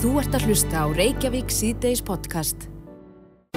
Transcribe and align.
Þú 0.00 0.10
ert 0.20 0.34
að 0.36 0.46
hlusta 0.48 0.84
á 0.84 0.86
Reykjavík 0.96 1.50
síðdeis 1.52 2.00
podcast. 2.04 2.68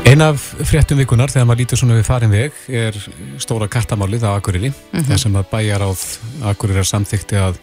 Ein 0.03 0.21
af 0.21 0.42
fréttum 0.67 1.00
vikunar 1.00 1.31
þegar 1.31 1.47
maður 1.47 1.62
lítur 1.63 1.79
svona 1.79 1.96
við 1.96 2.08
farin 2.09 2.33
veg 2.33 2.58
er 2.67 2.98
stóra 3.42 3.69
kattamálið 3.71 4.25
á 4.27 4.35
Akureyri 4.35 4.69
mm 4.74 5.00
Mhm. 5.00 5.06
þar 5.08 5.19
sem 5.19 5.33
að 5.40 5.50
bæjaráð 5.53 6.01
Akureyrar 6.51 6.83
samþykti 6.90 7.40
að 7.40 7.59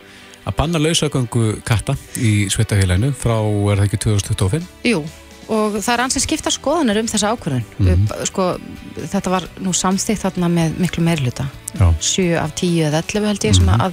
að 0.46 0.56
banna 0.56 0.78
lausagöngu 0.80 1.60
katta 1.64 1.94
í 2.16 2.48
sveitafélaginu 2.48 3.12
frá, 3.12 3.36
er 3.72 3.76
það 3.76 3.84
ekki 3.84 3.98
2025? 4.00 4.64
Jú, 4.88 5.04
og 5.52 5.72
það 5.76 5.92
er 5.94 6.04
ansið 6.06 6.24
skipta 6.24 6.50
skoðanir 6.50 6.98
um 7.00 7.06
þessa 7.06 7.36
ákvörðun. 7.36 7.64
Mhm. 7.78 7.88
Mm 7.90 8.26
Sko, 8.26 8.58
þetta 8.96 9.30
var 9.30 9.42
nú 9.60 9.70
samþýtt 9.76 10.24
þarna 10.24 10.48
með 10.48 10.74
miklu 10.80 11.04
meirluta. 11.04 11.44
Já. 11.78 11.92
7 12.00 12.36
af 12.40 12.54
10 12.54 12.88
eða 12.88 13.02
11 13.04 13.26
held 13.26 13.44
ég 13.44 13.54
sem 13.54 13.68
að 13.68 13.92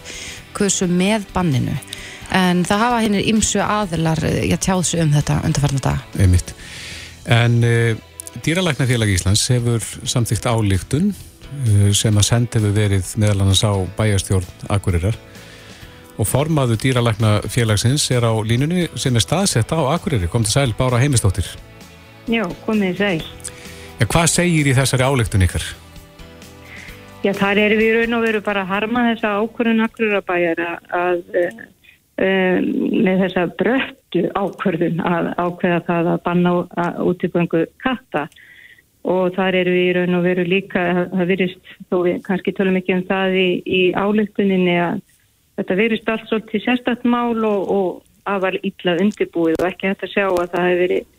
kusu 0.54 0.88
með 0.88 1.26
banninu. 1.34 1.76
En 2.36 2.66
það 2.68 2.84
hafa 2.84 3.00
hinnir 3.06 3.30
ymsu 3.32 3.62
aðilar 3.64 4.20
ég 4.28 4.60
tjáð 4.60 4.84
sig 4.90 5.04
um 5.04 5.14
þetta 5.16 5.40
undarfarna 5.48 5.84
dag. 5.84 6.20
Einmitt. 6.20 6.54
En 7.28 7.62
uh, 7.64 7.96
Dýralæknafélag 8.44 9.12
Íslands 9.12 9.48
hefur 9.52 9.84
samþykt 10.08 10.46
álíktun 10.52 11.14
uh, 11.14 11.90
sem 11.96 12.18
að 12.20 12.28
send 12.28 12.54
hefur 12.56 12.76
verið 12.76 13.16
meðal 13.20 13.46
annars 13.46 13.64
á 13.64 13.74
bæjarstjórn 13.98 14.68
Akureyrar 14.74 15.18
og 16.18 16.28
formaðu 16.28 16.78
Dýralæknafélagsins 16.82 18.10
er 18.16 18.26
á 18.26 18.34
línunni 18.42 18.88
sem 18.98 19.16
er 19.16 19.24
staðsett 19.24 19.72
á 19.74 19.80
Akureyri. 19.94 20.30
Kom 20.32 20.46
til 20.46 20.56
sæl 20.56 20.76
Bára 20.78 21.02
Heimistóttir. 21.02 21.48
Já, 22.28 22.44
komið 22.66 22.98
sæl. 22.98 23.20
Ja, 23.98 24.06
hvað 24.06 24.32
segir 24.34 24.68
í 24.68 24.74
þessari 24.78 25.06
álíktun 25.06 25.46
ykkar? 25.46 25.64
Já, 27.26 27.32
þar 27.34 27.62
erum 27.64 27.80
við 27.82 27.88
í 27.88 27.94
raun 27.98 28.18
og 28.18 28.26
veru 28.28 28.42
bara 28.46 28.64
að 28.66 28.72
harma 28.74 29.06
þessa 29.12 29.34
ákvörðun 29.42 29.86
akkurabæjar 29.88 30.62
að 30.66 31.24
um, 31.42 31.64
með 32.18 33.20
þessa 33.22 33.46
bröttu 33.60 34.24
ákvörðun 34.34 35.02
að 35.06 35.28
ákveða 35.38 35.82
það 35.86 36.08
að 36.14 36.24
banna 36.26 36.54
útiböngu 37.06 37.66
katta 37.84 38.26
og 39.08 39.36
þar 39.36 39.60
erum 39.62 39.78
við 39.78 39.86
í 39.86 39.92
raun 39.96 40.18
og 40.18 40.26
veru 40.26 40.46
líka 40.48 40.86
það 41.14 41.30
virðist, 41.30 41.76
þó 41.88 41.98
við 42.08 42.18
kannski 42.26 42.54
tölum 42.58 42.80
ekki 42.80 42.96
um 42.98 43.04
það 43.08 43.38
í, 43.40 43.50
í 43.64 43.82
álíktuninni 43.94 44.80
að 44.82 45.04
þetta 45.60 45.78
virðist 45.80 46.10
allt 46.12 46.26
svolítið 46.32 46.66
sérstætt 46.66 47.06
mál 47.08 47.38
og, 47.48 47.70
og 47.70 48.26
afar 48.28 48.58
illa 48.66 48.98
undirbúið 48.98 49.62
og 49.62 49.70
ekki 49.70 49.92
hægt 49.92 50.04
að 50.08 50.14
sjá 50.16 50.26
að 50.28 50.52
það 50.56 50.68
hefur 50.68 50.84
verið 50.84 51.14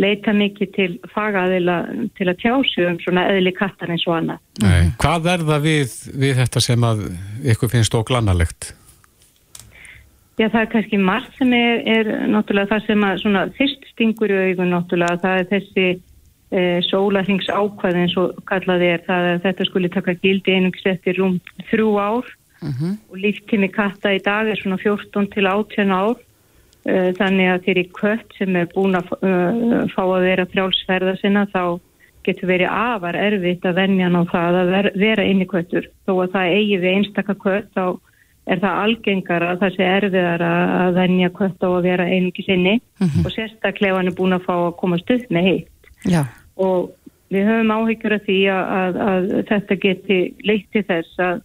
leita 0.00 0.32
mikið 0.34 0.72
til 0.74 0.90
fagaðila 1.10 1.76
til 2.18 2.28
að 2.30 2.42
tjá 2.42 2.52
sig 2.70 2.86
um 2.86 2.98
svona 3.02 3.26
eðli 3.32 3.52
kattar 3.56 3.90
eins 3.90 4.06
og 4.06 4.20
annað. 4.20 4.42
Nei. 4.62 4.92
Hvað 5.02 5.30
er 5.32 5.46
það 5.48 5.64
við, 5.66 5.96
við 6.22 6.36
þetta 6.44 6.62
sem 6.62 6.86
að 6.86 7.02
ykkur 7.54 7.72
finnst 7.72 7.96
óglannalegt? 7.98 8.70
Já, 10.38 10.46
það 10.48 10.60
er 10.60 10.68
kannski 10.72 11.00
margt 11.00 11.34
sem 11.36 11.50
er, 11.56 11.82
er 11.84 12.10
náttúrulega 12.30 12.70
það 12.70 12.86
sem 12.86 13.02
að 13.04 13.18
svona 13.24 13.42
fyrst 13.58 13.88
stingur 13.90 14.32
í 14.32 14.38
augun 14.50 14.72
náttúrulega, 14.72 15.20
það 15.24 15.40
er 15.40 15.48
þessi 15.50 15.86
e, 15.90 16.62
sólarhings 16.86 17.50
ákvæð 17.50 17.98
eins 18.02 18.16
og 18.20 18.38
kallaði 18.48 18.92
er 18.94 19.04
það 19.08 19.28
að 19.34 19.42
þetta 19.44 19.66
skuli 19.68 19.90
taka 19.92 20.16
gildi 20.22 20.56
einungs 20.56 20.86
eftir 20.88 21.20
rúm 21.20 21.36
þrjú 21.72 21.90
ár. 22.00 22.32
Og 23.10 23.16
líftími 23.16 23.70
katta 23.72 24.12
í 24.12 24.20
dag 24.24 24.48
er 24.48 24.58
svona 24.60 24.76
14 24.80 25.30
til 25.32 25.46
18 25.48 25.94
ár. 25.94 26.18
Uh, 26.80 27.12
þannig 27.12 27.50
að 27.52 27.64
fyrir 27.66 27.88
kött 27.92 28.30
sem 28.38 28.54
er 28.56 28.68
búin 28.72 28.96
að 28.96 29.10
uh, 29.20 29.82
fá 29.92 30.00
að 30.00 30.22
vera 30.24 30.46
frjálsferða 30.48 31.12
sinna 31.20 31.42
þá 31.52 31.76
getur 32.24 32.48
verið 32.48 32.72
afar 32.72 33.18
erfitt 33.20 33.66
að 33.68 33.76
venja 33.82 34.08
ná 34.08 34.22
það 34.30 34.56
að 34.62 34.70
ver, 34.72 34.88
vera 34.96 35.26
inni 35.28 35.48
köttur. 35.48 35.90
Þó 36.08 36.14
að 36.14 36.32
það 36.38 36.54
eigi 36.56 36.78
við 36.80 36.94
einstaka 36.94 37.36
kött 37.36 37.68
þá 37.76 37.84
er 38.46 38.62
það 38.62 38.78
algengar 38.84 39.44
að 39.46 39.60
það 39.60 39.74
sé 39.76 39.88
erfiðar 39.96 40.44
að 40.46 40.94
venja 40.96 41.30
kött 41.36 41.66
á 41.66 41.68
að 41.68 41.84
vera 41.86 42.08
einungi 42.08 42.44
sinni 42.46 42.78
og 43.24 43.30
sérstaklega 43.34 43.98
hann 43.98 44.10
er 44.10 44.16
búin 44.16 44.36
að 44.36 44.46
fá 44.48 44.54
að 44.56 44.78
komast 44.80 45.12
upp 45.12 45.28
með 45.30 45.48
heitt 45.50 45.90
Já. 46.08 46.24
og 46.56 46.90
við 47.30 47.46
höfum 47.46 47.74
áhyggjur 47.76 48.16
af 48.16 48.26
því 48.26 48.40
að, 48.50 48.74
að, 48.80 49.00
að 49.10 49.30
þetta 49.52 49.78
geti 49.84 50.20
leitt 50.48 50.68
til 50.72 50.84
þess 50.88 51.22
að, 51.22 51.42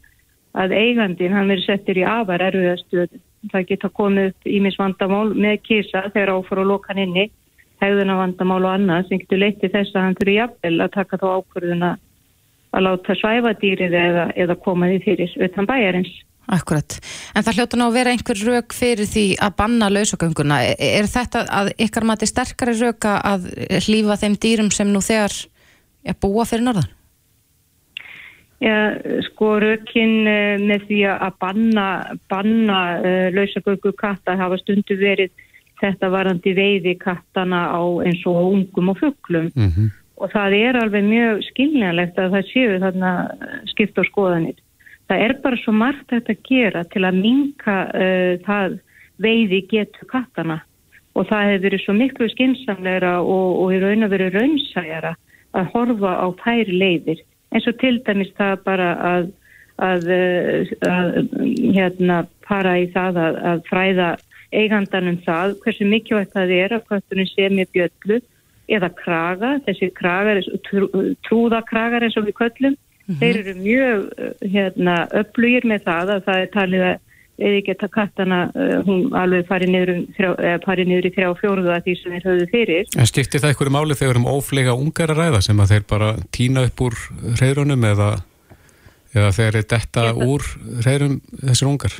að 0.63 0.75
eigandin 0.79 1.35
hann 1.35 1.51
verið 1.51 1.67
settur 1.67 1.99
í 1.99 2.07
afar 2.09 2.45
erfiðastöðu 2.47 3.21
það 3.51 3.67
geta 3.69 3.91
komið 3.93 4.31
upp 4.31 4.47
ímis 4.49 4.77
vandamál 4.79 5.27
með 5.35 5.59
kísa 5.67 6.07
þegar 6.13 6.37
áfór 6.39 6.63
og 6.63 6.71
lokan 6.71 7.01
inni 7.03 7.27
hegðuna 7.83 8.17
vandamál 8.17 8.63
og 8.63 8.71
annað 8.71 9.09
sem 9.09 9.21
getur 9.21 9.41
leytið 9.43 9.73
þess 9.75 9.95
að 9.95 10.05
hann 10.05 10.17
þurfi 10.19 10.37
jafnvel 10.39 10.75
að 10.85 10.93
taka 10.95 11.19
þá 11.21 11.27
ákvörðuna 11.35 11.91
að 12.75 12.85
láta 12.87 13.15
svæfa 13.19 13.53
dýrið 13.61 13.97
eða, 13.99 14.25
eða 14.35 14.57
koma 14.63 14.89
því 14.91 15.01
fyrir 15.05 15.35
utan 15.47 15.69
bæjarins. 15.69 16.11
Akkurat. 16.45 16.99
En 17.33 17.43
það 17.43 17.57
hljóta 17.57 17.77
nú 17.79 17.87
að 17.89 17.97
vera 17.97 18.11
einhver 18.13 18.41
rauk 18.45 18.73
fyrir 18.73 19.09
því 19.09 19.25
að 19.41 19.55
banna 19.57 19.89
lausagönguna. 19.89 20.59
Er, 20.63 20.75
er 21.01 21.09
þetta 21.09 21.45
að 21.49 21.71
ykkar 21.87 22.05
mati 22.05 22.29
sterkari 22.29 22.75
rauka 22.77 23.17
að 23.25 23.49
hlýfa 23.87 24.19
þeim 24.21 24.37
dýrum 24.37 24.71
sem 24.71 24.91
nú 24.93 25.01
þegar 25.01 25.33
er 26.05 26.19
búa 26.21 26.45
fyrir 26.45 26.67
norðan? 26.67 26.91
Já, 28.63 28.95
sko 29.27 29.57
rökin 29.59 30.23
uh, 30.23 30.61
með 30.63 30.85
því 30.87 31.01
að 31.11 31.33
banna, 31.43 31.87
banna 32.31 32.79
uh, 33.01 33.27
lausagöggu 33.35 33.91
katta 33.99 34.37
hafa 34.39 34.57
stundu 34.61 34.95
verið 34.97 35.33
þetta 35.81 36.09
varandi 36.13 36.53
veiði 36.55 36.95
kattana 37.01 37.65
á 37.75 37.83
eins 38.07 38.23
og 38.29 38.53
ungum 38.53 38.93
og 38.93 38.99
fugglum 39.01 39.51
Mm 39.55 39.69
-hmm. 39.69 39.89
og 40.17 40.31
það 40.31 40.53
er 40.53 40.77
alveg 40.81 41.03
mjög 41.03 41.43
skiljanlegt 41.49 42.17
að 42.17 42.31
það 42.31 42.51
séu 42.53 42.79
þarna 42.79 43.11
skipt 43.65 43.99
á 43.99 44.03
skoðanir. 44.07 44.55
Það 45.05 45.23
er 45.25 45.33
bara 45.43 45.59
svo 45.61 45.73
margt 45.75 46.09
þetta 46.09 46.33
að 46.33 46.47
gera 46.49 46.83
til 46.89 47.03
að 47.05 47.19
minka 47.21 47.75
uh, 47.93 48.31
það 48.45 48.79
veiði 49.21 49.61
getur 49.71 50.09
kattana 50.11 50.59
og 51.15 51.29
það 51.29 51.49
hefur 51.49 51.63
verið 51.65 51.83
svo 51.85 51.95
miklu 51.95 52.27
skinsamleira 52.33 53.13
og, 53.21 53.47
og 53.63 53.73
í 53.75 53.79
raun 53.79 54.05
að 54.07 54.15
verið 54.17 54.35
raunsæjara 54.35 55.13
að 55.55 55.71
horfa 55.71 56.13
á 56.19 56.27
þær 56.41 56.71
leiðir. 56.73 57.21
Eins 57.55 57.67
og 57.71 57.77
til 57.79 57.95
dæmis 58.03 58.33
það 58.35 58.55
bara 58.65 58.89
að, 59.11 59.27
að, 59.79 60.09
að 60.89 61.11
hérna 61.77 62.25
para 62.47 62.75
í 62.81 62.89
það 62.91 63.21
að, 63.23 63.37
að 63.51 63.61
fræða 63.69 64.09
eigandanum 64.55 65.19
það 65.25 65.55
hversu 65.63 65.87
mikilvægt 65.87 66.35
það 66.35 66.55
er 66.57 66.75
að 66.75 66.87
köttunum 66.89 67.29
sé 67.31 67.47
með 67.53 67.71
bjöllu 67.75 68.19
eða 68.75 68.89
kraga, 68.97 69.51
þessi 69.67 69.91
kragar, 69.95 70.41
trú, 70.67 70.89
trúðakragar 71.27 72.05
eins 72.05 72.17
og 72.19 72.27
við 72.27 72.37
köllum, 72.39 72.77
þeir 73.05 73.41
eru 73.41 73.55
mjög 73.59 74.05
hérna, 74.53 74.95
öflugir 75.21 75.67
með 75.69 75.83
það 75.85 76.13
að 76.15 76.23
það 76.29 76.41
er 76.41 76.53
talið 76.55 76.85
að 76.91 77.01
eða 77.35 77.63
geta 77.67 77.87
kattana, 77.91 78.37
uh, 78.55 78.77
hún 78.87 79.09
alveg 79.17 79.47
farið 79.49 79.71
niður, 79.73 79.91
um, 79.97 80.69
niður 80.87 81.09
í 81.09 81.11
þrjá 81.17 81.31
fjóruða 81.41 81.81
því 81.83 81.95
sem 81.99 82.15
þeir 82.15 82.27
höfðu 82.29 82.47
fyrir. 82.53 82.89
En 82.95 83.09
skiptir 83.09 83.43
það 83.43 83.51
einhverju 83.51 83.75
máli 83.75 83.97
þegar 83.99 84.21
um 84.21 84.29
óflega 84.31 84.75
ungar 84.79 85.11
að 85.11 85.19
ræða 85.19 85.41
sem 85.43 85.59
að 85.59 85.73
þeir 85.73 85.87
bara 85.89 86.13
týna 86.35 86.65
upp 86.69 86.85
úr 86.87 86.97
reyðrunum 87.41 87.87
eða, 87.91 88.09
eða 89.13 89.31
þeir 89.35 89.59
er 89.61 89.69
detta 89.75 90.09
úr 90.15 90.47
reyðrum 90.87 91.19
þessir 91.43 91.71
ungar? 91.73 91.99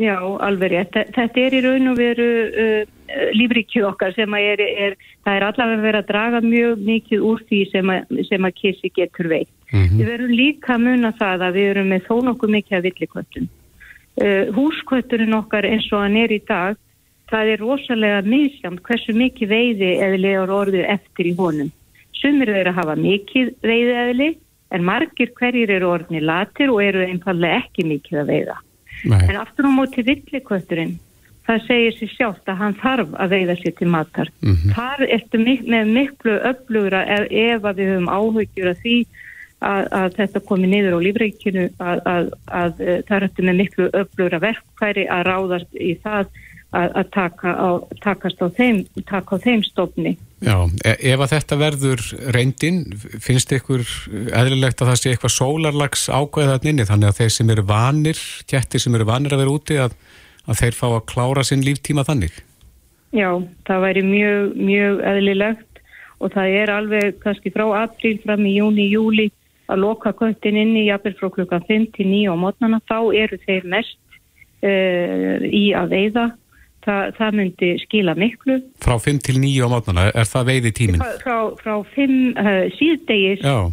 Já, 0.00 0.16
alveg 0.40 0.72
rétt. 0.72 0.94
Þetta 1.12 1.40
er 1.40 1.54
í 1.54 1.60
raun 1.66 1.90
og 1.90 1.98
veru 1.98 2.28
uh, 2.48 2.92
lífrikju 3.36 3.84
okkar 3.90 4.14
sem 4.16 4.32
að 4.32 4.46
er, 4.54 4.62
er, 4.86 4.94
það 5.26 5.36
er 5.36 5.46
allavega 5.48 5.84
verið 5.84 6.00
að 6.00 6.08
draga 6.08 6.40
mjög 6.46 6.86
mikið 6.86 7.26
úr 7.28 7.42
því 7.50 7.60
sem 7.72 7.92
að, 7.92 8.22
sem 8.30 8.48
að 8.48 8.54
kissi 8.60 8.92
getur 8.96 9.28
veikt. 9.28 9.52
Mm 9.72 9.82
-hmm. 9.82 9.98
Við 9.98 10.08
verum 10.12 10.32
líka 10.38 10.72
að 10.76 10.86
muna 10.86 11.12
það 11.18 11.44
að 11.48 11.58
við 11.58 11.68
erum 11.74 11.92
með 11.92 12.08
þó 12.08 12.14
nokkuð 12.28 12.54
mikið 12.56 12.78
að 12.78 12.88
villikvöldum. 12.88 13.50
Uh, 14.22 14.44
húskvöturinn 14.56 15.36
okkar 15.36 15.68
eins 15.68 15.92
og 15.92 16.00
hann 16.06 16.16
er 16.16 16.32
í 16.32 16.40
dag, 16.48 16.80
það 17.28 17.52
er 17.52 17.60
rosalega 17.60 18.24
misjamt 18.24 18.82
hversu 18.88 19.12
mikið 19.12 19.48
veiði 19.48 19.92
eðlilegar 20.00 20.50
orðið 20.50 20.88
eftir 20.88 21.28
í 21.28 21.36
honum. 21.36 21.70
Sumir 22.16 22.48
þeir 22.48 22.72
að 22.72 22.78
hafa 22.80 22.96
mikið 22.96 23.54
veiði 23.60 23.94
eðli 24.08 24.34
en 24.72 24.84
margir 24.84 25.32
hverjir 25.36 25.70
eru 25.70 25.88
orðni 25.92 26.20
latir 26.20 26.72
og 26.72 26.80
eru 26.80 27.04
einfallega 27.04 27.60
ekki 27.60 27.84
mikið 27.84 28.20
að 28.22 28.30
veiða. 28.32 28.60
Nei. 29.04 29.22
En 29.28 29.40
aftur 29.40 29.66
á 29.66 29.72
móti 29.72 30.04
villikvöturinn, 30.06 30.98
það 31.46 31.64
segir 31.66 31.96
sér 31.96 32.12
sjálft 32.12 32.52
að 32.52 32.60
hann 32.60 32.76
þarf 32.82 33.16
að 33.18 33.34
veiða 33.34 33.56
sér 33.58 33.74
til 33.78 33.90
matar. 33.90 34.30
Mhm. 34.42 34.76
Þar 34.76 35.04
ertu 35.08 35.42
mik 35.42 35.66
með 35.66 35.92
miklu 35.96 36.38
öflugra 36.52 37.02
ef, 37.06 37.26
ef 37.30 37.66
að 37.66 37.82
við 37.82 37.92
höfum 37.92 38.12
áhugjur 38.12 38.70
að 38.72 38.80
því 38.84 38.96
að, 39.62 39.84
að 39.90 40.14
þetta 40.18 40.44
komi 40.46 40.70
niður 40.70 40.96
á 40.98 41.04
lífreikinu 41.06 41.66
að, 41.78 42.00
að, 42.06 42.30
að 42.46 42.72
það 43.08 43.26
ertu 43.28 43.46
með 43.46 43.60
miklu 43.62 43.90
öflugra 43.92 44.42
verkfæri 44.42 45.06
að 45.10 45.26
ráðast 45.30 45.78
í 45.78 45.94
það 46.02 46.30
að 46.72 47.08
taka 47.12 47.52
á, 47.52 47.68
takast 48.00 48.40
á 48.40 48.48
þeim, 48.48 48.84
taka 49.04 49.36
á 49.36 49.44
þeim 49.44 49.62
stofni. 49.66 50.14
Já, 50.42 50.56
e 50.82 50.92
ef 51.12 51.20
að 51.22 51.32
þetta 51.36 51.56
verður 51.60 52.00
reyndin, 52.34 52.80
finnst 53.22 53.52
ykkur 53.54 53.84
eðlilegt 54.34 54.80
að 54.82 54.88
það 54.90 54.96
sé 54.98 55.12
eitthvað 55.12 55.34
sólarlags 55.36 56.08
ákveða 56.10 56.56
þarna 56.56 56.72
inni, 56.72 56.86
þannig 56.88 57.10
að 57.10 57.20
þeir 57.20 57.34
sem 57.36 57.52
eru 57.54 57.64
vanir, 57.68 58.22
kettir 58.50 58.82
sem 58.82 58.96
eru 58.98 59.06
vanir 59.06 59.36
að 59.36 59.44
vera 59.44 59.54
úti, 59.54 59.76
að, 59.78 59.94
að 60.48 60.64
þeir 60.64 60.78
fá 60.80 60.86
að 60.88 61.04
klára 61.12 61.44
sinn 61.46 61.62
líftíma 61.62 62.06
þannig? 62.08 62.40
Já, 63.14 63.28
það 63.68 63.86
væri 63.86 64.02
mjög, 64.08 64.56
mjög 64.58 65.04
eðlilegt 65.12 65.80
og 66.22 66.34
það 66.34 66.58
er 66.58 66.74
alveg 66.74 67.22
kannski 67.22 67.54
frá 67.54 67.64
apríl 67.84 68.18
fram 68.24 68.42
í 68.48 68.56
júni, 68.56 68.88
júli 68.90 69.30
að 69.70 69.82
loka 69.84 70.12
köttin 70.16 70.58
inni 70.58 70.88
jafnvel 70.88 71.14
frá 71.20 71.30
klukkan 71.36 71.66
5 71.68 71.88
til 71.96 72.08
9 72.10 72.34
á 72.34 72.36
mótnana, 72.38 72.82
þá 72.90 72.98
eru 73.14 73.38
þeir 73.46 73.68
mest 73.70 73.98
uh, 74.66 75.38
í 75.46 75.70
að 75.76 75.94
veiða 75.94 76.30
það, 76.84 77.12
það 77.18 77.36
myndi 77.38 77.70
skila 77.82 78.14
miklu. 78.18 78.58
Frá 78.82 78.96
5 79.04 79.20
til 79.26 79.38
9 79.42 79.64
á 79.64 79.68
mótnana, 79.72 80.06
er 80.10 80.28
það 80.28 80.48
veiði 80.50 80.72
tíminn? 80.78 81.02
Frá, 81.02 81.14
frá, 81.22 81.36
frá 81.62 81.94
5 81.94 82.16
uh, 82.42 82.50
síðdegis 82.78 83.46
uh, 83.46 83.70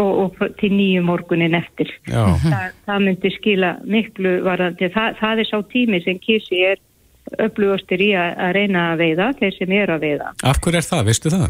og, 0.00 0.10
og 0.24 0.56
til 0.60 0.72
9 0.74 1.04
morgunin 1.06 1.56
eftir. 1.58 1.92
Þa, 2.08 2.64
það 2.88 3.06
myndi 3.08 3.32
skila 3.36 3.76
miklu 3.84 4.38
varandi. 4.46 4.90
Það, 4.94 5.20
það 5.20 5.44
er 5.44 5.50
sá 5.50 5.56
tími 5.74 6.02
sem 6.06 6.20
kísi 6.22 6.64
er 6.72 6.82
upplugustir 7.42 8.02
í 8.02 8.10
að, 8.16 8.34
að 8.46 8.52
reyna 8.60 8.88
að 8.92 9.00
veiða, 9.02 9.30
þeir 9.40 9.56
sem 9.58 9.72
er 9.76 9.94
að 9.94 10.04
veiða. 10.06 10.34
Af 10.46 10.60
hverju 10.62 10.80
er 10.80 10.90
það, 10.90 11.06
veistu 11.10 11.32
það? 11.34 11.48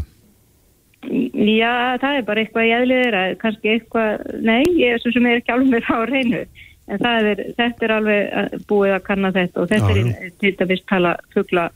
Já, 1.07 1.73
það 2.01 2.15
er 2.17 2.23
bara 2.27 2.41
eitthvað 2.41 2.65
ég 2.67 2.81
eðliður 2.81 3.15
að 3.15 3.33
kannski 3.43 3.69
eitthvað, 3.75 4.23
nei, 4.43 4.63
ég 4.79 4.95
er 4.95 5.13
sem 5.13 5.27
er 5.29 5.39
ekki 5.39 5.53
alveg 5.53 5.69
með 5.75 5.85
það 5.87 6.01
á 6.01 6.05
reynu 6.09 6.41
en 6.87 7.09
er, 7.09 7.41
þetta 7.57 7.85
er 7.87 7.93
alveg 7.97 8.29
eh, 8.41 8.55
búið 8.69 8.95
að 8.95 9.03
kanna 9.09 9.33
þetta 9.35 9.61
og 9.61 9.69
þetta 9.71 9.95
já, 9.97 10.05
er 10.05 10.31
til 10.39 10.53
dæmis 10.59 10.85
tala 10.87 11.17
fuggla 11.33 11.67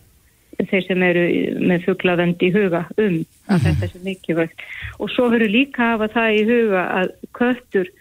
þeir 0.70 0.86
sem 0.86 1.04
eru 1.04 1.26
með 1.64 1.86
fugglavend 1.88 2.44
í 2.44 2.52
huga 2.54 2.86
um 2.98 3.18
að 3.50 3.58
-hmm. 3.58 3.66
þetta 3.66 3.86
er 3.88 4.06
mikilvægt 4.06 4.66
og 5.00 5.12
svo 5.12 5.30
verður 5.34 5.56
líka 5.56 5.84
að 5.84 5.92
hafa 5.92 6.08
það 6.16 6.38
í 6.38 6.44
huga 6.50 6.84
að 7.02 7.14
köttur 7.38 7.92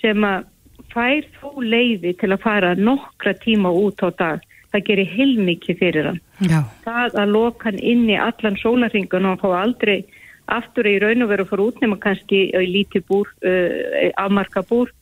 sem 0.00 0.24
að 0.24 0.46
fær 0.92 1.24
þó 1.40 1.50
leiði 1.62 2.14
til 2.20 2.32
að 2.32 2.44
fara 2.44 2.74
nokkra 2.74 3.34
tíma 3.34 3.70
út 3.70 4.02
á 4.02 4.08
dag 4.10 4.44
það 4.72 4.84
gerir 4.84 5.12
heilmikið 5.16 5.78
fyrir 5.78 6.08
hann 6.10 6.20
já. 6.44 6.60
það 6.84 7.18
að 7.22 7.34
loka 7.34 7.68
hann 7.68 7.78
inn 7.80 8.08
í 8.10 8.16
allan 8.16 8.56
sólaringun 8.60 9.24
og 9.24 9.30
hann 9.30 9.42
fá 9.42 9.62
aldrei 9.62 10.04
aftur 10.48 10.88
í 10.88 10.98
raun 11.00 11.22
og 11.22 11.28
veru 11.32 11.44
að 11.44 11.50
fara 11.52 11.66
út 11.68 11.80
nema 11.82 11.98
kannski 12.00 12.48
í 12.52 12.66
lítið 12.72 13.04
búr, 13.08 13.28
uh, 13.44 14.10
afmarka 14.16 14.64
búr 14.68 14.92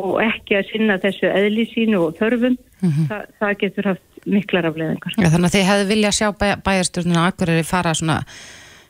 og 0.00 0.20
ekki 0.24 0.58
að 0.58 0.70
sinna 0.72 0.98
þessu 1.02 1.28
eðli 1.30 1.66
sínu 1.70 2.00
og 2.06 2.16
þörfum, 2.18 2.56
mm 2.56 2.88
-hmm. 2.88 3.06
það, 3.10 3.28
það 3.40 3.54
getur 3.62 3.90
haft 3.92 4.26
miklar 4.26 4.68
afleðingar. 4.70 5.14
Ja, 5.16 5.30
þannig 5.32 5.48
að 5.48 5.54
þið 5.54 5.68
hefðu 5.70 5.86
viljað 5.92 6.16
sjá 6.18 6.28
bæ, 6.32 6.48
bæjarstjórnuna 6.66 7.26
Akureyri 7.28 7.64
fara 7.64 7.94
svona 7.94 8.18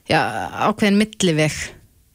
já, 0.08 0.20
ákveðin 0.66 0.98
milliveg 1.00 1.60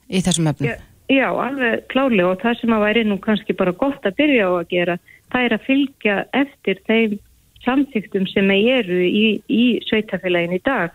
í 0.10 0.22
þessum 0.26 0.50
öfnum. 0.52 0.70
Já, 0.70 0.76
já, 1.12 1.28
alveg 1.30 1.88
klálega 1.94 2.32
og 2.32 2.42
það 2.44 2.60
sem 2.60 2.76
að 2.76 2.86
væri 2.88 3.06
nú 3.08 3.20
kannski 3.24 3.56
bara 3.58 3.76
gott 3.78 4.04
að 4.06 4.18
byrja 4.20 4.50
á 4.50 4.52
að 4.56 4.68
gera, 4.74 4.98
það 5.32 5.48
er 5.48 5.56
að 5.56 5.66
fylgja 5.70 6.20
eftir 6.44 6.84
þeim 6.90 7.18
samtíktum 7.66 8.28
sem 8.30 8.52
eru 8.52 9.02
í, 9.06 9.26
í 9.50 9.64
sveitafélagin 9.88 10.60
í 10.60 10.62
dag. 10.66 10.94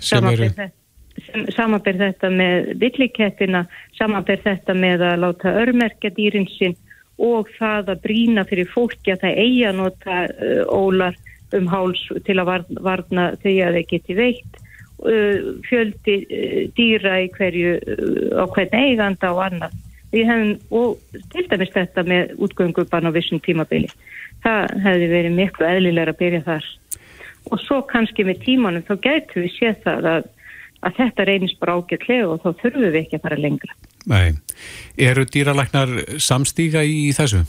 Samanberð 0.00 0.58
þetta, 0.58 1.96
þetta 2.00 2.30
með 2.32 2.70
villikettina, 2.80 3.64
samanberð 3.98 4.46
þetta 4.46 4.76
með 4.76 5.04
að 5.08 5.18
láta 5.24 5.56
örmerkja 5.62 6.12
dýrinsinn 6.16 6.76
og 7.20 7.50
það 7.58 7.92
að 7.94 8.02
brína 8.06 8.46
fyrir 8.48 8.70
fólki 8.72 9.12
að 9.14 9.26
það 9.26 9.42
eigi 9.44 9.60
að 9.68 9.78
nota 9.82 10.22
uh, 10.30 10.64
ólar 10.72 11.18
um 11.56 11.68
háls 11.70 12.02
til 12.26 12.38
að 12.38 12.50
varna 12.80 13.30
þau 13.42 13.54
að 13.66 13.76
þeir 13.76 13.86
geti 13.90 14.16
veitt 14.18 14.58
uh, 15.04 15.50
fjöldi 15.68 16.16
uh, 16.24 16.58
dýra 16.78 17.20
í 17.24 17.30
hverju 17.36 17.76
á 18.40 18.44
hvern 18.54 18.76
eiganda 18.80 19.32
og 19.34 19.44
annað. 19.48 19.78
Hefum, 20.10 20.56
og 20.74 21.18
til 21.30 21.44
dæmis 21.46 21.70
þetta 21.70 22.02
með 22.02 22.32
útgöngubann 22.42 23.06
á 23.06 23.14
vissum 23.14 23.38
tímabili, 23.44 23.86
það 24.42 24.72
hefði 24.82 25.08
verið 25.12 25.36
miklu 25.36 25.68
eðlilega 25.68 26.10
að 26.10 26.18
byrja 26.18 26.40
þar. 26.48 26.66
Og 27.50 27.62
svo 27.62 27.78
kannski 27.86 28.26
með 28.26 28.42
tímanum 28.42 28.82
þá 28.88 28.96
gætu 29.04 29.44
við 29.44 29.54
séð 29.54 29.78
það 29.84 30.08
að, 30.10 30.26
að 30.86 30.98
þetta 30.98 31.26
reynist 31.28 31.60
bara 31.60 31.76
ágætlega 31.78 32.28
og 32.28 32.42
þá 32.42 32.50
þurfum 32.62 32.84
við 32.86 33.00
ekki 33.02 33.18
að 33.18 33.24
fara 33.26 33.40
lengra. 33.40 33.78
Nei. 34.10 34.28
Eru 34.96 35.24
dýralæknar 35.28 35.96
samstíga 36.22 36.84
í 36.84 37.10
þessu? 37.16 37.44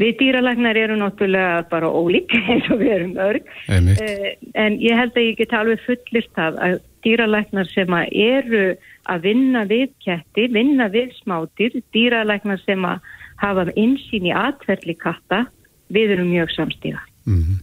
Við 0.00 0.14
dýralæknar 0.20 0.78
eru 0.80 0.96
náttúrulega 0.98 1.64
bara 1.70 1.90
ólík 1.90 2.32
eins 2.50 2.68
og 2.72 2.80
við 2.80 2.94
erum 2.96 3.16
örg 3.20 3.48
uh, 3.68 4.28
en 4.54 4.78
ég 4.80 4.96
held 4.96 5.16
að 5.16 5.26
ég 5.26 5.40
get 5.40 5.56
alveg 5.56 5.82
fullist 5.86 6.40
af 6.40 6.58
að 6.62 6.78
dýralæknar 7.04 7.68
sem 7.70 7.96
að 7.96 8.14
eru 8.24 8.64
að 9.10 9.24
vinna 9.24 9.64
við 9.68 9.88
ketti, 10.04 10.46
vinna 10.52 10.90
við 10.92 11.14
smátir, 11.22 11.80
dýralæknar 11.94 12.60
sem 12.66 12.84
að 12.86 13.00
hafa 13.40 13.70
insýn 13.72 14.28
í 14.28 14.34
atverðli 14.36 14.94
katta, 15.00 15.46
við 15.88 16.16
erum 16.16 16.30
mjög 16.34 16.52
samstíga. 16.54 17.00
Mm 17.24 17.40
-hmm. 17.40 17.58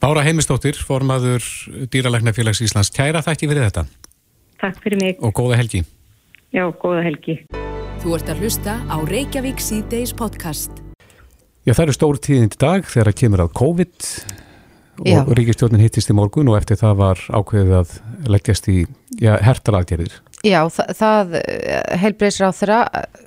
Bára 0.00 0.22
Heimistóttir, 0.24 0.78
formaður 0.80 1.44
Dýralæknarfélags 1.92 2.62
Íslands, 2.64 2.88
kæra 2.88 3.20
þætti 3.20 3.50
fyrir 3.50 3.66
þetta. 3.66 3.82
Takk 4.62 4.78
fyrir 4.80 4.96
mig. 4.96 5.18
Og 5.20 5.34
góða 5.36 5.58
helgi. 5.60 5.82
Já, 6.56 6.62
góða 6.72 7.02
helgi. 7.04 7.34
Þú 8.00 8.14
ert 8.16 8.30
að 8.32 8.40
hlusta 8.40 8.78
á 8.88 8.96
Reykjavík 8.96 9.60
C-Days 9.60 10.14
podcast. 10.16 10.72
Já, 11.68 11.74
það 11.74 11.82
eru 11.84 11.96
stór 11.98 12.20
tíðind 12.24 12.56
í 12.56 12.60
dag 12.64 12.88
þegar 12.88 13.10
það 13.10 13.18
kemur 13.20 13.42
að 13.44 13.50
COVID 13.60 14.08
já. 15.04 15.18
og 15.20 15.34
Ríkistjórnin 15.36 15.84
hittist 15.84 16.08
í 16.08 16.16
morgun 16.16 16.48
og 16.48 16.56
eftir 16.62 16.80
það 16.80 16.96
var 17.02 17.20
ákveðið 17.28 17.76
að 17.82 17.92
leggjast 18.32 18.72
í 18.72 18.78
ja, 19.20 19.36
hertalaðgerðir. 19.50 20.16
Já, 20.48 20.62
það, 20.72 20.94
það 21.02 21.36
eh, 21.42 22.00
heilbreyðsir 22.06 22.48
á 22.48 22.56
þeirra 22.56 22.80
eh, 22.88 23.22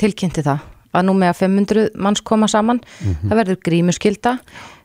tilkynnti 0.00 0.48
það 0.48 0.64
að 0.96 1.04
nú 1.04 1.18
með 1.20 1.34
að 1.34 1.38
500 1.44 1.86
manns 2.00 2.24
koma 2.24 2.48
saman, 2.48 2.80
mm 2.80 3.12
-hmm. 3.12 3.28
það 3.28 3.40
verður 3.42 3.62
grímuskylda 3.68 4.36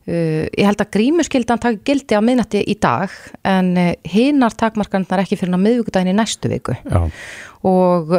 Uh, 0.03 0.49
ég 0.51 0.67
held 0.67 0.81
að 0.83 0.91
grímuskyldan 0.97 1.61
takk 1.63 1.79
gildi 1.87 2.17
á 2.17 2.21
minnati 2.23 2.59
í 2.59 2.75
dag 2.75 3.13
en 3.47 3.69
uh, 3.79 3.93
hinnar 4.11 4.51
takmarkarnar 4.59 5.23
ekki 5.23 5.37
fyrir 5.39 5.55
að 5.55 5.63
miðvíkudagin 5.63 6.11
í 6.11 6.17
næstu 6.17 6.51
viku 6.51 6.75
já. 6.75 6.99
og 7.63 8.11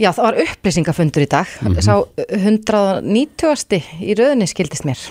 já 0.00 0.08
það 0.08 0.24
var 0.24 0.40
upplýsingafundur 0.46 1.26
í 1.26 1.28
dag 1.28 1.52
mm 1.60 1.74
-hmm. 1.74 1.84
sá 1.84 1.94
190. 2.16 3.82
í 4.00 4.16
rauninni 4.16 4.48
skildist 4.48 4.88
mér 4.88 5.04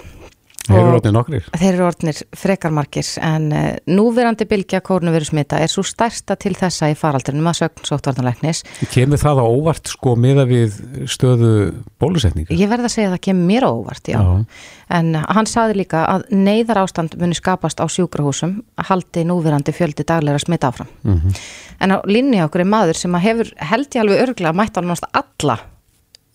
Þeir 0.64 0.80
eru 0.80 0.94
orðnir 0.96 1.14
nokkrir. 1.14 1.48
Þeir 1.60 1.74
eru 1.74 1.86
orðnir 1.90 2.20
frekarmarkir 2.40 3.08
en 3.28 3.48
uh, 3.52 3.64
núverandi 3.90 4.46
bylgja 4.48 4.80
kórnuvörusmita 4.86 5.60
er 5.60 5.72
svo 5.72 5.84
stærsta 5.84 6.38
til 6.40 6.54
þessa 6.56 6.88
í 6.94 6.96
faraldrinum 6.96 7.50
að 7.52 7.58
sögn 7.60 7.90
sóttvartanleiknis. 7.90 8.64
Kemur 8.94 9.20
það 9.20 9.42
á 9.44 9.46
óvart 9.46 9.92
sko 9.92 10.14
miða 10.16 10.46
við 10.48 10.78
stöðu 11.12 11.52
bólusetninga? 12.00 12.56
Ég 12.56 12.72
verða 12.72 12.88
að 12.88 12.96
segja 12.96 13.10
að 13.12 13.18
það 13.18 13.26
kemur 13.28 13.50
mér 13.52 13.68
á 13.68 13.72
óvart, 13.74 14.14
já. 14.14 14.20
já. 14.24 14.64
En 15.00 15.12
uh, 15.20 15.28
hann 15.36 15.52
saði 15.52 15.78
líka 15.82 16.06
að 16.08 16.26
neyðar 16.32 16.84
ástand 16.86 17.20
muni 17.20 17.36
skapast 17.36 17.84
á 17.84 17.86
sjúkrahúsum 17.92 18.62
að 18.80 18.90
haldi 18.94 19.28
núverandi 19.28 19.76
fjöldi 19.76 20.08
dagleira 20.08 20.40
smita 20.40 20.72
áfram. 20.72 20.88
Mm 21.04 21.20
-hmm. 21.20 21.44
En 21.84 21.92
á 21.92 21.98
linni 22.08 22.40
okkur 22.40 22.64
er 22.64 22.72
maður 22.72 22.96
sem 22.96 23.20
hefur 23.20 23.52
held 23.58 23.92
ég 23.92 24.02
alveg 24.02 24.28
örgla 24.30 24.56
að 24.56 24.60
mæta 24.62 24.80
alveg 24.80 25.12
alla 25.12 25.60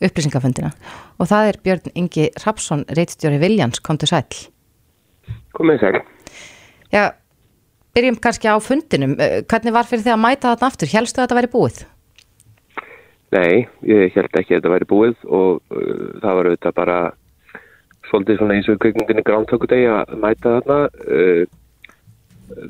upplýsingafundina 0.04 0.70
og 1.18 1.30
það 1.30 1.50
er 1.50 1.60
Björn 1.64 1.92
Ingi 1.98 2.28
Rapsson, 2.44 2.84
reittstjóri 2.94 3.40
Viljans, 3.42 3.82
kom 3.82 3.98
til 3.98 4.10
sæl. 4.10 4.42
Komið 5.56 5.82
sæl. 5.82 6.00
Já, 6.92 7.10
byrjum 7.94 8.19
kannski 8.22 8.48
á 8.48 8.56
fundinum. 8.62 9.17
Eh, 9.19 9.43
hvernig 9.44 9.74
var 9.74 9.88
fyrir 9.88 10.06
því 10.06 10.14
að 10.14 10.24
mæta 10.24 10.52
þarna 10.52 10.70
aftur? 10.70 10.93
Helstu 10.93 11.20
að 11.20 11.26
þetta 11.26 11.38
væri 11.40 11.52
búið? 11.52 11.81
Nei, 13.34 13.69
ég 13.84 14.14
held 14.14 14.36
ekki 14.40 14.55
að 14.55 14.60
þetta 14.60 14.72
væri 14.72 14.88
búið 14.88 15.24
og 15.26 15.58
uh, 15.74 16.05
það 16.22 16.38
var 16.38 16.48
auðvitað 16.48 16.76
bara 16.78 16.98
svolítið 18.08 18.38
svona 18.38 18.55
eins 18.56 18.70
og 18.72 18.78
kvikmyndinni 18.81 19.24
grántökudegi 19.26 19.90
að 19.93 20.14
mæta 20.22 20.55
þarna. 20.56 20.78
Uh, 21.05 21.43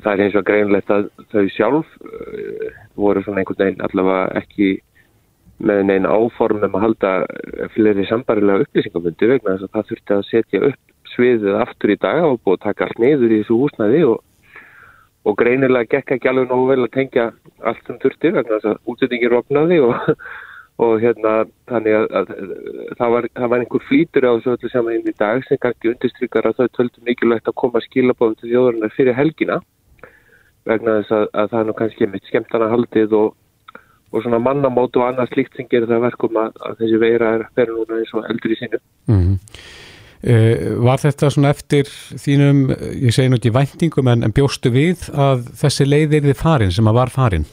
það 0.03 0.11
er 0.11 0.23
eins 0.25 0.35
og 0.35 0.47
greinlegt 0.49 0.91
að 0.91 1.07
þau 1.31 1.45
sjálf 1.55 1.93
uh, 2.03 2.65
voru 2.99 3.23
svona 3.23 3.43
einhvern 3.43 3.61
veginn 3.63 3.85
allavega 3.87 4.41
ekki 4.41 4.73
með 5.59 5.81
neina 5.89 6.11
áformum 6.15 6.75
að 6.77 6.83
halda 6.85 7.11
fleri 7.73 8.05
sambarilega 8.07 8.65
upplýsingamundi 8.65 9.29
vegna 9.33 9.55
þess 9.55 9.67
að 9.67 9.73
það 9.75 9.87
þurfti 9.91 10.15
að 10.15 10.27
setja 10.29 10.61
upp 10.69 11.13
sviðið 11.13 11.57
aftur 11.59 11.93
í 11.93 11.97
dag. 11.99 12.19
Og 12.25 12.41
búið 12.43 12.57
að 12.57 12.65
taka 12.67 12.87
allt 12.87 13.01
neyður 13.03 13.33
í 13.33 13.39
þessu 13.41 13.57
húsnæði 13.59 14.03
og, 14.07 14.19
og 15.27 15.39
greinilega 15.39 15.89
gekk 15.95 16.13
ekki 16.15 16.31
alveg 16.31 16.51
nógu 16.51 16.69
vel 16.69 16.85
að 16.85 16.93
tengja 16.95 17.25
allt 17.71 17.81
sem 17.87 17.99
þurfti 18.03 18.31
vegna 18.37 18.53
þess 18.53 18.69
að 18.71 18.93
útsettingir 18.93 19.35
opnaði 19.39 19.81
og, 19.87 20.13
og 20.85 20.93
hérna 21.03 21.33
þannig 21.71 21.97
að, 21.97 22.07
að, 22.21 22.31
að 22.37 22.95
það, 23.01 23.11
var, 23.15 23.27
það 23.41 23.51
var 23.53 23.65
einhver 23.65 23.85
flýtur 23.89 24.29
á 24.29 24.31
þessu 24.31 24.55
öllu 24.55 24.71
saman 24.71 24.95
inn 24.95 25.11
í 25.11 25.17
dag 25.19 25.43
sem 25.49 25.59
kannski 25.59 25.91
undirstrykar 25.91 26.47
að 26.47 26.61
þau 26.61 26.71
töldu 26.79 27.03
mikilvægt 27.09 27.51
að 27.51 27.59
koma 27.65 27.83
skilabóðum 27.83 28.39
til 28.39 28.53
þjóðarinnar 28.53 28.95
fyrir 28.95 29.19
helgina 29.19 29.59
vegna 30.69 30.99
þess 31.01 31.15
að, 31.17 31.27
að 31.33 31.51
það 31.51 31.59
er 31.59 31.67
nú 31.67 31.77
kannski 31.81 32.07
mitt 32.13 32.33
haldið 32.69 33.19
og 34.11 34.23
svona 34.23 34.39
mannamótu 34.41 35.01
og 35.01 35.09
annað 35.09 35.33
slikt 35.33 35.57
sem 35.57 35.67
gerir 35.69 35.89
það 35.89 36.05
verkum 36.07 36.39
að, 36.41 36.57
að 36.65 36.81
þessi 36.81 37.01
veira 37.03 37.35
er 37.35 37.45
að 37.45 37.59
vera 37.59 37.75
núna 37.75 37.99
eins 37.99 38.15
og 38.15 38.27
eldur 38.31 38.55
í 38.55 38.59
sinu. 38.59 38.81
Mm 39.11 39.21
-hmm. 39.21 39.37
uh, 40.31 40.83
var 40.87 41.03
þetta 41.05 41.29
svona 41.29 41.53
eftir 41.55 41.91
þínum, 42.25 42.63
ég 43.05 43.13
segi 43.15 43.29
nú 43.29 43.39
ekki 43.39 43.55
væntingum 43.59 44.07
en, 44.07 44.23
en 44.23 44.35
bjóstu 44.35 44.73
við 44.73 45.09
að 45.13 45.49
þessi 45.61 45.89
leiðir 45.89 46.29
þið 46.29 46.41
farin 46.43 46.71
sem 46.71 46.87
að 46.87 46.99
var 47.01 47.13
farin? 47.13 47.45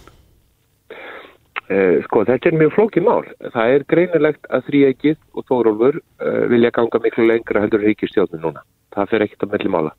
Uh, 1.67 1.99
sko 2.07 2.25
þetta 2.25 2.49
er 2.49 2.59
mjög 2.59 2.75
flókið 2.79 3.03
mál. 3.03 3.25
Það 3.53 3.75
er 3.75 3.87
greinilegt 3.91 4.45
að 4.49 4.67
þrýegið 4.71 5.19
og 5.35 5.45
þórólfur 5.51 6.01
uh, 6.01 6.43
vilja 6.49 6.71
ganga 6.71 6.99
miklu 7.03 7.27
lengra 7.27 7.61
heldur 7.61 7.83
ríkistjóðinu 7.83 8.43
núna. 8.43 8.63
Það 8.95 9.09
fer 9.11 9.23
ekkert 9.27 9.43
að 9.43 9.53
melli 9.53 9.73
mála 9.75 9.93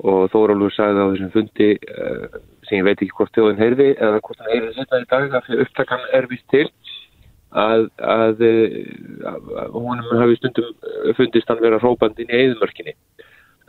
og 0.00 0.30
Þórólfur 0.32 0.74
sagði 0.76 1.04
á 1.04 1.10
þessum 1.12 1.32
fundi 1.34 1.70
uh, 1.76 2.38
sem 2.68 2.78
ég 2.78 2.86
veit 2.88 2.96
ekki 2.96 3.16
hvort 3.18 3.34
þjóðin 3.36 3.60
heyrði 3.60 3.88
eða 3.96 4.22
hvort 4.22 4.40
hann 4.40 4.54
heyrði 4.54 4.76
þetta 4.78 5.02
í 5.02 5.10
dag 5.10 5.36
að 5.36 5.48
fyrir 5.48 5.66
upptakan 5.66 6.06
er 6.16 6.30
vist 6.30 6.48
til 6.52 6.68
að, 7.52 7.84
að, 8.00 8.40
að, 9.28 9.50
að 9.60 9.76
húnum 9.76 10.22
hafi 10.22 10.38
stundum 10.40 10.72
fundist 11.18 11.52
hann 11.52 11.60
vera 11.60 11.82
hrópandin 11.82 12.32
í 12.32 12.40
eðumörkinni 12.46 12.96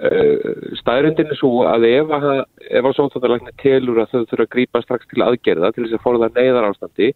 Uh, 0.02 0.74
staðrindin 0.82 1.30
er 1.30 1.38
svo 1.38 1.68
að 1.70 1.84
ef 1.86 2.10
að, 2.18 2.24
ef 2.66 2.88
að 2.90 2.96
sóttandarlækni 2.98 3.52
telur 3.62 4.00
að 4.02 4.10
þau 4.10 4.24
þurfa 4.32 4.46
að 4.48 4.50
grípa 4.56 4.82
strax 4.82 5.06
til 5.12 5.22
aðgerða 5.22 5.70
til 5.72 5.84
þess 5.86 5.98
að 6.00 6.02
forða 6.04 6.30
neyðar 6.34 6.66
ástandi 6.72 7.12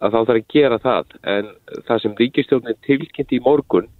að 0.00 0.14
þá 0.14 0.16
þarf 0.16 0.32
að 0.32 0.46
gera 0.54 0.78
það. 0.82 1.12
En 1.34 1.50
það 1.84 2.00
sem 2.02 2.14
ríkistjónin 2.22 2.80
tilkynnti 2.88 3.36
í 3.36 3.44
morgun 3.44 3.90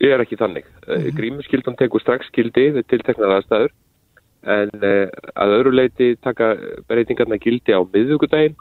er 0.00 0.24
ekki 0.24 0.40
þannig. 0.40 0.64
Mm 0.86 0.94
-hmm. 0.94 1.16
Grímuskyldan 1.18 1.76
tekur 1.76 2.00
strax 2.00 2.26
skildi 2.26 2.70
við 2.76 2.88
tilteknar 2.88 3.36
aðstæður 3.36 3.72
en 4.48 4.70
uh, 4.80 5.06
að 5.36 5.54
öðru 5.58 5.72
leiti 5.76 6.16
taka 6.16 6.56
breytingarna 6.88 7.36
gildi 7.36 7.76
á 7.76 7.80
miðugudaginn 7.84 8.56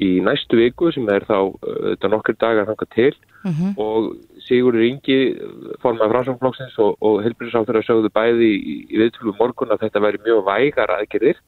í 0.00 0.10
næstu 0.24 0.56
viku 0.56 0.88
sem 0.94 1.08
er 1.12 1.26
þá 1.28 1.52
þetta 1.60 2.10
nokkur 2.12 2.36
dagar 2.40 2.68
hanga 2.70 2.86
til 2.94 3.12
mm 3.44 3.52
-hmm. 3.52 3.72
og 3.76 4.16
Sigurður 4.46 4.86
Ingi 4.88 5.18
formað 5.82 6.12
fransamflokksins 6.14 6.78
og, 6.78 6.96
og 7.00 7.20
helbriðsáþur 7.24 7.80
að 7.80 7.86
sögðu 7.88 8.10
bæði 8.12 8.48
í, 8.48 8.74
í 8.88 8.96
viðtölu 9.00 9.36
morgun 9.38 9.72
að 9.72 9.84
þetta 9.84 10.04
væri 10.04 10.22
mjög 10.24 10.44
vægar 10.48 10.94
aðgerðir 10.96 11.40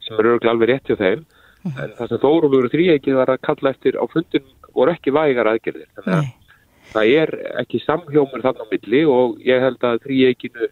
sem 0.00 0.18
eru 0.18 0.38
alveg 0.40 0.68
rétt 0.68 0.88
hjá 0.88 0.96
þeim 0.96 1.20
mm 1.20 1.70
-hmm. 1.70 1.84
en 1.84 1.90
það 1.98 2.08
sem 2.08 2.22
Þórólur 2.24 2.72
þrýegið 2.72 3.14
var 3.14 3.30
að 3.30 3.44
kalla 3.48 3.70
eftir 3.70 3.94
á 4.00 4.04
fundin 4.08 4.46
voru 4.72 4.92
ekki 4.92 5.12
vægar 5.12 5.46
aðgerðir 5.46 5.88
þannig 5.96 6.18
að 6.18 6.41
það 6.92 7.16
er 7.22 7.34
ekki 7.62 7.80
samhljómur 7.86 8.44
þannig 8.44 8.64
á 8.64 8.72
milli 8.72 9.02
og 9.08 9.42
ég 9.46 9.64
held 9.64 9.84
að 9.88 10.00
þrýeginu 10.06 10.68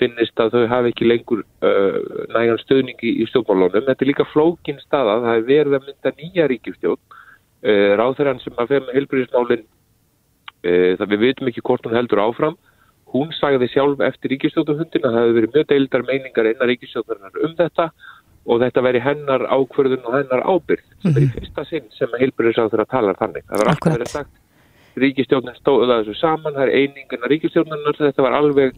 finnist 0.00 0.40
að 0.40 0.56
þau 0.56 0.62
hafi 0.70 0.92
ekki 0.92 1.08
lengur 1.08 1.42
uh, 1.42 1.98
nægan 2.32 2.60
stöðningi 2.62 3.12
í 3.22 3.28
stjórnmálunum. 3.30 3.84
Þetta 3.86 4.04
er 4.04 4.10
líka 4.10 4.28
flókin 4.32 4.80
staða, 4.82 5.20
það 5.26 5.38
er 5.38 5.46
verið 5.50 5.78
að 5.78 5.86
mynda 5.88 6.14
nýja 6.18 6.48
ríkjustjórn. 6.52 7.02
Uh, 7.62 7.92
Ráþurann 8.00 8.42
sem 8.42 8.58
að 8.58 8.72
feð 8.72 8.86
með 8.86 8.98
helbriðismálinn, 8.98 9.66
uh, 10.64 10.90
það 10.98 11.14
við 11.14 11.24
veitum 11.26 11.52
ekki 11.52 11.66
hvort 11.68 11.86
hún 11.86 11.98
heldur 11.98 12.24
áfram. 12.24 12.58
Hún 13.12 13.34
sagði 13.36 13.68
sjálf 13.68 14.00
eftir 14.06 14.32
ríkistjórnahundin 14.32 15.04
að 15.04 15.14
það 15.14 15.26
hefði 15.26 15.38
verið 15.38 15.56
mjög 15.56 15.70
deildar 15.74 16.06
meiningar 16.08 16.48
einna 16.48 16.68
ríkistjórnarinnar 16.70 17.42
um 17.44 17.56
þetta 17.58 17.90
og 18.42 18.62
þetta 18.62 18.82
veri 18.82 19.02
hennar 19.04 19.44
ákverðun 19.52 20.06
og 20.08 20.16
hennar 20.16 20.42
ábyrð 20.48 20.80
sem 20.82 21.10
-hmm. 21.10 21.16
er 21.16 21.22
í 21.22 21.26
mhm. 21.28 21.34
fyrsta 21.36 21.64
sinn 21.68 21.84
sem 21.94 22.08
að 22.08 22.24
helbriðisráþur 22.24 22.82
að 22.82 22.94
tala 22.94 23.14
þannig. 23.20 23.44
Það 23.50 23.60
var 23.60 23.70
alltaf 23.74 23.92
verið 23.98 24.14
sagt 24.16 24.41
ríkistjórnin 25.00 25.56
stóða 25.58 26.00
þessu 26.00 26.16
saman, 26.20 26.56
það 26.56 26.66
er 26.66 26.74
einingina 26.80 27.30
ríkistjórnarinnar, 27.32 28.00
þetta 28.00 28.26
var 28.26 28.36
alveg 28.38 28.74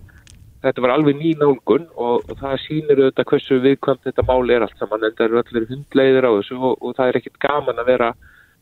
þetta 0.65 0.85
var 0.85 0.95
alveg 0.95 1.19
ný 1.19 1.33
nálgun 1.41 1.89
og, 2.01 2.31
það 2.41 2.55
sýnir 2.63 3.03
auðvitað 3.03 3.29
hversu 3.33 3.59
viðkvæmt 3.65 4.07
þetta 4.09 4.25
máli 4.29 4.55
er 4.55 4.65
allt 4.65 4.79
saman 4.81 5.05
en 5.05 5.17
það 5.19 5.27
eru 5.27 5.41
allir 5.43 5.67
hundleiðir 5.73 6.29
á 6.29 6.31
þessu 6.39 6.61
og, 6.61 6.79
og 6.81 6.97
það 6.97 7.11
er 7.11 7.19
ekkit 7.21 7.43
gaman 7.45 7.83
að 7.83 7.91
vera 7.93 8.15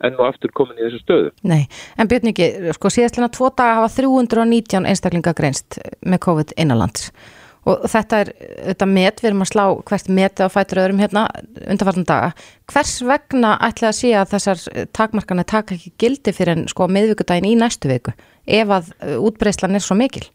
enn 0.02 0.18
og 0.18 0.26
aftur 0.26 0.50
komin 0.50 0.80
í 0.80 0.86
þessu 0.86 0.98
stöðu. 1.04 1.28
Nei, 1.46 1.60
en 2.00 2.10
Björn 2.10 2.32
ekki, 2.32 2.48
sko 2.74 2.90
síðastlega 2.90 3.30
tvo 3.36 3.52
daga 3.54 3.78
hafa 3.78 3.92
319 4.00 4.88
einstaklinga 4.90 5.34
greinst 5.38 5.78
með 6.02 6.24
COVID 6.26 6.56
innanlands 6.58 7.12
og 7.68 7.86
þetta 7.92 8.20
er 8.24 8.32
þetta 8.72 8.88
met, 8.90 9.22
við 9.22 9.30
erum 9.30 9.44
að 9.44 9.50
slá 9.52 9.64
hvert 9.90 10.12
meti 10.18 10.46
á 10.46 10.48
fætur 10.50 10.82
öðrum 10.82 11.02
hérna 11.02 11.24
undanfartan 11.62 12.08
daga. 12.08 12.32
Hvers 12.72 12.98
vegna 13.06 13.54
ætlaði 13.62 13.90
að 13.92 13.98
sé 14.00 14.12
að 14.18 14.34
þessar 14.34 14.86
takmarkana 14.98 15.46
taka 15.46 15.76
ekki 15.76 15.94
gildi 16.02 16.34
fyrir 16.34 16.56
en 16.56 16.68
sko 16.72 16.90
meðvíkudagin 16.90 17.50
í 17.52 17.56
næstu 17.60 17.92
viku 17.92 18.14
ef 18.46 18.76
að 18.78 18.94
útbreyslan 19.22 19.78
er 19.78 19.84
svo 19.84 19.94
mikil? 19.98 20.26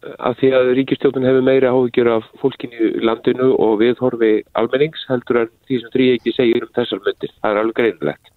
af 0.00 0.38
því 0.40 0.50
að 0.56 0.70
ríkistjóðun 0.78 1.26
hefur 1.28 1.44
meira 1.44 1.72
áhugjur 1.74 2.08
af 2.14 2.28
fólkinu 2.40 2.90
í 2.96 3.04
landinu 3.04 3.50
og 3.60 3.78
við 3.82 4.00
horfi 4.00 4.32
almennings 4.56 5.02
heldur 5.10 5.42
en 5.42 5.50
því 5.68 5.80
sem 5.82 5.92
þrý 5.94 6.06
ekki 6.16 6.34
segir 6.36 6.64
um 6.64 6.72
þessar 6.76 7.02
myndir. 7.04 7.32
Það 7.36 7.50
er 7.50 7.60
alveg 7.62 7.78
greinlegt. 7.80 8.30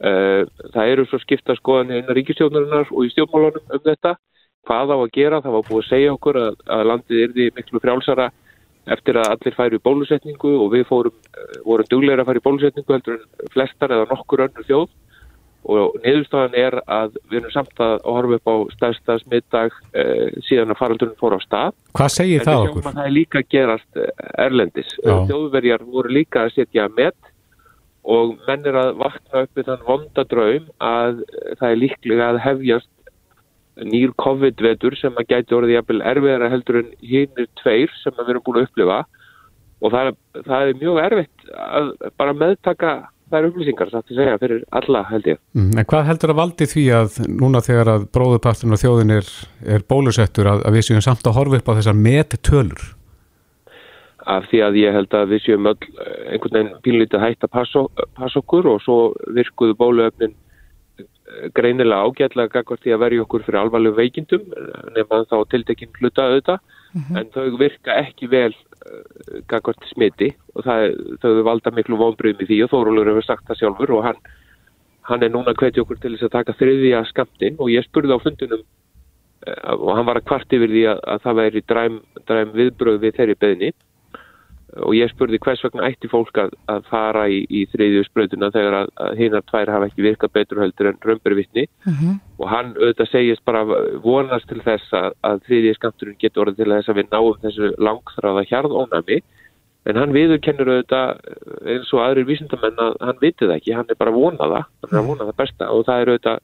Eh, 0.00 0.42
það 0.74 0.92
eru 0.94 1.06
svo 1.08 1.20
skipta 1.20 1.56
skoðan 1.58 1.92
innan 1.96 2.16
ríkistjóðunarinnar 2.16 2.92
og 2.94 3.08
í 3.08 3.12
stjórnmálunum 3.14 3.74
um 3.74 3.84
þetta. 3.88 4.14
Hvað 4.68 4.92
á 4.92 4.96
að 5.00 5.10
gera? 5.16 5.40
Það 5.40 5.56
var 5.56 5.66
búið 5.68 5.82
að 5.82 5.90
segja 5.90 6.14
okkur 6.14 6.38
að, 6.40 6.62
að 6.76 6.86
landið 6.90 7.22
er 7.24 7.34
því 7.36 7.50
miklu 7.56 7.82
frjálsara 7.82 8.30
eftir 8.90 9.18
að 9.20 9.30
allir 9.34 9.56
færi 9.56 9.78
bólusetningu 9.84 10.56
og 10.64 10.72
við 10.74 10.86
fórum, 10.88 11.14
eh, 11.36 11.60
vorum 11.66 11.88
dugleira 11.90 12.24
að 12.24 12.32
færi 12.32 12.42
bólusetningu 12.44 12.96
heldur 12.96 13.18
en 13.18 13.52
flestar 13.54 13.94
eða 13.94 14.08
nokkur 14.10 14.44
önnur 14.46 14.66
þjóð 14.68 14.88
og 15.70 15.96
niðurstofan 16.00 16.54
er 16.56 16.78
að 16.88 17.18
við 17.28 17.42
erum 17.42 17.52
samt 17.52 17.82
að 17.84 17.96
horfa 18.08 18.38
upp 18.38 18.48
á 18.48 18.56
stærsta 18.74 19.16
smitdag 19.20 19.74
eh, 19.92 20.30
síðan 20.48 20.72
að 20.72 20.80
faraldurinn 20.80 21.18
fór 21.20 21.36
á 21.36 21.40
stað. 21.44 21.74
Hvað 21.98 22.14
segir 22.14 22.46
það 22.46 22.68
okkur? 22.68 22.86
Það 22.86 23.02
er 23.04 23.16
líka 23.16 23.42
gerast 23.52 24.00
eh, 24.00 24.14
erlendis. 24.46 24.94
Þjóðverjar 25.04 25.84
voru 25.84 26.14
líka 26.16 26.46
að 26.46 26.54
setja 26.56 26.88
met 26.96 27.32
og 28.08 28.38
menn 28.46 28.64
er 28.64 28.78
að 28.80 28.94
vakna 29.02 29.44
upp 29.44 29.58
við 29.58 29.68
þann 29.68 29.84
vondadraum 29.84 30.70
að 30.80 31.20
það 31.60 31.68
er 31.68 31.80
líklega 31.82 32.30
að 32.32 32.42
hefjast 32.46 32.90
nýr 33.86 34.12
COVID-vetur 34.20 34.96
sem 34.98 35.16
að 35.16 35.30
gæti 35.34 35.56
orðið 35.56 35.76
jafnvel 35.78 36.02
erfiðara 36.12 36.50
heldur 36.52 36.82
en 36.82 36.92
hinnir 37.04 37.48
tveir 37.62 37.94
sem 38.02 38.14
við 38.18 38.34
erum 38.34 38.44
búin 38.46 38.60
að 38.60 38.68
upplifa 38.68 38.98
og 39.80 39.94
það 39.94 40.10
er, 40.10 40.18
það 40.44 40.66
er 40.66 40.78
mjög 40.82 41.00
erfitt 41.06 41.48
að 41.56 41.90
bara 42.20 42.36
meðtaka 42.36 42.92
er 43.38 43.48
upplýsingar 43.48 43.90
satt 43.92 44.10
að 44.10 44.20
segja 44.20 44.38
fyrir 44.42 44.62
alla 44.74 45.02
held 45.10 45.28
ég. 45.30 45.40
Mm, 45.54 45.74
en 45.78 45.88
hvað 45.88 46.08
heldur 46.08 46.32
að 46.32 46.40
valdi 46.40 46.68
því 46.70 46.86
að 46.96 47.18
núna 47.30 47.62
þegar 47.64 47.92
að 47.94 48.06
bróðupartin 48.14 48.74
og 48.74 48.80
þjóðin 48.82 49.14
er, 49.18 49.28
er 49.76 49.84
bólusettur 49.90 50.50
að, 50.50 50.64
að 50.66 50.78
við 50.78 50.88
séum 50.88 51.04
samt 51.04 51.28
að 51.28 51.36
horfa 51.38 51.60
upp 51.60 51.70
á 51.70 51.76
þessar 51.78 52.00
mettölur? 52.00 52.86
Af 54.30 54.50
því 54.50 54.62
að 54.66 54.78
ég 54.80 54.96
held 54.98 55.16
að 55.16 55.30
við 55.32 55.44
séum 55.46 55.68
öll 55.70 55.78
eh, 55.78 56.34
einhvern 56.34 56.56
veginn 56.58 56.82
pínlítið 56.84 57.24
hægt 57.24 57.46
að 57.46 57.54
passa, 57.54 58.40
okkur 58.42 58.68
og 58.74 58.82
svo 58.84 58.98
virkuðu 59.38 59.78
bóluöfnin 59.78 60.34
greinilega 61.54 62.06
ágætlega 62.06 62.52
gagvart 62.54 62.82
því 62.84 62.94
að 62.94 63.02
verja 63.04 63.24
okkur 63.24 63.44
fyrir 63.46 63.60
alvarleg 63.60 63.96
veikindum 63.96 64.44
nefnum 64.96 65.26
þá 65.30 65.36
tildekinn 65.52 65.92
hluta 66.00 66.26
auðvitað 66.26 66.58
mm 66.60 67.02
-hmm. 67.02 67.18
en 67.20 67.30
þau 67.34 67.58
virka 67.60 67.96
ekki 68.02 68.28
vel 68.30 68.52
uh, 68.52 69.40
gagvart 69.50 69.86
smiti 69.92 70.32
og 70.54 70.64
það, 70.66 70.96
þau 71.22 71.42
valda 71.46 71.74
miklu 71.76 72.00
vonbröðum 72.00 72.44
í 72.44 72.48
því 72.50 72.62
og 72.64 72.72
Þórólur 72.74 73.12
hefur 73.12 73.26
sagt 73.28 73.46
það 73.48 73.60
sjálfur 73.60 73.94
og 73.98 74.04
hann, 74.08 74.20
hann 75.08 75.22
er 75.22 75.30
núna 75.30 75.54
hvetið 75.54 75.84
okkur 75.84 76.00
til 76.00 76.14
þess 76.16 76.28
að 76.28 76.36
taka 76.38 76.58
þriðja 76.58 77.04
skamtinn 77.12 77.56
og 77.58 77.70
ég 77.70 77.86
spurði 77.86 78.16
á 78.16 78.24
fundunum 78.24 78.62
uh, 78.62 79.74
og 79.76 79.94
hann 79.96 80.06
var 80.06 80.18
að 80.20 80.28
kvart 80.28 80.52
yfir 80.52 80.70
því 80.70 80.84
að, 80.94 80.98
að 81.06 81.22
það 81.24 81.40
væri 81.42 81.64
dræm, 81.66 82.02
dræm 82.26 82.52
viðbröð 82.58 83.00
við 83.04 83.16
þeirri 83.16 83.40
beðni 83.40 83.72
og 84.78 84.94
ég 84.94 85.10
spurði 85.10 85.40
hvers 85.42 85.64
vegna 85.64 85.88
ætti 85.88 86.10
fólk 86.10 86.38
að, 86.38 86.54
að 86.70 86.86
fara 86.90 87.24
í, 87.30 87.40
í 87.48 87.64
þriðju 87.72 88.04
spröðuna 88.06 88.52
þegar 88.54 88.78
að, 88.82 88.92
að 89.06 89.18
hinnar 89.20 89.44
tvær 89.50 89.72
hafa 89.74 89.90
ekki 89.90 90.06
virkað 90.06 90.34
betur 90.38 90.62
heldur 90.62 90.90
en 90.92 91.02
römbervittni 91.10 91.66
uh 91.66 91.90
mhm. 91.90 91.98
-huh. 92.00 92.20
og 92.38 92.48
hann 92.54 92.72
auðvitað 92.78 93.12
segist 93.12 93.44
bara 93.44 93.64
vonast 94.04 94.48
til 94.48 94.62
þess 94.64 94.94
að, 94.94 95.12
að 95.26 95.42
þriðji 95.48 95.74
skamturinn 95.78 96.22
getur 96.22 96.46
orðið 96.46 96.62
til 96.62 96.72
þess 96.74 96.88
að 96.88 96.98
við 97.00 97.12
náum 97.12 97.42
þessu 97.44 97.74
langþráða 97.78 98.48
hjarðónami 98.52 99.22
en 99.88 99.96
hann 99.96 100.12
viður 100.12 100.40
kennur 100.44 100.70
auðvitað 100.70 101.20
eins 101.72 101.92
og 101.94 102.02
aðrir 102.04 102.28
vísindamenn 102.28 102.82
að 102.84 102.98
hann 103.00 103.20
vitið 103.22 103.54
ekki, 103.56 103.76
hann 103.76 103.88
er 103.88 103.98
bara 104.00 104.12
vonaða 104.14 104.64
hann 104.68 104.92
er 104.92 105.00
að 105.00 105.08
vona 105.08 105.28
það 105.30 105.38
besta. 105.40 105.70
Og 105.72 105.86
það 105.88 106.02
er 106.02 106.12
auðvitað 106.12 106.42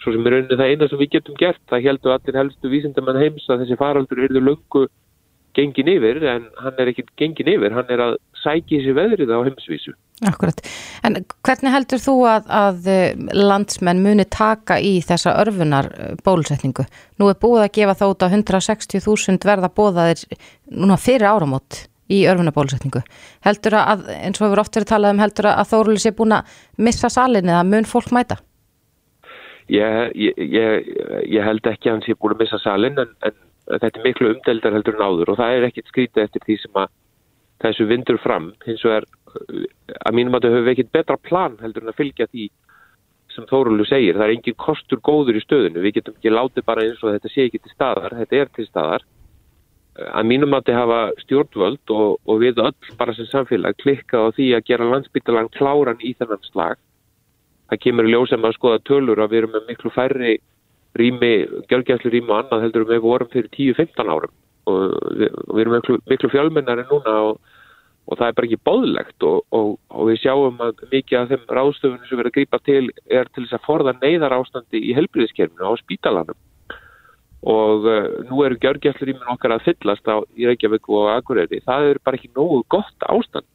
svo 0.00 0.14
sem 0.14 0.26
er 0.26 0.36
rauninni 0.36 0.58
það 0.60 0.72
eina 0.72 0.88
sem 0.88 1.00
við 1.00 1.12
getum 1.16 1.38
gert 1.40 1.60
það 1.70 1.86
heldur 1.88 2.14
allir 2.14 2.38
helstu 2.40 2.72
vísindamenn 2.72 3.20
heims 3.20 3.48
að 3.50 3.64
þessi 3.64 3.80
faraldur 3.80 4.22
gengin 5.56 5.90
yfir 5.90 6.22
en 6.22 6.46
hann 6.62 6.78
er 6.78 6.92
ekki 6.92 7.06
gengin 7.18 7.50
yfir, 7.54 7.74
hann 7.74 7.90
er 7.92 8.04
að 8.04 8.16
sækja 8.40 8.80
sér 8.84 8.96
veðrið 8.96 9.32
á 9.34 9.38
heimsvísu. 9.46 9.94
Akkurat, 10.28 10.58
en 11.06 11.16
hvernig 11.46 11.72
heldur 11.72 12.00
þú 12.02 12.14
að, 12.28 12.48
að 12.52 12.88
eh, 12.92 13.20
landsmenn 13.36 14.02
muni 14.04 14.26
taka 14.28 14.76
í 14.84 14.98
þessa 15.04 15.32
örfunar 15.40 15.88
eh, 15.94 16.10
bólusetningu? 16.24 16.84
Nú 17.20 17.30
er 17.32 17.38
búið 17.40 17.64
að 17.64 17.72
gefa 17.78 17.96
þá 18.02 18.04
út 18.10 18.26
á 18.26 18.28
160.000 18.28 19.48
verða 19.48 19.72
bóðaðir 19.72 20.26
núna 20.76 21.00
fyrir 21.00 21.30
áramót 21.30 21.86
í 22.10 22.24
örfunar 22.28 22.54
bólusetningu. 22.56 23.02
Heldur 23.46 23.78
að, 23.80 24.06
eins 24.18 24.40
og 24.40 24.48
hefur 24.48 24.62
oft 24.64 24.76
verið 24.76 24.92
talað 24.92 25.16
um, 25.16 25.24
heldur 25.24 25.50
að 25.52 25.68
Þórulis 25.72 26.08
er 26.10 26.16
búin 26.18 26.36
að 26.36 26.54
missa 26.82 27.10
salin 27.12 27.48
eða 27.48 27.66
mun 27.68 27.88
fólk 27.88 28.12
mæta? 28.14 28.40
Ég, 29.70 30.16
ég, 30.18 30.40
ég, 30.50 30.88
ég 31.30 31.46
held 31.46 31.68
ekki 31.70 31.88
að 31.88 31.96
hann 31.96 32.04
sé 32.04 32.16
búin 32.18 32.34
að 32.34 32.42
missa 32.44 32.58
salin 32.60 32.98
en, 32.98 33.12
en 33.24 33.36
þetta 33.76 34.00
er 34.00 34.06
miklu 34.06 34.32
umdeldar 34.34 34.74
heldur 34.76 34.98
en 34.98 35.06
áður 35.06 35.32
og 35.32 35.38
það 35.40 35.56
er 35.56 35.68
ekkit 35.68 35.92
skrítið 35.92 36.24
eftir 36.24 36.46
því 36.46 36.56
sem 36.64 36.80
að 36.82 36.90
þessu 37.60 37.86
vindur 37.90 38.18
fram. 38.22 38.50
Hins 38.66 38.82
vegar 38.86 39.06
að 39.30 40.16
mínum 40.16 40.36
að 40.36 40.46
þau 40.46 40.56
höfum 40.56 40.72
ekkit 40.72 40.92
betra 40.96 41.16
plan 41.20 41.56
heldur 41.60 41.84
en 41.84 41.92
að 41.92 42.00
fylgja 42.00 42.28
því 42.30 42.50
sem 43.30 43.46
Þóruldur 43.46 43.86
segir, 43.86 44.16
það 44.18 44.26
er 44.26 44.34
engin 44.34 44.58
kostur 44.58 45.00
góður 45.06 45.38
í 45.38 45.42
stöðinu, 45.44 45.82
við 45.84 46.00
getum 46.00 46.16
ekki 46.16 46.32
látið 46.32 46.66
bara 46.66 46.82
eins 46.82 47.02
og 47.04 47.14
þetta 47.14 47.30
sé 47.30 47.46
ekki 47.46 47.60
til 47.62 47.72
staðar, 47.72 48.16
þetta 48.18 48.38
er 48.40 48.52
til 48.56 48.66
staðar. 48.66 49.04
Að 50.00 50.26
mínum 50.26 50.54
að 50.56 50.66
þau 50.66 50.74
hafa 50.74 51.00
stjórnvöld 51.24 51.92
og, 51.94 52.18
og 52.26 52.40
við 52.42 52.58
öll 52.62 52.94
bara 52.98 53.14
sem 53.14 53.28
samfélag 53.30 53.78
klikkað 53.82 54.26
á 54.26 54.34
því 54.34 54.46
að 54.56 54.66
gera 54.70 54.88
landsbyttalan 54.90 55.50
kláran 55.54 56.02
í 56.02 56.14
þennan 56.18 56.46
slag. 56.46 56.80
Það 57.70 57.82
kemur 57.84 58.08
í 58.08 58.14
ljósum 58.14 58.46
að 58.46 58.56
skoða 58.56 58.82
tölur 58.86 59.22
að 59.22 59.30
við 59.30 59.42
erum 59.42 59.54
með 59.54 59.66
miklu 59.68 59.92
færri 59.94 60.36
rými, 60.98 61.32
gjörgjæslu 61.70 62.12
rými 62.12 62.30
og 62.30 62.38
annað 62.40 62.66
heldur 62.66 62.86
við 62.88 63.02
vorum 63.04 63.30
fyrir 63.32 63.50
10-15 63.54 64.10
árum 64.10 64.36
og 64.70 64.94
við, 65.16 65.32
við 65.54 65.62
erum 65.64 65.76
miklu, 65.78 65.98
miklu 66.10 66.30
fjölmennari 66.32 66.84
núna 66.90 67.16
og, 67.30 67.40
og 68.10 68.18
það 68.18 68.26
er 68.26 68.36
bara 68.38 68.48
ekki 68.50 68.60
bóðlegt 68.68 69.26
og, 69.26 69.40
og, 69.54 69.72
og 69.88 70.10
við 70.10 70.20
sjáum 70.24 70.60
að 70.66 70.84
mikið 70.92 71.18
af 71.20 71.32
þeim 71.32 71.48
ráðstöfunum 71.58 72.06
sem 72.08 72.20
verður 72.20 72.32
að 72.32 72.38
grípa 72.38 72.62
til 72.66 72.84
er 73.06 73.30
til 73.30 73.46
þess 73.46 73.58
að 73.58 73.66
forða 73.68 73.96
neyðar 74.02 74.36
ástandi 74.40 74.82
í 74.82 74.94
helbriðiskerfinu 74.98 75.70
á 75.70 75.72
spítalanum 75.80 76.38
og 77.40 77.86
uh, 77.88 78.20
nú 78.28 78.42
eru 78.44 78.58
gjörgjæslurímin 78.60 79.32
okkar 79.32 79.54
að 79.54 79.70
fyllast 79.70 80.08
á 80.12 80.20
í 80.36 80.44
Reykjavík 80.48 80.88
og 80.92 81.08
Akureyri. 81.14 81.62
Það 81.64 81.86
er 81.88 82.00
bara 82.04 82.18
ekki 82.18 82.32
nógu 82.36 82.60
gott 82.68 83.08
ástand 83.08 83.48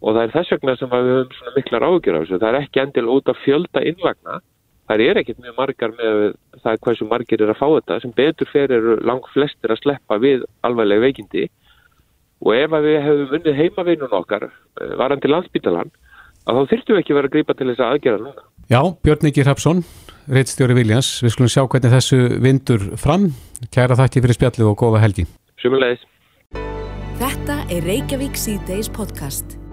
og 0.00 0.16
það 0.16 0.22
er 0.22 0.32
þess 0.32 0.54
vegna 0.54 0.76
sem 0.76 0.92
við 0.92 1.10
höfum 1.12 1.36
svona 1.36 1.54
miklar 1.58 1.86
ágjör 1.88 2.16
af 2.16 2.24
þessu. 2.24 2.40
Það 2.40 2.48
er 2.48 2.58
ekki 2.62 2.82
endil 2.82 3.06
út 3.12 3.28
af 3.28 3.40
fjölda 3.44 3.84
innlagna. 3.90 4.40
Það 4.84 5.02
er 5.06 5.20
ekkert 5.20 5.40
mjög 5.40 5.56
margar 5.56 5.92
með 5.96 6.22
það 6.62 6.80
hversu 6.84 7.06
margir 7.08 7.42
er 7.42 7.52
að 7.54 7.60
fá 7.60 7.66
þetta 7.72 8.00
sem 8.02 8.14
betur 8.16 8.50
fyrir 8.52 8.74
eru 8.76 8.96
lang 9.08 9.28
flestir 9.32 9.72
að 9.72 9.80
sleppa 9.80 10.18
við 10.20 10.44
alveglega 10.66 11.06
veikindi 11.06 11.46
og 12.44 12.50
ef 12.58 12.74
við 12.84 12.98
hefum 13.06 13.36
unnið 13.38 13.60
heimavinnun 13.62 14.18
okkar 14.20 14.50
uh, 14.50 14.90
varandi 15.00 15.30
landsbytalan 15.30 15.92
að 16.44 16.58
þá 16.58 16.72
þyrftum 16.74 16.96
við 16.96 17.02
ekki 17.02 17.16
verið 17.16 17.30
að 17.30 17.36
grípa 17.38 17.56
til 17.56 17.68
þess 17.70 17.80
að 17.80 17.94
aðgera 17.94 18.20
núna. 18.20 18.44
Já, 18.68 18.80
Björn 19.04 19.28
Ingi 19.30 19.44
Hrapsson, 19.44 19.82
reittstjóri 20.36 20.76
Viljans, 20.76 21.10
við 21.24 21.36
skulum 21.36 21.52
sjá 21.52 21.64
hvernig 21.64 21.96
þessu 21.96 22.20
vindur 22.44 22.86
fram. 23.00 23.30
Kæra 23.72 23.96
þakki 23.96 24.24
fyrir 24.24 24.40
spjallið 24.40 24.70
og 24.70 24.78
góða 24.84 25.04
helgi. 25.04 25.26
Sumulegis. 25.64 26.04
Þetta 27.20 27.60
er 27.72 27.84
Reykjavík 27.88 28.36
C-Days 28.36 28.92
podcast. 28.92 29.63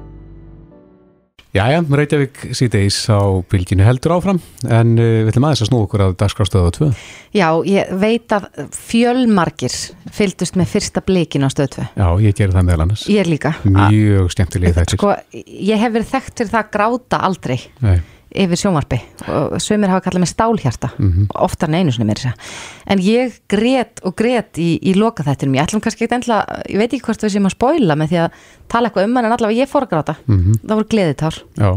Jæja, 1.51 1.81
Reykjavík 1.83 2.37
síðdeis 2.55 2.95
á 3.11 3.19
bylginu 3.51 3.83
heldur 3.83 4.13
áfram 4.15 4.37
en 4.71 4.93
uh, 4.95 5.07
við 5.25 5.31
ætlum 5.33 5.49
aðeins 5.49 5.63
að 5.65 5.67
snú 5.67 5.81
okkur 5.83 6.03
að 6.05 6.13
dagskrástöðu 6.21 6.69
á 6.71 6.75
tvö. 6.77 6.87
Já, 7.35 7.47
ég 7.67 7.91
veit 7.99 8.31
að 8.37 8.45
fjölmarkir 8.77 9.75
fylgdust 10.15 10.55
með 10.55 10.71
fyrsta 10.71 11.03
blikinu 11.03 11.49
á 11.49 11.51
stöðu 11.51 11.73
tvö. 11.75 11.87
Já, 11.99 12.07
ég 12.23 12.37
gerir 12.39 12.55
það 12.55 12.69
meðal 12.69 12.85
annars. 12.85 13.03
Ég 13.11 13.27
líka. 13.27 13.51
Mjög 13.67 14.31
skemmtilega 14.31 14.77
þetta. 14.79 14.95
Sko, 14.95 15.11
ég 15.35 15.83
hef 15.83 15.93
verið 15.97 16.09
þekkt 16.13 16.39
fyrir 16.39 16.53
það 16.53 16.63
að 16.63 16.71
gráta 16.77 17.21
aldrei 17.27 17.57
Nei. 17.83 17.97
Yfir 18.35 18.59
sjónvarpi 18.61 18.99
og 19.27 19.57
sömur 19.61 19.89
hafa 19.91 20.03
kallað 20.05 20.23
mig 20.23 20.29
stálhjarta 20.31 20.89
mm 20.97 21.09
Mhm. 21.11 21.25
oftar 21.35 21.69
en 21.69 21.75
einu 21.75 21.91
sinni 21.91 22.05
meira 22.07 22.21
þess 22.21 22.31
að 22.31 22.93
en 22.95 22.99
ég 22.99 23.39
grét 23.49 23.99
og 24.03 24.15
grét 24.15 24.57
í, 24.57 24.79
í 24.81 24.93
loka 24.95 25.23
þettinum 25.23 25.55
ég 25.59 25.63
ætlum 25.67 25.81
kannski 25.81 26.05
ekki 26.05 26.15
endla, 26.15 26.45
ég 26.69 26.77
veit 26.77 26.93
ekki 26.93 27.01
hvort 27.05 27.21
við 27.23 27.35
séum 27.35 27.45
að 27.49 27.55
spoila 27.57 27.95
með 27.95 28.07
því 28.13 28.19
að 28.25 28.31
tala 28.67 28.89
eitthvað 28.89 29.03
um 29.09 29.15
hann 29.15 29.25
en 29.25 29.31
allavega 29.37 29.61
ég 29.65 29.69
fór 29.69 29.83
að 29.87 29.89
gráta, 29.91 30.15
Mhm. 30.27 30.53
það 30.65 30.75
voru 30.75 30.87
gleðitár 30.87 31.41
Já, 31.57 31.71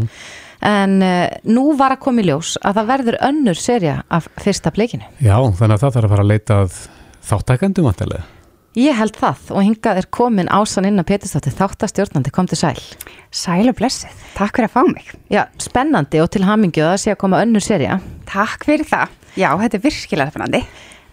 en 0.64 1.02
uh, 1.02 1.28
nú 1.44 1.76
var 1.76 1.92
að 1.96 2.00
koma 2.00 2.23
í 2.23 2.25
ljós 2.25 2.56
að 2.64 2.75
það 2.78 2.87
verður 2.92 3.18
önnur 3.20 3.54
serja 3.58 4.02
af 4.11 4.28
fyrsta 4.40 4.70
blikinu 4.73 5.04
já, 5.20 5.34
þannig 5.37 5.75
að 5.75 5.82
það 5.82 5.92
þarf 5.94 6.04
að 6.04 6.08
fara 6.14 6.23
að 6.23 6.32
leita 6.32 6.68
þáttækandum 7.25 7.84
vantilega. 7.88 8.23
Ég 8.78 8.96
held 8.98 9.16
það 9.18 9.50
og 9.54 9.62
hingað 9.66 10.00
er 10.02 10.08
komin 10.10 10.48
ásan 10.52 10.86
inn 10.88 10.98
að 11.02 11.08
Petistóttir 11.12 11.54
þáttastjórnandi 11.58 12.32
kom 12.34 12.48
til 12.50 12.58
sæl 12.58 12.80
Sæl 13.34 13.68
og 13.70 13.76
blessið, 13.78 14.14
takk 14.36 14.56
fyrir 14.58 14.68
að 14.70 14.74
fá 14.74 14.82
mig. 14.88 15.06
já, 15.30 15.44
spennandi 15.58 16.20
og 16.22 16.30
til 16.30 16.44
hamingju 16.46 16.82
að 16.84 16.92
það 16.94 17.02
sé 17.04 17.12
að 17.14 17.20
koma 17.24 17.42
önnur 17.44 17.62
serja 17.64 18.00
Takk 18.30 18.64
fyrir 18.66 18.86
það. 18.88 19.08
Já, 19.38 19.48
þetta 19.60 19.76
er 19.78 19.82
virkilega 19.84 20.30
spennandi. 20.32 20.60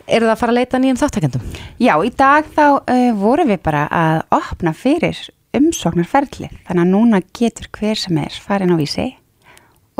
eru 0.08 0.26
það 0.26 0.32
að 0.34 0.40
fara 0.42 0.52
að 0.52 0.58
leita 0.60 0.80
nýjum 0.82 1.00
þáttakendum? 1.02 1.42
Já, 1.80 1.94
í 2.06 2.10
dag 2.18 2.46
þá 2.56 2.64
uh, 2.82 3.12
vorum 3.18 3.48
við 3.52 3.60
bara 3.64 3.84
að 3.92 4.22
opna 4.38 4.74
fyrir 4.74 5.18
umsóknarferðli. 5.58 6.50
Þannig 6.68 6.82
að 6.86 6.92
núna 6.94 7.22
getur 7.38 7.68
hver 7.78 8.00
sem 8.00 8.18
er 8.22 8.38
farin 8.42 8.72
á 8.74 8.78
vísi 8.80 9.08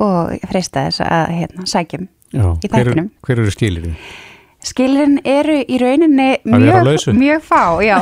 og 0.02 0.32
freista 0.50 0.86
þess 0.88 1.04
að 1.06 1.34
hérna, 1.38 1.66
sækjum 1.70 2.08
Já, 2.32 2.46
í 2.64 2.68
hver, 2.72 2.88
þættinum. 2.88 3.10
hver 3.28 3.42
eru 3.44 3.52
skilir 3.54 3.90
Skilin 4.62 5.16
eru 5.26 5.56
í 5.66 5.78
rauninni 5.82 6.28
mjög, 6.46 6.86
mjög 7.18 7.42
fá, 7.48 7.62
já. 7.82 7.96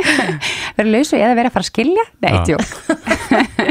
vera 0.76 0.86
lausu 0.92 1.16
eða 1.18 1.34
vera 1.34 1.50
að 1.50 1.54
fara 1.56 1.64
að 1.64 1.70
skilja? 1.72 2.04
Nei, 2.22 2.30
Já. 2.30 2.42
tjók. 2.46 2.68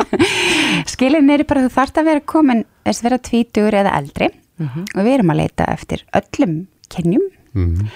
Skilin 0.94 1.30
eru 1.32 1.46
bara 1.48 1.64
að 1.64 1.70
þú 1.70 1.74
þarft 1.78 2.00
að 2.02 2.10
vera 2.12 2.24
komin, 2.34 2.64
þess 2.86 3.00
að 3.02 3.08
vera 3.10 3.20
tvítugur 3.30 3.78
eða 3.82 3.96
eldri 4.02 4.30
og 4.60 4.98
við 5.06 5.14
erum 5.16 5.32
að 5.32 5.40
leita 5.40 5.68
eftir 5.72 6.06
öllum 6.20 6.56
kynjum 6.92 7.28
Mm. 7.50 7.88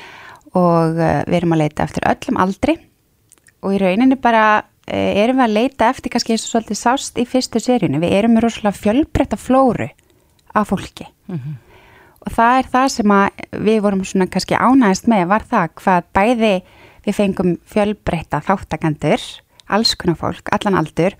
og 0.58 0.96
uh, 0.98 1.20
við 1.30 1.36
erum 1.38 1.52
að 1.54 1.60
leita 1.62 1.84
eftir 1.86 2.08
öllum 2.10 2.40
aldri 2.42 2.74
og 3.62 3.76
í 3.76 3.78
rauninni 3.84 4.16
bara 4.18 4.64
uh, 4.64 5.12
erum 5.22 5.38
við 5.38 5.44
að 5.46 5.54
leita 5.60 5.90
eftir 5.94 6.10
kannski 6.16 6.34
eins 6.34 6.48
og 6.48 6.56
svolítið 6.56 6.80
sást 6.80 7.20
í 7.22 7.26
fyrstu 7.30 7.62
seríunni, 7.62 8.00
við 8.02 8.16
erum 8.18 8.34
með 8.34 8.48
rosalega 8.48 8.80
fjölbreytta 8.80 9.38
flóru 9.38 9.92
af 10.58 10.72
fólki 10.72 11.06
og 11.30 11.38
það 12.32 12.58
er 12.60 12.70
það 12.74 12.88
sem 12.94 13.14
að 13.16 13.46
við 13.68 13.82
vorum 13.84 14.04
svona 14.08 14.30
kannski 14.32 14.60
ánægist 14.60 15.10
með 15.12 15.28
var 15.32 15.46
það 15.50 15.74
hvað 15.82 16.10
bæði 16.16 16.54
við 17.04 17.18
fengum 17.18 17.56
fjölbreytta 17.68 18.40
þáttakandur 18.46 19.26
alls 19.74 19.96
konar 20.00 20.20
fólk, 20.20 20.52
allan 20.56 20.78
aldur 20.80 21.16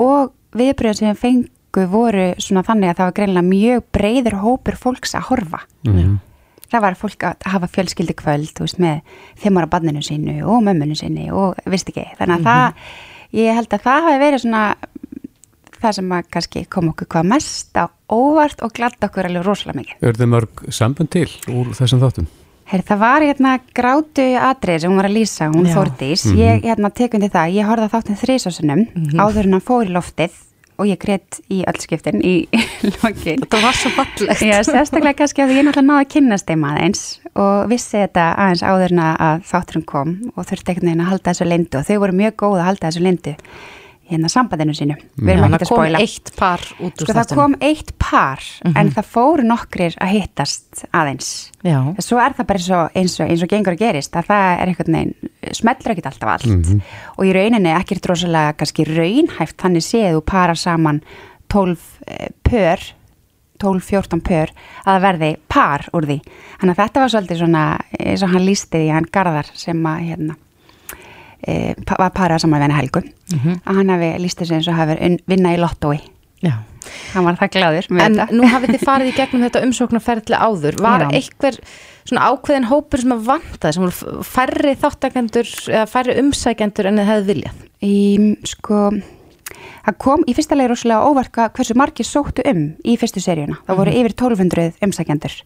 og 0.00 0.32
viðbröðin 0.56 0.98
sem 0.98 1.12
við 1.12 1.22
fengu 1.22 1.86
voru 1.92 2.26
svona 2.42 2.64
þannig 2.66 2.92
að 2.92 2.98
það 2.98 3.08
var 3.08 3.16
greinlega 3.18 3.48
mjög 3.48 3.86
breyður 3.96 4.36
hópur 4.42 4.76
fólks 4.80 5.16
að 5.16 5.26
horfa. 5.30 5.62
Mhm. 5.86 6.20
það 6.72 6.80
var 6.80 6.94
fólk 6.96 7.24
að 7.28 7.42
hafa 7.52 7.68
fjölskyldi 7.68 8.14
kvöld 8.16 8.52
þú 8.56 8.64
veist, 8.64 8.78
með 8.80 9.00
þeimara 9.42 9.68
banninu 9.68 10.00
sínu 10.00 10.38
og 10.48 10.62
mömmunu 10.64 10.96
sínu 10.96 11.26
og 11.36 11.58
veist 11.68 11.90
ekki 11.90 12.06
þannig 12.16 12.38
að 12.38 12.46
það, 12.46 12.86
ég 13.36 13.54
held 13.58 13.74
að 13.76 13.82
það 13.84 14.06
hafi 14.06 14.22
verið 14.22 14.40
svona 14.40 14.62
það 15.82 15.96
sem 15.98 16.14
að 16.16 16.28
kannski 16.36 16.62
kom 16.72 16.92
okkur 16.92 17.10
hvað 17.14 17.28
mest 17.32 17.78
á 17.78 17.84
óvart 18.12 18.62
og 18.64 18.72
glatt 18.76 19.02
okkur 19.08 19.28
alveg 19.28 19.46
rosalega 19.46 19.80
mikið. 19.80 19.98
Eru 20.02 20.20
þið 20.22 20.30
mörg 20.36 20.62
sambund 20.72 21.12
til 21.12 21.28
úr 21.52 21.74
þessum 21.78 22.02
þáttum? 22.04 22.30
Heri, 22.72 22.84
það 22.88 23.00
var 23.02 23.24
hérna 23.26 23.56
grátu 23.76 24.24
atrið 24.38 24.78
sem 24.80 24.92
hún 24.92 25.00
var 25.02 25.08
að 25.10 25.16
lýsa, 25.18 25.50
hún 25.52 25.66
Já. 25.68 25.74
Þórdís. 25.76 26.22
Ég 26.38 26.62
hérna 26.64 26.92
tekundi 26.94 27.28
það, 27.32 27.52
ég 27.58 27.68
horfði 27.68 27.88
að 27.88 27.92
þáttum 27.98 28.18
þrísásunum 28.22 28.82
áður 29.20 29.48
en 29.50 29.56
hann 29.58 29.66
fór 29.66 29.90
í 29.90 29.92
loftið 29.92 30.38
og 30.80 30.88
ég 30.88 30.98
greitt 31.02 31.40
í 31.52 31.60
öll 31.68 31.80
skiptin 31.82 32.22
í 32.24 32.32
lokin. 33.02 33.44
Það 33.44 33.66
var 33.66 33.76
svo 33.76 33.92
fallegt. 33.98 34.40
Já, 34.40 34.56
sérstaklega 34.66 35.18
kannski 35.20 35.44
að 35.44 35.52
ég 35.58 35.66
náttúrulega 35.66 35.90
náði 35.90 36.06
að 36.06 36.10
kynnast 36.14 36.48
þeim 36.48 36.64
aðeins 36.70 37.02
og 37.32 37.68
vissi 37.70 38.00
þetta 38.00 38.24
aðeins 38.46 38.64
áður 38.64 38.96
en 38.96 39.04
að 39.04 39.44
þátturinn 39.50 39.86
kom 39.92 40.16
og 40.32 40.48
þurfti 40.48 40.72
einhvern 40.72 40.88
veginn 40.90 41.04
að 41.04 41.12
halda 41.12 41.28
þessu 41.34 41.50
lindu 41.52 41.78
og 41.82 41.86
þau 41.90 41.94
voru 42.06 42.18
mjög 42.22 42.34
góð 42.42 42.56
að 42.58 42.68
halda 42.70 42.88
þessu 42.88 43.04
lindu 43.04 43.36
hérna 44.12 44.30
sambandinu 44.32 44.74
sínu. 44.76 44.96
Við 45.16 45.32
erum 45.32 45.44
Þannig 45.46 45.56
ekki 45.58 45.66
að 45.66 45.72
spóila. 45.72 46.02
eitt 46.02 46.32
par 46.38 46.64
út 46.78 47.02
úr 47.02 47.08
Sko 47.08 47.16
það 47.18 47.34
kom 47.38 47.56
eitt 47.68 47.92
par 48.02 48.44
en 48.72 48.92
það 48.94 49.10
fóru 49.14 49.46
nokkrir 49.48 49.96
að 50.02 50.14
hittast 50.16 50.84
aðeins. 50.92 51.32
Já, 51.66 51.78
Svo 52.02 52.20
er 52.22 52.36
það 52.38 52.48
bara 52.52 52.62
eins 52.62 52.70
og, 52.76 52.96
eins 52.98 53.18
og, 53.20 53.32
eins 53.32 53.44
og 53.44 53.52
gengur 53.52 53.76
að 53.76 53.84
gerist 53.84 54.16
að 54.18 54.30
það 54.30 54.48
er 54.52 54.72
einhvern 54.72 54.98
veginn, 54.98 55.34
smellur 55.52 55.94
ekkert 55.94 56.10
alltaf 56.12 56.32
allt 56.36 56.72
og 57.16 57.28
í 57.28 57.34
rauninni 57.36 57.74
ekkert 57.76 58.08
rosalega 58.10 58.56
kannski 58.58 58.88
raunhæft 58.88 59.58
þannig 59.62 59.86
séð 59.86 60.18
og 60.20 60.26
para 60.28 60.56
saman 60.58 61.02
12 61.52 61.78
eh, 62.06 62.28
pör 62.46 62.92
12-14 63.62 64.22
pör 64.26 64.50
að 64.50 64.88
það 64.88 65.04
verði 65.06 65.34
par 65.52 65.84
úr 65.94 66.06
því. 66.08 66.16
Þannig 66.58 66.72
að 66.72 66.80
þetta 66.80 67.02
var 67.02 67.12
svolítið 67.14 67.42
svona 67.42 67.66
eins 68.00 68.24
og 68.24 68.32
hann 68.32 68.46
lísti 68.46 68.80
því 68.80 68.88
hann 68.96 69.12
Garðar 69.14 69.52
sem 69.54 69.86
að 69.86 70.08
hérna 70.08 70.38
e, 71.46 71.74
var 71.98 72.10
parað 72.14 72.40
saman 72.44 72.60
við 72.60 72.66
henni 72.68 72.80
Helgu 72.80 73.02
að 73.66 73.76
hann 73.78 73.88
hafi 73.94 74.10
lístið 74.22 74.46
sig 74.50 74.56
eins 74.58 74.68
og 74.68 74.74
hafi 74.78 74.92
verið 74.94 75.06
unn- 75.08 75.22
vinna 75.26 75.54
í 75.56 75.58
lottói. 75.62 76.00
já 76.42 76.52
Hann 77.14 77.24
var 77.24 77.36
það 77.38 77.88
með 77.94 78.00
En 78.02 78.14
þetta. 78.16 78.34
nú 78.34 78.42
hafið 78.50 78.70
þið 78.74 78.84
farið 78.88 79.08
í 79.12 79.16
gegnum 79.16 79.42
þetta 79.46 79.60
umsóknarferðli 79.66 80.38
áður 80.42 80.78
Var 80.82 81.00
Já. 81.04 81.08
einhver 81.14 81.58
svona 82.04 82.24
ákveðin 82.32 82.66
hópur 82.66 82.98
sem 83.04 83.12
að 83.14 83.26
vantaði 83.28 83.72
sem 83.76 83.84
voru 83.84 84.24
færri 84.26 84.72
þáttakendur 84.82 85.50
eða 85.70 85.84
færri 85.92 86.16
umsækendur 86.18 86.86
en 86.90 86.98
þið 86.98 87.06
hefði 87.12 87.28
viljað? 87.30 87.60
í, 87.82 87.92
sko, 88.50 88.80
það 89.86 89.98
kom 90.02 90.24
í 90.26 90.34
fyrsta 90.34 90.58
leið 90.58 90.72
rosalega 90.72 91.06
óvart 91.06 91.30
hvað- 91.30 91.52
hversu 91.54 91.74
margir 91.78 92.06
sóttu 92.10 92.42
um 92.50 92.64
í 92.84 92.96
fyrstu 92.98 93.22
seríuna. 93.22 93.56
Það 93.66 93.76
voru 93.78 93.94
yfir 94.02 94.14
1200 94.18 94.72
umsækjendur 94.82 95.38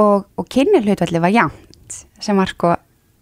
og, 0.00 0.24
og 0.38 0.48
kynni 0.48 0.80
hlutvalli 0.80 1.20
var 1.20 1.30
jæmt 1.36 2.00
sem 2.20 2.36
var 2.40 2.46
sko 2.48 2.76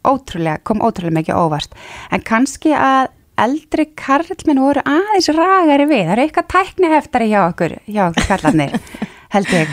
ótrúlega, 0.09 0.61
kom 0.67 0.83
ótrúlega 0.85 1.19
mikið 1.21 1.41
óvart. 1.41 1.75
En 2.11 2.25
kannski 2.27 2.75
að 2.77 3.13
eldri 3.43 3.89
karlminn 3.97 4.61
voru 4.61 4.83
aðeins 4.85 5.31
ragari 5.33 5.89
við. 5.89 6.05
Það 6.05 6.15
eru 6.17 6.27
eitthvað 6.27 6.53
tækni 6.53 6.93
heftari 6.93 7.31
hjá 7.33 7.41
okkur, 7.47 7.79
hjá 7.89 8.05
okkur 8.11 8.29
kallarnir. 8.29 8.77
held 9.33 9.49
ég 9.55 9.71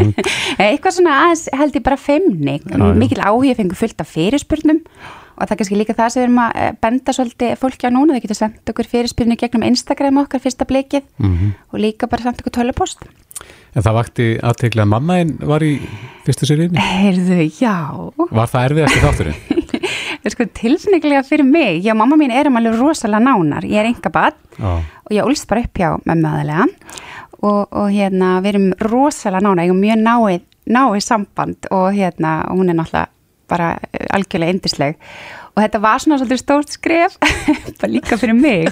eitthvað 0.60 0.96
svona 0.98 1.16
aðeins 1.24 1.46
held 1.56 1.78
ég 1.78 1.84
bara 1.86 1.96
feimni 2.00 2.58
mikil 3.00 3.22
áhuga 3.22 3.56
fengur 3.58 3.78
fullt 3.78 4.02
af 4.02 4.10
fyrirspurnum 4.12 4.82
og 4.84 5.46
það 5.46 5.54
er 5.54 5.60
kannski 5.62 5.78
líka 5.80 5.96
það 5.96 6.12
sem 6.12 6.20
við 6.20 6.26
erum 6.26 6.42
að 6.44 6.58
eh, 6.60 6.74
benda 6.84 7.14
svolítið 7.16 7.54
fólki 7.62 7.88
á 7.88 7.90
núna, 7.94 8.16
þau 8.18 8.24
getur 8.26 8.40
sendt 8.42 8.72
okkur 8.74 8.90
fyrirspurnu 8.90 9.38
gegnum 9.40 9.64
Instagram 9.70 10.20
okkar 10.26 10.44
fyrsta 10.44 10.68
blikið 10.68 11.08
og 11.72 11.80
líka 11.80 12.10
bara 12.12 12.28
sendt 12.28 12.44
okkur 12.44 12.58
tölupost 12.60 13.08
En 13.70 13.84
það 13.86 13.94
vakti 13.96 14.24
aðtegla 14.42 14.82
að 14.82 14.90
mamma 14.90 15.16
einn 15.20 15.30
var 15.46 15.62
í 15.62 15.76
fyrstu 16.26 16.48
seríunni. 16.48 16.82
Heyrðu, 16.82 17.44
já 17.54 17.76
Var 18.18 18.50
það 18.50 18.64
erfiðast 18.66 18.98
í 18.98 19.02
þátturinn? 19.04 19.38
sko, 20.28 20.46
tilfinnilega 20.56 21.22
fyrir 21.24 21.46
mig, 21.48 21.80
já, 21.84 21.94
mamma 21.96 22.18
mín 22.20 22.32
erum 22.34 22.58
alveg 22.60 22.76
rosalega 22.76 23.22
nánar, 23.24 23.64
ég 23.64 23.80
er 23.80 23.88
enga 23.88 24.12
bad 24.12 24.36
Já. 24.58 24.82
og 25.06 25.14
ég 25.16 25.24
úlst 25.24 25.48
bara 25.48 25.64
upp 25.64 25.80
hjá 25.80 25.94
mömmu 26.04 26.28
aðalega. 26.28 26.66
Og, 27.40 27.62
og 27.72 27.86
hérna, 27.88 28.34
við 28.44 28.52
erum 28.52 28.66
rosalega 28.84 29.46
nánar, 29.46 29.64
ég 29.64 29.72
er 29.72 29.80
mjög 29.80 30.02
náið, 30.04 30.44
náið 30.68 31.00
samband 31.06 31.70
og 31.72 31.88
hérna, 31.96 32.34
hún 32.52 32.68
er 32.68 32.76
náttúrulega 32.76 33.08
bara 33.50 33.70
eh, 33.92 34.06
algjörlega 34.14 34.54
indisleg 34.54 34.98
og 35.54 35.62
þetta 35.62 35.80
var 35.82 36.02
svona 36.02 36.18
svolítið 36.20 36.40
stórt 36.42 36.74
skref 36.74 37.16
bara 37.80 37.90
líka 37.90 38.18
fyrir 38.20 38.36
mig 38.38 38.68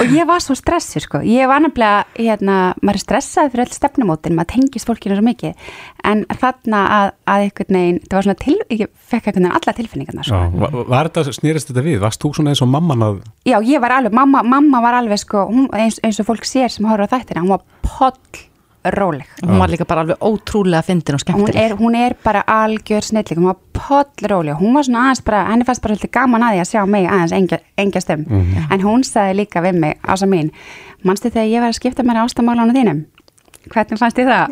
og 0.00 0.12
ég 0.14 0.28
var 0.28 0.42
svo 0.44 0.56
stressu 0.58 1.02
sko 1.04 1.22
ég 1.26 1.48
var 1.50 1.62
nefnilega, 1.64 2.04
hérna, 2.18 2.58
maður 2.82 3.00
er 3.00 3.04
stressað 3.04 3.52
fyrir 3.54 3.66
öll 3.66 3.76
stefnumótin, 3.76 4.36
maður 4.38 4.52
tengist 4.56 4.90
fólkinu 4.90 5.18
svo 5.18 5.26
mikið 5.26 5.72
en 6.10 6.24
þarna 6.40 6.82
að, 6.96 7.14
að 7.30 7.46
einhvern 7.46 7.78
veginn, 7.80 8.02
það 8.06 8.18
var 8.18 8.28
svona 8.28 8.42
til, 8.44 8.56
ég 8.72 8.92
fekk 9.10 9.30
einhvern 9.30 9.46
veginn 9.46 9.58
alla 9.60 9.74
tilfinningarna 9.80 10.26
sko. 10.26 10.40
Var, 10.62 10.76
var 10.90 11.10
þetta, 11.10 11.34
snýrist 11.36 11.70
þetta 11.70 11.84
við? 11.86 11.98
Varst 12.04 12.22
þú 12.22 12.32
svona 12.36 12.54
eins 12.54 12.62
og 12.64 12.70
mamman 12.72 13.06
að 13.06 13.18
Já, 13.48 13.58
ég 13.66 13.82
var 13.82 13.96
alveg, 13.98 14.14
mamma, 14.16 14.44
mamma 14.46 14.82
var 14.84 15.00
alveg 15.00 15.20
sko, 15.22 15.46
hún, 15.50 15.68
eins, 15.76 16.00
eins 16.06 16.20
og 16.22 16.28
fólk 16.30 16.48
sér 16.48 16.72
sem 16.72 16.88
horfður 16.88 17.10
á 17.10 17.12
þættina, 17.16 17.44
hún 17.44 17.54
var 17.56 17.66
poll 17.84 18.46
róleg. 18.84 19.26
Hún 19.42 19.58
var 19.60 19.68
líka 19.68 19.84
bara 19.84 20.00
alveg 20.00 20.16
ótrúlega 20.24 20.82
fyndin 20.82 21.14
og 21.14 21.20
hún 21.20 21.24
skemmtileg. 21.24 21.62
er, 21.64 21.76
hún 21.76 21.94
er 21.96 22.14
bara 22.24 22.42
algjör 22.46 23.04
snillik 23.04 23.36
hún 23.38 23.50
var 23.50 23.58
pollróli 23.76 24.52
og 24.54 24.60
hún 24.62 24.74
var 24.74 24.84
svona 24.88 25.02
aðeins 25.10 25.24
bara 25.24 25.44
henni 25.50 25.64
fannst 25.68 25.82
bara 25.82 25.94
hluti 25.94 26.08
gaman 26.08 26.42
að 26.42 26.54
því 26.56 26.60
að 26.64 26.70
sjá 26.70 26.86
mig 26.88 27.06
aðeins 27.10 27.32
engja, 27.36 27.58
engja 27.76 28.00
stömm 28.00 28.24
en 28.70 28.80
hún 28.80 29.04
sagði 29.04 29.36
líka 29.42 29.60
við 29.60 29.80
mig 29.80 29.98
ása 30.00 30.26
mín, 30.26 30.50
manstu 31.04 31.28
þegar 31.30 31.50
ég 31.52 31.60
var 31.60 31.68
að 31.74 31.80
skipta 31.80 32.02
mér 32.02 32.22
ástamálánu 32.24 32.72
þínum? 32.72 33.04
Hvernig 33.70 33.98
fannst 34.00 34.16
þið 34.16 34.30
það? 34.32 34.46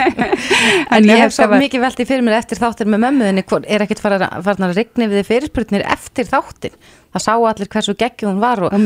En 0.94 1.04
ég 1.04 1.18
hef 1.18 1.32
svo 1.34 1.48
var- 1.50 1.58
mikið 1.60 1.82
veltið 1.82 2.06
fyrir 2.06 2.22
mér 2.22 2.38
eftir 2.38 2.58
þáttir 2.60 2.86
með 2.86 3.02
mömmuðinni, 3.02 3.44
er 3.66 3.82
ekkert 3.82 4.00
farin 4.00 4.22
að 4.22 4.44
farin 4.46 4.68
að 4.68 4.76
rigni 4.78 5.08
við 5.10 5.18
þið 5.20 5.28
fyrirspurnir 5.32 5.84
eftir 5.90 6.30
þáttin. 6.30 6.78
Það 7.12 7.24
sá 7.26 7.32
allir 7.34 7.68
hversu 7.74 7.96
geggjum 7.98 8.30
hún 8.36 8.40
var 8.40 8.62
og, 8.62 8.72
Og 8.72 8.78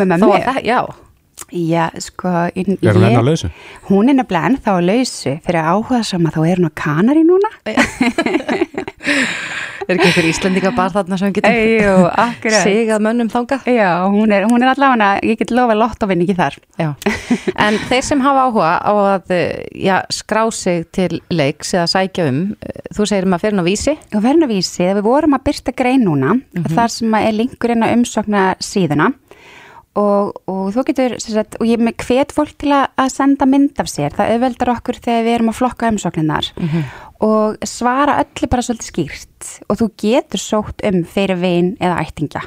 að 1.51 1.67
já. 1.71 1.81
Já, 1.81 1.89
sko 2.01 2.29
ég, 2.55 2.69
er 2.83 2.97
hún 2.97 3.07
enn 3.09 3.21
á 3.21 3.25
lausu? 3.25 3.51
hún 3.89 4.11
er 4.11 4.19
nefnilega 4.19 4.51
ennþá 4.51 4.77
á 4.77 4.81
lausu. 4.85 5.37
Fyrir 5.47 5.71
áhuga 5.73 6.03
sem 6.07 6.27
að 6.27 6.37
þá 6.37 6.41
er 6.51 6.61
hún 6.61 6.71
á 6.71 6.73
kanari 6.77 7.25
núna. 7.27 7.51
Er 9.91 9.97
ekki 9.97 10.07
einhver 10.07 10.27
Íslendinga 10.29 10.71
bara 10.77 10.93
þarna 10.95 11.17
sem 11.19 11.33
getur 11.35 11.51
Jú, 11.51 11.95
sigað 12.63 13.01
mönnum 13.03 13.31
þangað? 13.33 13.65
Já, 13.75 13.89
hún 14.13 14.31
er, 14.35 14.45
hún 14.47 14.63
er 14.63 14.71
allavega, 14.71 15.09
ég 15.27 15.41
get 15.41 15.51
lofa 15.55 15.75
lottovinn 15.75 16.23
ekki 16.23 16.37
þar. 16.39 16.59
Já, 16.79 16.91
en 17.67 17.79
þeir 17.89 18.07
sem 18.07 18.23
hafa 18.23 18.45
áhuga 18.47 18.69
á 18.87 18.93
að 19.17 19.35
eh, 19.35 19.65
já, 19.89 19.97
skrá 20.15 20.45
sig 20.55 20.85
til 20.95 21.19
leiks 21.35 21.75
eða 21.75 21.89
sækja 21.91 22.29
um, 22.31 22.43
eh, 22.63 22.85
þú 22.95 23.09
segir 23.11 23.27
um 23.27 23.35
að 23.35 23.47
fyrir 23.47 23.59
ná 23.59 23.65
vísi, 23.67 23.97
og 24.15 24.23
verðin 24.23 24.47
að 24.47 24.55
vísi 24.55 24.87
að 24.87 25.01
við 25.01 25.09
vorum 25.09 25.39
að 25.41 25.45
byrsta 25.49 25.75
grein 25.81 26.07
núna 26.07 26.37
þar 26.77 26.95
sem 26.95 27.19
að 27.19 27.27
er 27.27 27.39
linkur 27.41 27.75
inn 27.75 27.83
á 27.83 27.89
umsókna 27.91 28.45
síðuna 28.63 29.11
og, 29.99 30.37
og 30.47 30.71
þú 30.75 30.85
getur, 30.87 31.17
sagt, 31.19 31.57
og 31.59 31.67
ég 31.67 31.81
er 31.81 31.83
með 31.83 32.05
hvet 32.07 32.33
fólk 32.35 32.55
til 32.63 32.71
að, 32.77 33.09
senda 33.11 33.47
mynd 33.51 33.81
af 33.83 33.89
sér. 33.91 34.15
Það 34.15 34.35
auðveldar 34.37 34.73
okkur 34.77 35.01
þegar 35.03 35.25
við 35.27 35.35
erum 35.35 35.51
að 35.51 35.59
flokka 35.59 35.91
umsókninnar 35.91 36.51
og 37.21 37.57
svara 37.67 38.21
öllu 38.23 38.49
bara 38.49 38.63
svolítið 38.63 38.87
skýrt. 38.87 39.51
Og 39.69 39.81
þú 39.81 39.91
getur 39.99 40.41
sótt 40.41 40.85
um 40.87 41.03
fyrir 41.05 41.37
vin 41.43 41.77
eða 41.81 42.01
ættingja. 42.05 42.43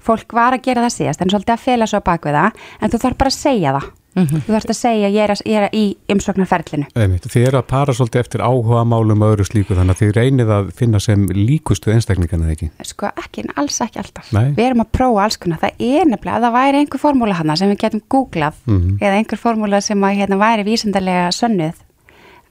Fólk 0.00 0.32
var 0.36 0.52
að 0.52 0.64
gera 0.68 0.84
það 0.84 0.96
síðast 0.98 1.20
en 1.24 1.30
svolítið 1.32 1.56
að 1.56 1.64
fela 1.64 1.86
svo 1.86 2.00
bak 2.04 2.24
við 2.26 2.36
það 2.36 2.50
en 2.80 2.90
þú 2.90 2.98
þarf 3.04 3.16
bara 3.18 3.32
að 3.32 3.38
segja 3.40 3.72
það 3.78 3.92
þú 4.14 4.40
þarf 4.46 4.68
að 4.70 4.76
segja 4.78 5.08
ég 5.10 5.20
er, 5.24 5.32
að, 5.34 5.40
ég 5.50 5.56
er 5.64 5.74
í 5.74 5.84
umsóknarferlinu. 6.14 6.86
Þið 7.24 7.46
eru 7.48 7.58
að 7.60 7.66
para 7.70 7.94
svolítið 7.96 8.20
eftir 8.24 8.44
áhuga 8.46 8.84
málum 8.86 9.22
og 9.26 9.34
öðru 9.34 9.46
slíku 9.48 9.74
þannig 9.74 9.96
að 9.96 10.02
þið 10.02 10.12
reynið 10.18 10.52
að 10.58 10.70
finna 10.78 11.00
sem 11.02 11.26
líkustu 11.34 11.90
einstaklingarna 11.94 12.46
eða 12.48 12.56
ekki. 12.56 12.70
sko 12.86 13.10
ekki, 13.24 13.46
alls 13.56 13.80
ekki 13.84 13.98
alltaf 14.04 14.32
Nei. 14.32 14.52
við 14.54 14.64
erum 14.68 14.84
að 14.84 14.92
prófa 14.98 15.24
alls 15.26 15.36
konar, 15.42 15.58
það 15.64 15.86
er 15.90 16.04
nefnilega 16.12 16.36
að 16.38 16.46
það 16.46 16.56
væri 16.58 16.82
einhver 16.84 17.02
formúla 17.04 17.34
hana 17.40 17.56
sem 17.56 17.70
við 17.74 17.80
getum 17.84 18.04
googlað 18.08 18.54
Mhm. 18.66 18.98
eða 19.00 19.18
einhver 19.18 19.38
formúla 19.40 19.80
sem 19.82 19.98
að 20.00 20.16
hérna 20.20 20.38
væri 20.38 20.64
vísindarlega 20.64 21.28
sönnuð 21.34 21.74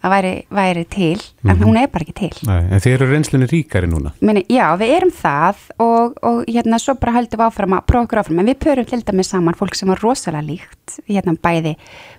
að 0.04 0.12
væri, 0.14 0.32
væri 0.52 0.84
til, 0.90 1.20
en 1.46 1.56
Mhm. 1.56 1.64
hún 1.64 1.78
er 1.82 1.88
bara 1.88 2.04
ekki 2.04 2.14
til 2.14 2.48
Nei, 2.48 2.60
en 2.72 2.80
þið 2.80 2.94
eru 2.94 3.06
reynslunni 3.12 3.48
ríkari 3.48 3.88
núna. 3.88 4.12
Meni, 4.22 4.44
já, 4.50 4.76
við 4.78 4.92
erum 4.98 5.12
það 5.12 5.56
og, 5.80 6.18
og 6.24 6.46
hérna 6.48 6.80
svo 6.80 6.96
bara 7.00 7.14
höldum 7.14 7.40
við 7.40 7.48
áfram 7.48 7.76
að 7.78 7.86
prófa 7.88 8.04
okkur 8.08 8.20
áfram, 8.24 8.40
en 8.40 8.46
við 8.52 8.60
pörum 8.60 8.86
til 8.90 9.02
dæmis 9.02 9.30
saman 9.32 9.56
fólk 9.56 9.76
sem 9.76 9.88
var 9.88 10.00
rosalega 10.04 10.44
líkt, 10.46 11.00
hérna 11.08 11.38
bæði 11.38 11.76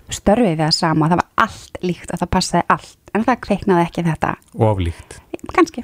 störfið 0.09 0.55
við 0.57 0.63
það 0.65 0.73
sama 0.73 1.09
það 1.09 1.21
var 1.21 1.27
allt 1.37 1.77
líkt 1.83 2.11
og 2.13 2.19
það 2.19 2.29
passaði 2.29 2.63
allt, 2.69 2.97
en 3.13 3.23
það 3.23 3.39
kveiknaði 3.45 3.85
ekki 3.89 4.03
þetta, 4.09 4.35
Og 4.59 4.77
aflíkt. 4.77 5.19
kannski 5.53 5.83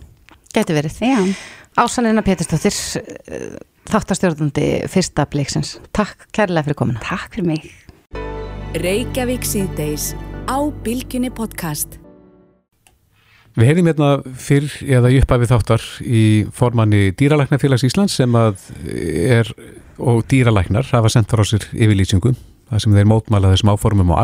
geti 0.54 0.74
verið. 0.74 1.00
já, 1.00 1.36
Ásanina 1.78 2.22
Pétursdóttir, 2.22 2.76
eh, 3.28 3.58
þáttarstjórnandi 3.88 4.88
fyrsta 4.90 5.26
bleiksins. 5.26 5.80
Takk 5.94 6.28
kærlega 6.34 6.64
fyrir 6.66 6.76
komuna. 6.76 7.00
takk 7.00 7.34
fyrir 7.36 7.46
mig 7.46 7.72
Reykjavík 8.74 9.44
síðdeis 9.44 10.14
á 10.47 10.58
Bilginni 10.84 11.30
podcast. 11.34 11.97
Við 13.58 13.67
heyrðum 13.67 13.89
hérna 13.91 14.10
fyrr 14.39 14.69
eða 14.88 15.12
í 15.12 15.19
uppæfið 15.19 15.51
þáttar 15.51 15.88
í 16.08 16.21
formanni 16.56 17.10
Dýralæknafélags 17.19 17.84
Íslands 17.89 18.15
sem 18.15 18.38
að 18.39 18.62
er 18.88 19.51
og 20.01 20.23
dýralæknar 20.32 20.88
hafa 20.93 21.12
sendt 21.12 21.34
frá 21.34 21.43
sér 21.45 21.67
yfirlýsingu 21.75 22.32
það 22.71 22.84
sem 22.86 22.95
þeir 22.95 23.10
mótmæla 23.12 23.51
þessum 23.51 23.73
áformum 23.73 24.13
á 24.15 24.23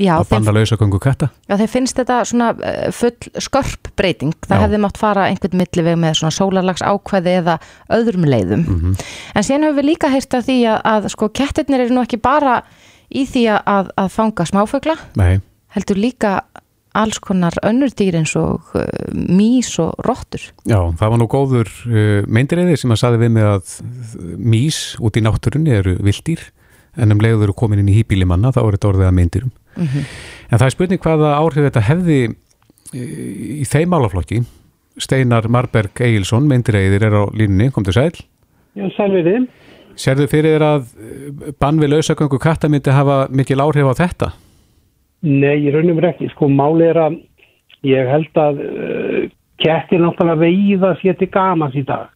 Já, 0.00 0.14
að 0.16 0.28
banna 0.30 0.52
lausagöngu 0.54 0.98
katta. 1.02 1.28
já, 1.50 1.56
þeim 1.60 1.68
finnst 1.68 1.98
þetta 1.98 2.18
svona 2.24 2.50
eh, 2.64 2.90
full 2.94 3.40
skörp 3.42 3.90
breyting. 3.98 4.32
Það 4.46 4.56
Já. 4.56 4.62
hefði 4.64 4.78
mátt 4.80 5.00
fara 5.00 5.26
einhvern 5.28 5.60
milliveg 5.60 5.98
með 6.00 6.14
svona 6.20 6.32
sólarlags 6.32 6.84
ákvæði 6.86 7.34
eða 7.42 7.56
öðrum 7.92 8.24
leiðum. 8.24 8.62
Mhm. 8.64 8.94
En 9.34 9.44
síðan 9.46 9.66
höfum 9.68 9.80
við 9.80 9.88
líka 9.90 10.12
heyrt 10.12 10.34
af 10.38 10.46
því 10.46 10.58
að, 10.72 10.78
að 10.94 11.08
sko 11.12 11.28
kettirnir 11.28 11.84
eru 11.84 11.94
nú 11.98 12.04
ekki 12.06 12.20
bara 12.22 12.62
í 13.10 13.26
því 13.28 13.44
að, 13.58 13.92
að 13.98 14.10
fanga 14.14 14.46
smáfugla, 14.48 14.96
Nei, 15.20 15.40
heldur 15.76 16.00
líka 16.00 16.34
alls 16.98 17.20
konar 17.22 17.54
önnur 17.62 17.92
dýr 17.94 18.16
eins 18.18 18.32
og 18.38 18.72
uh, 18.74 18.86
mís 19.14 19.68
og 19.78 19.94
rottur. 20.02 20.42
já, 20.66 20.78
það 20.98 21.12
var 21.12 21.20
nú 21.20 21.28
góður 21.30 21.68
uh, 21.86 22.24
meindriði 22.26 22.74
sem 22.80 22.90
að 22.90 23.02
saði 23.04 23.20
við 23.22 23.36
mig 23.36 23.46
að 23.46 23.76
mís 24.38 24.80
út 24.98 25.18
í 25.18 25.22
náttúrunni 25.22 25.70
eru 25.76 25.94
vildýr 26.02 26.42
en 26.98 27.14
um 27.14 27.22
leiður 27.22 27.48
eru 27.48 27.54
komin 27.54 27.82
inn 27.82 27.90
í 27.92 28.00
hýbíli 28.00 28.26
manna 28.26 28.50
þá 28.50 28.64
er 28.64 28.76
þetta 28.76 28.90
orðið 28.90 29.06
að 29.10 29.16
meindirum. 29.20 29.52
En 29.78 30.58
það 30.58 30.66
er 30.66 30.74
spurning 30.74 31.02
hvaða 31.04 31.34
áhrif 31.38 31.68
þetta 31.68 31.84
hefði 31.86 32.16
eh, 32.26 33.60
í 33.62 33.66
þeim 33.70 33.92
málaflokki. 33.94 34.40
Steinar 35.00 35.46
Marberg 35.48 36.02
Egilson, 36.02 36.48
meindreiðir, 36.50 37.06
er 37.06 37.14
á 37.14 37.24
línunni, 37.30 37.70
kom 37.72 37.86
til 37.86 37.94
sæl. 37.94 38.10
Já, 38.74 38.84
sælvið 38.96 39.28
þið. 39.30 39.46
Serðu 40.00 40.28
fyrir 40.30 40.56
þér 40.56 40.64
að 40.64 40.86
eh, 40.96 41.50
bann 41.60 41.80
við 41.80 41.94
lausagöngu 41.94 42.38
katta 42.40 42.70
myndi 42.72 42.94
hafa 42.94 43.26
mikil 43.32 43.60
áhrif 43.60 43.90
á 43.92 44.00
þetta? 44.04 44.30
Nei, 45.26 45.66
ég 45.66 45.74
raunum 45.74 46.00
ekki. 46.08 46.30
Sko, 46.32 46.48
máli 46.48 46.86
er 46.88 47.00
að 47.00 47.18
ég 47.84 48.08
held 48.08 48.40
að 48.40 48.62
uh, 48.64 49.20
kettir 49.60 50.00
náttúrulega 50.00 50.40
veiða 50.40 50.94
sér 51.00 51.18
til 51.20 51.28
gamas 51.32 51.76
í 51.76 51.84
dag. 51.88 52.08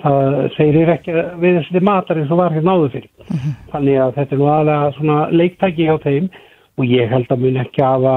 Það 0.00 0.36
segir 0.56 0.78
þér 0.78 0.92
ekki 0.94 1.14
við 1.42 1.56
þessi 1.58 1.82
matar 1.84 2.18
eins 2.18 2.30
og 2.32 2.40
var 2.40 2.54
hérna 2.54 2.74
áður 2.74 2.94
fyrir. 2.96 3.10
Þannig 3.70 3.98
að 4.00 4.14
þetta 4.16 4.34
er 4.34 4.40
nú 4.40 4.50
aðlega 4.50 4.92
svona 4.96 5.18
leiktæki 5.34 5.86
hjá 5.86 5.96
þeim 6.02 6.28
og 6.80 6.86
ég 6.88 7.10
held 7.12 7.30
að 7.30 7.42
mun 7.44 7.60
ekki 7.60 7.84
hafa 7.84 8.14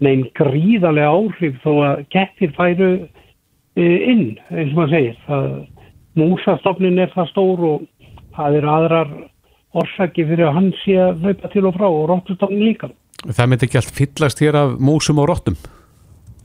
neinn 0.00 0.24
gríðarlega 0.38 1.12
áhrif 1.12 1.58
þó 1.62 1.72
að 1.90 2.04
kettir 2.14 2.54
færu 2.56 2.90
uh, 2.96 3.98
inn, 4.10 4.26
eins 4.50 4.72
og 4.72 4.80
maður 4.80 4.96
segir. 4.96 5.22
Það, 5.28 5.50
músastofnin 6.18 6.98
er 7.04 7.12
það 7.14 7.30
stór 7.30 7.66
og 7.68 7.88
það 8.40 8.58
eru 8.60 8.72
aðrar 8.74 9.12
orsaki 9.80 10.24
fyrir 10.26 10.48
að 10.48 10.56
hann 10.56 10.72
sé 10.80 10.96
að 10.98 11.20
hlaupa 11.24 11.50
til 11.52 11.66
og 11.68 11.76
frá 11.76 11.86
og 11.88 12.08
róttustofnin 12.10 12.64
líka. 12.66 12.90
Það 13.20 13.50
myndi 13.52 13.68
ekki 13.68 13.78
allt 13.80 13.94
fyllast 13.94 14.42
hér 14.42 14.58
af 14.58 14.74
músum 14.80 15.20
og 15.22 15.28
rottum? 15.30 15.56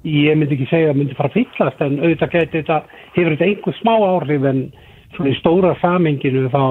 Ég 0.05 0.37
myndi 0.37 0.57
ekki 0.57 0.69
segja 0.69 0.91
að 0.91 0.99
myndi 0.99 1.17
fara 1.17 1.33
fyllast 1.33 1.81
en 1.81 1.97
auðvitað 2.01 2.33
geti 2.35 2.61
þetta, 2.61 2.79
hefur 3.15 3.33
þetta 3.33 3.47
einhver 3.49 3.77
smá 3.79 3.93
áhrif 3.95 4.47
en 4.51 4.63
svona 5.15 5.31
í 5.31 5.37
stóra 5.39 5.73
samenginu 5.81 6.49
þá 6.53 6.63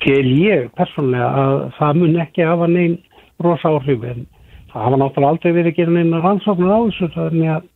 tel 0.00 0.28
ég 0.32 0.70
persónlega 0.78 1.30
að 1.42 1.56
það 1.76 1.98
mun 2.00 2.20
ekki 2.24 2.46
hafa 2.48 2.70
neinn 2.70 2.96
rosa 3.44 3.74
áhrif 3.74 4.06
en 4.08 4.24
það 4.70 4.86
hafa 4.86 5.00
náttúrulega 5.02 5.34
aldrei 5.34 5.52
verið 5.58 5.72
að 5.72 5.78
gera 5.80 5.96
neina 5.96 6.22
rannsóknar 6.24 6.72
á 6.72 6.80
þessu 6.86 7.10
þannig 7.16 7.52
að 7.56 7.68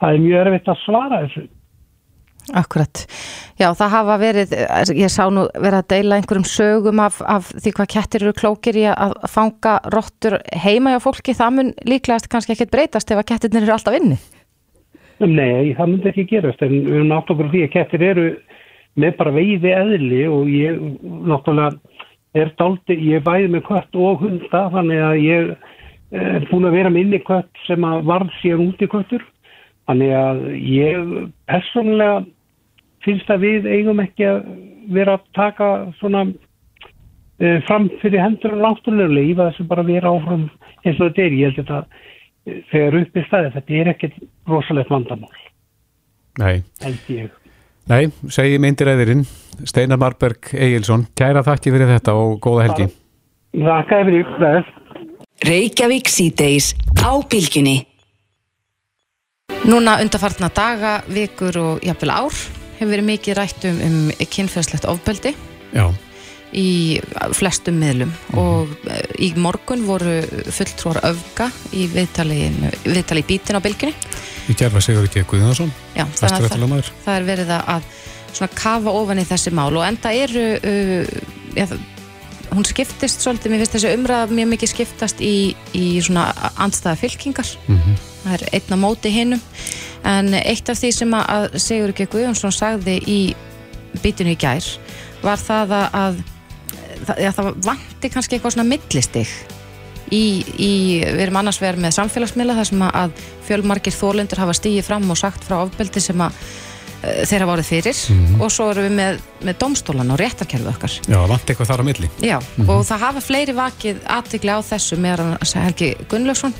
það 0.00 0.16
er 0.16 0.24
mjög 0.24 0.42
erfitt 0.42 0.72
að 0.72 0.82
svara 0.86 1.22
þessu. 1.26 1.44
Akkurat. 2.56 3.04
Já, 3.58 3.68
það 3.76 3.92
hafa 3.92 4.16
verið, 4.22 4.54
ég 4.96 5.12
sá 5.12 5.24
nú 5.32 5.44
verið 5.52 5.78
að 5.80 5.88
deila 5.92 6.18
einhverjum 6.18 6.48
sögum 6.48 7.02
af, 7.04 7.20
af 7.26 7.50
því 7.58 7.74
hvað 7.76 7.90
kettir 7.94 8.24
eru 8.24 8.34
klókir 8.38 8.78
í 8.80 8.86
að 8.92 9.14
fanga 9.28 9.78
rottur 9.92 10.38
heima 10.64 10.94
hjá 10.94 11.02
fólki, 11.04 11.36
það 11.36 11.54
mun 11.58 11.72
líklegast 11.88 12.30
kannski 12.32 12.54
ekkert 12.54 12.74
breytast 12.74 13.12
ef 13.12 13.20
að 13.20 13.28
kettirnir 13.32 13.66
eru 13.66 13.76
alltaf 13.76 13.98
inni. 13.98 14.18
Nei, 15.18 15.74
það 15.74 15.90
myndi 15.90 16.12
ekki 16.12 16.28
gerast 16.30 16.62
en 16.62 16.76
við 16.76 16.94
erum 17.00 17.10
nátt 17.10 17.30
okkur 17.34 17.50
því 17.52 17.64
að 17.66 17.72
kettir 17.74 18.04
eru 18.06 18.28
með 18.98 19.16
bara 19.18 19.34
veiði 19.34 19.72
eðli 19.74 20.22
og 20.30 20.52
ég 20.52 20.78
náttúrulega 21.02 21.98
er 22.38 22.52
daldi, 22.58 22.96
ég 23.08 23.24
bæði 23.26 23.50
með 23.52 23.64
kött 23.66 23.98
og 23.98 24.22
hunda 24.22 24.62
þannig 24.74 25.02
að 25.02 25.18
ég 25.24 25.50
er 26.18 26.46
búin 26.50 26.68
að 26.68 26.76
vera 26.78 26.92
með 26.92 27.04
inni 27.04 27.20
kött 27.26 27.62
sem 27.66 27.84
að 27.84 28.06
varð 28.08 28.32
sér 28.42 28.62
út 28.62 28.82
í 28.84 28.88
köttur 28.90 29.24
þannig 29.88 30.14
að 30.16 30.42
ég 30.62 31.12
persónulega 31.48 32.22
finnst 33.06 33.30
að 33.30 33.44
við 33.46 33.68
eigum 33.70 34.02
ekki 34.02 34.26
að 34.28 34.44
vera 34.94 35.18
að 35.18 35.26
taka 35.36 35.70
svona 35.98 36.24
uh, 36.28 37.58
fram 37.68 37.88
fyrir 38.02 38.22
hendur 38.22 38.56
og 38.56 38.64
náttúrulega 38.64 39.14
lífa 39.14 39.50
þessu 39.50 39.68
bara 39.70 39.86
vera 39.86 40.12
áfram 40.14 40.48
eins 40.84 40.98
og 40.98 41.10
þetta 41.10 41.26
er, 41.26 41.36
ég 41.36 41.50
held 41.50 41.60
þetta 41.62 41.82
eh, 42.46 42.62
þegar 42.70 43.00
upp 43.02 43.18
í 43.18 43.26
staði, 43.26 43.52
þetta 43.56 43.76
er 43.80 43.92
ekkert 43.94 44.22
rosalegt 44.48 44.94
vandamál, 44.94 45.44
Nei. 46.38 46.62
Nei, 47.88 48.02
segi 48.30 48.58
myndir 48.62 48.90
eðirinn, 48.92 49.24
Steinar 49.66 49.98
Marberg 49.98 50.52
Egilson, 50.54 51.06
kæra 51.18 51.42
þakki 51.46 51.72
fyrir 51.74 51.90
þetta 51.96 52.14
og 52.20 52.36
góða 52.44 52.68
helgi. 52.68 52.88
Þakka 53.56 54.00
yfir 54.04 54.18
ykkur. 54.20 54.68
Reykjavík 55.48 56.10
síðdeis 56.12 56.74
á 57.00 57.10
bylgjunni. 57.30 57.78
Núna 59.68 59.98
undarfartna 60.04 60.52
daga, 60.54 60.98
vikur 61.08 61.58
og 61.62 61.84
jafnvel 61.86 62.14
ár 62.14 62.40
hefur 62.78 62.92
verið 62.94 63.08
mikið 63.12 63.38
rætt 63.38 63.66
um, 63.68 63.80
um 63.86 64.28
kynferðslegt 64.34 64.86
ofbeldi 64.88 65.34
Já, 65.74 65.88
í 66.56 66.98
flestum 67.36 67.76
miðlum 67.80 68.12
og 68.40 68.70
eh, 68.88 69.02
í 69.28 69.32
morgun 69.36 69.84
voru 69.88 70.20
fulltrúar 70.54 71.02
öfga 71.10 71.50
í 71.76 71.84
viðtali, 71.92 72.48
viðtali 72.86 73.24
í 73.24 73.28
bítin 73.28 73.58
á 73.58 73.64
bylgjunni. 73.64 73.92
í 74.48 74.56
gerfa 74.56 74.80
Sigur 74.84 75.08
ekki 75.08 75.26
Guðjónsson, 75.28 75.72
það, 75.92 76.14
fæsturættilega 76.22 76.80
það. 77.04 77.14
er 77.18 77.28
verið 77.28 77.54
að 77.58 77.92
svona 78.32 78.50
kafa 78.56 78.96
ofan 78.96 79.20
í 79.20 79.28
þessi 79.28 79.52
mál 79.56 79.70
og 79.74 79.84
enda 79.84 80.12
eru 80.14 80.46
uh, 80.56 81.14
ja, 81.58 81.68
hún 82.54 82.64
skiptist 82.64 83.20
svolítið, 83.24 83.52
mér 83.52 83.64
finnst 83.64 83.76
þessi 83.76 83.92
umræða 83.96 84.32
mjög 84.32 84.50
mikið 84.54 84.72
skiptast 84.72 85.20
í, 85.24 85.34
í 85.76 85.84
svona 86.04 86.30
andstæða 86.56 86.96
fylkingar. 87.02 87.50
Það 88.22 88.34
er 88.38 88.44
einn 88.56 88.72
á 88.72 88.78
móti 88.80 89.12
hinnum 89.12 89.42
en 90.06 90.34
eitt 90.38 90.68
af 90.68 90.78
því 90.78 90.92
sem 90.94 91.14
að 91.18 91.58
Sigur 91.62 91.94
G. 91.96 92.06
Guðjónsson 92.10 92.54
sagði 92.54 92.98
í 93.06 93.20
bítinu 94.02 94.34
í 94.34 94.38
gær 94.38 94.64
var 95.24 95.40
það 95.40 95.74
að, 95.78 96.18
að 97.08 97.22
ja, 97.24 97.32
það 97.34 97.54
vanti 97.66 98.10
kannski 98.12 98.36
eitthvað 98.36 98.56
svona 98.56 98.68
millistig 98.68 99.32
í, 100.14 100.22
í, 100.56 100.72
við 101.02 101.26
erum 101.26 101.40
annars 101.42 101.60
verið 101.62 101.84
með 101.84 101.98
samfélagsmiðla 101.98 102.56
þar 102.58 102.70
sem 102.70 102.86
að 102.88 103.20
fjölmargir 103.48 103.96
þólendur 103.96 104.42
hafa 104.44 104.56
stíið 104.56 104.86
fram 104.86 105.06
og 105.10 105.20
sagt 105.20 105.46
frá 105.46 105.60
ofbeldi 105.60 106.02
sem 106.02 106.22
að 106.24 106.36
uh, 106.36 107.24
þeir 107.28 107.44
hafa 107.44 107.56
orðið 107.56 107.70
fyrir 107.72 108.02
og 108.38 108.52
svo 108.54 108.68
erum 108.72 108.88
við 108.88 108.94
með, 109.00 109.22
með 109.48 109.58
domstólan 109.64 110.14
og 110.14 110.20
réttarkerfið 110.22 110.70
okkar 110.74 110.98
Já, 111.08 111.18
vant 111.32 111.50
eitthvað 111.50 111.72
þar 111.72 111.84
á 111.84 111.88
milli. 111.90 112.12
Já, 112.24 112.38
og 112.66 112.86
það 112.88 113.04
hafa 113.06 113.24
fleiri 113.24 113.56
vakið 113.58 114.06
aðtikli 114.18 114.54
á 114.54 114.60
þessu 114.70 115.00
meðan 115.02 115.36
Helgi 115.58 115.92
Gunnlaugsson 116.08 116.56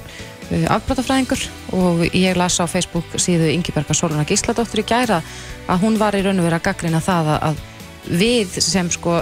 afbrotafræðingur 0.48 1.42
og 1.76 2.04
ég 2.16 2.36
las 2.38 2.56
á 2.60 2.64
Facebook 2.66 3.18
síðu 3.20 3.50
Ingiberga 3.52 3.96
Soluna 3.96 4.24
Gísladóttur 4.28 4.80
í 4.82 4.86
gæra 4.88 5.22
að 5.68 5.82
hún 5.82 5.98
var 6.00 6.16
í 6.16 6.22
raun 6.24 6.40
og 6.40 6.48
verið 6.48 6.60
að 6.60 6.68
gaggrina 6.70 7.02
það 7.04 7.34
að, 7.34 7.42
að 7.50 7.66
við 8.22 8.60
sem 8.64 8.88
sko 8.92 9.20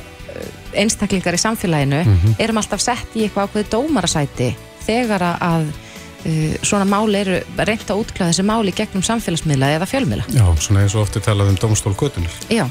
einstaklingar 0.76 1.36
í 1.36 1.40
samfélaginu 1.40 2.04
erum 2.42 2.60
alltaf 2.60 2.82
sett 2.84 3.16
í 3.16 3.24
eitthvað 3.26 3.48
ákveði 3.48 3.68
dómarasæti 3.72 4.48
þegar 4.86 5.24
að 5.26 5.68
uh, 5.70 6.56
svona 6.62 6.86
máli 6.88 7.20
eru 7.22 7.38
reynt 7.58 7.88
að 7.90 8.02
útklæða 8.02 8.32
þessi 8.32 8.46
máli 8.46 8.74
gegnum 8.76 9.04
samfélagsmiðla 9.06 9.72
eða 9.78 9.88
fjölmiðla. 9.90 10.26
Já, 10.36 10.44
svona 10.62 10.84
eins 10.84 10.96
og 10.96 11.06
ofti 11.06 11.22
talað 11.24 11.54
um 11.54 11.60
domstól 11.62 11.94
götunar. 11.98 12.36
Já, 12.52 12.66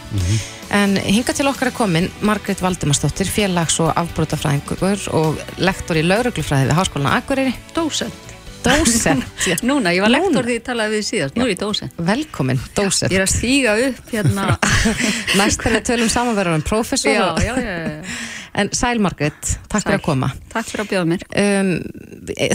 en 0.75 0.95
hinga 1.01 1.35
til 1.35 1.49
okkar 1.51 1.71
er 1.71 1.77
komin 1.77 2.11
Margrét 2.25 2.63
Valdimarsdóttir, 2.63 3.31
félags- 3.31 3.81
og 3.83 3.91
afbrótafræðingur 3.95 5.09
og 5.17 5.41
lektor 5.57 5.99
í 5.99 6.05
lauruglufræði 6.05 6.71
við 6.71 6.79
Háskólan 6.79 7.13
Akureyri. 7.17 7.57
Dósent. 7.75 8.34
Dósent, 8.65 9.25
Núna, 9.69 9.93
ég 9.95 10.01
var 10.05 10.11
lektor 10.13 10.47
því 10.47 10.55
ég 10.59 10.63
talaði 10.65 10.97
við 10.99 11.03
síðast, 11.09 11.35
nú 11.37 11.45
er 11.45 11.51
ég 11.53 11.59
dósent. 11.61 11.99
velkomin, 12.11 12.61
dósent. 12.77 13.11
Ég 13.13 13.19
er 13.21 13.27
að 13.27 13.33
stíga 13.35 13.75
upp 13.89 14.13
hérna. 14.13 14.47
Næst 15.39 15.61
þegar 15.61 15.77
við 15.79 15.85
tölum 15.91 16.09
samanverðan 16.13 16.65
professor. 16.65 17.13
já, 17.13 17.27
já, 17.45 17.53
já, 17.61 17.75
já. 17.85 18.17
En 18.55 18.69
Sæl 18.71 19.01
Margrét, 19.03 19.49
takk 19.67 19.83
fyrir 19.83 19.97
Sæl. 19.97 19.99
að 19.99 20.03
koma. 20.05 20.29
Takk 20.53 20.69
fyrir 20.69 20.85
að 20.85 20.91
bjóða 20.93 21.07
mér. 21.11 21.23
Um, 21.41 21.71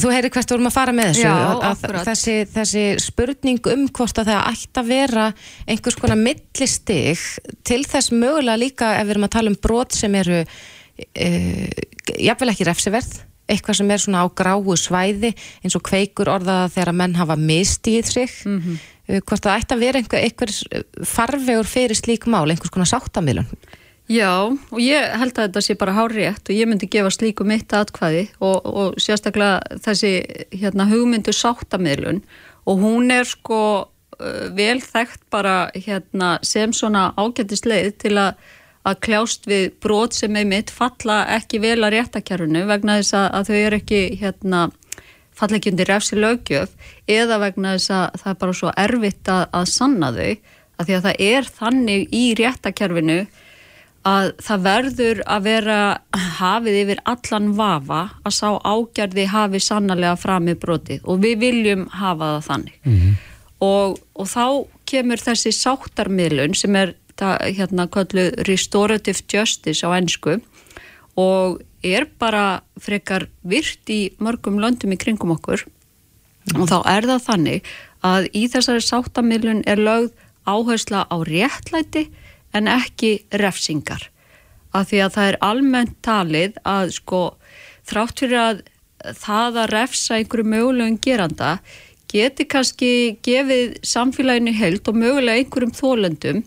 þú 0.01 0.13
heyrir 0.15 0.33
hvert 0.33 0.55
vorum 0.55 0.69
að 0.71 0.73
fara 0.79 0.95
með 0.97 1.11
þessu 1.11 1.27
Já, 1.27 1.91
þessi, 2.09 2.37
þessi 2.55 2.85
spurning 3.05 3.69
um 3.75 3.83
hvort 3.99 4.23
að 4.23 4.31
það 4.33 4.47
ætti 4.55 4.81
að 4.81 4.89
vera 4.95 5.27
einhvers 5.69 5.99
konar 6.01 6.17
millistig 6.23 7.21
til 7.69 7.83
þess 7.85 8.15
mögulega 8.17 8.63
líka 8.63 8.95
ef 8.97 9.05
við 9.11 9.13
erum 9.19 9.29
að 9.29 9.35
tala 9.37 9.53
um 9.53 9.59
brot 9.69 9.93
sem 10.01 10.17
eru 10.23 10.41
uh, 10.41 11.69
jafnvel 12.17 12.55
ekki 12.55 12.71
refsiverð 12.71 13.13
eitthvað 13.51 13.81
sem 13.81 13.91
er 13.91 14.03
svona 14.03 14.23
á 14.23 14.27
gráu 14.31 14.77
svæði 14.79 15.35
eins 15.65 15.77
og 15.77 15.83
kveikur 15.91 16.31
orðaða 16.33 16.71
þegar 16.77 16.97
menn 17.03 17.19
hafa 17.19 17.37
mistíð 17.37 18.07
sig 18.13 18.31
Mhm. 18.47 18.79
uh, 19.11 19.21
hvort 19.27 19.43
það 19.45 19.59
ætti 19.61 19.75
að 19.77 19.85
vera 19.85 19.99
einhver, 20.01 20.25
einhver 20.25 21.05
farvegur 21.07 21.67
fyrir 21.69 21.99
slík 21.99 22.27
mál, 22.31 22.49
einhvers 22.51 22.71
konar 22.71 22.91
sáttamilun 22.91 23.47
Já, 24.11 24.43
og 24.51 24.79
ég 24.83 25.13
held 25.21 25.37
að 25.39 25.45
þetta 25.53 25.61
sé 25.63 25.77
bara 25.79 25.93
hár 25.95 26.11
rétt 26.11 26.49
og 26.51 26.57
ég 26.57 26.67
myndi 26.67 26.89
gefa 26.91 27.13
slíku 27.15 27.45
mitt 27.47 27.71
atkvæði 27.71 28.25
og, 28.43 28.67
og 28.67 28.95
sérstaklega 28.99 29.61
þessi 29.85 30.11
hérna, 30.51 30.89
hugmyndu 30.91 31.31
sáttamiðlun 31.31 32.19
og 32.67 32.83
hún 32.83 33.13
er 33.15 33.23
sko 33.25 33.61
uh, 33.87 34.49
vel 34.57 34.81
þekkt 34.83 35.23
bara 35.31 35.71
hérna, 35.79 36.39
sem 36.43 36.73
svona 36.75 37.13
ágættisleið 37.17 37.93
til 38.03 38.17
að 38.19 38.35
að 38.89 39.01
kljást 39.05 39.49
við 39.51 39.67
brot 39.83 40.17
sem 40.17 40.37
er 40.41 40.47
mitt 40.49 40.71
falla 40.73 41.23
ekki 41.37 41.61
vel 41.61 41.79
að 41.85 41.97
réttakjærunu 41.97 42.65
vegna 42.71 43.01
þess 43.01 43.17
að, 43.19 43.51
þau 43.51 43.59
eru 43.59 43.81
ekki 43.81 44.01
hérna, 44.21 44.63
falla 45.37 45.59
ekki 45.59 45.75
undir 45.75 45.91
refsi 45.91 46.17
lögjöf 46.17 46.73
eða 47.11 47.41
vegna 47.45 47.77
þess 47.77 47.93
að 47.97 48.23
það 48.23 48.33
er 48.33 48.41
bara 48.45 48.57
svo 48.63 48.73
erfitt 48.87 49.33
að, 49.33 49.45
að 49.53 49.69
sanna 49.75 50.11
þau 50.17 50.33
að 50.81 50.89
því 50.89 50.97
að 50.97 51.07
það 51.07 51.23
er 51.29 51.53
þannig 51.61 52.17
í 52.17 52.25
réttakjærfinu 52.41 53.21
að 54.09 54.31
það 54.41 54.63
verður 54.65 55.19
að 55.29 55.43
vera 55.45 55.79
hafið 56.39 56.79
yfir 56.85 57.01
allan 57.13 57.51
vafa 57.59 58.01
að 58.25 58.33
sá 58.33 58.49
ágjörði 58.65 59.27
hafi 59.29 59.61
sannarlega 59.61 60.17
framið 60.17 60.61
brotið 60.63 61.03
og 61.05 61.21
við 61.21 61.43
viljum 61.43 61.83
hafa 61.93 62.31
það 62.39 62.47
þannig. 62.47 62.79
Og, 63.61 63.99
og 64.17 64.31
þá 64.31 64.45
kemur 64.89 65.21
þessi 65.21 65.53
sáttarmiðlun 65.53 66.57
sem 66.57 66.77
er 66.81 66.95
það, 67.21 67.37
hérna 67.59 67.87
kallu 67.93 68.27
restorative 68.49 69.23
justice 69.31 69.87
á 69.87 69.91
ennsku 69.97 70.41
og 71.21 71.61
er 71.85 72.07
bara 72.21 72.63
frekar 72.81 73.29
virt 73.47 73.89
í 73.93 74.13
mörgum 74.21 74.61
löndum 74.61 74.95
í 74.95 74.99
kringum 75.01 75.35
okkur. 75.37 75.65
Og 76.57 76.67
þá 76.69 76.79
er 76.89 77.09
það 77.09 77.27
þannig 77.27 77.71
að 78.07 78.29
í 78.37 78.47
þessari 78.53 78.85
sáttamilun 78.85 79.63
er 79.69 79.81
lögð 79.81 80.13
áhersla 80.49 81.05
á 81.09 81.17
réttlæti 81.27 82.09
en 82.57 82.69
ekki 82.71 83.21
refsingar. 83.43 84.09
Af 84.73 84.91
því 84.91 85.03
að 85.05 85.15
það 85.17 85.29
er 85.29 85.39
almennt 85.45 85.97
talið 86.07 86.59
að 86.69 86.95
sko 86.97 87.23
þrátt 87.91 88.23
fyrir 88.23 88.41
að 88.41 88.63
það 89.17 89.63
að 89.63 89.73
refsa 89.75 90.19
einhverju 90.19 90.51
mögulegum 90.53 90.99
geranda 91.03 91.53
geti 92.11 92.47
kannski 92.51 92.93
gefið 93.25 93.79
samfélaginu 93.87 94.53
held 94.57 94.89
og 94.91 94.99
mögulega 94.99 95.41
einhverjum 95.41 95.75
þólendum 95.77 96.43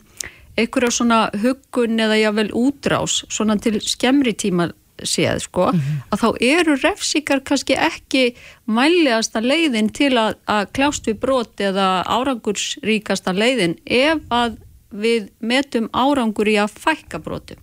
einhverja 0.60 0.92
svona 0.94 1.20
huggun 1.42 2.00
eða 2.04 2.20
jável 2.22 2.50
útrás 2.54 3.24
svona 3.30 3.58
til 3.62 3.80
skemmri 3.82 4.36
tíma 4.38 4.70
séð 5.04 5.42
sko 5.48 5.70
að 5.74 6.22
þá 6.22 6.28
eru 6.46 6.76
refsíkar 6.78 7.42
kannski 7.48 7.76
ekki 7.80 8.36
mæliðasta 8.70 9.42
leiðin 9.44 9.90
til 9.96 10.14
að, 10.20 10.38
að 10.46 10.70
kljást 10.78 11.10
við 11.10 11.18
brot 11.24 11.64
eða 11.64 11.88
árangursríkasta 12.06 13.34
leiðin 13.36 13.76
ef 13.86 14.22
að 14.30 14.60
við 14.94 15.32
metum 15.42 15.90
árangur 15.90 16.52
í 16.52 16.60
að 16.62 16.76
fækka 16.78 17.20
brotum. 17.24 17.58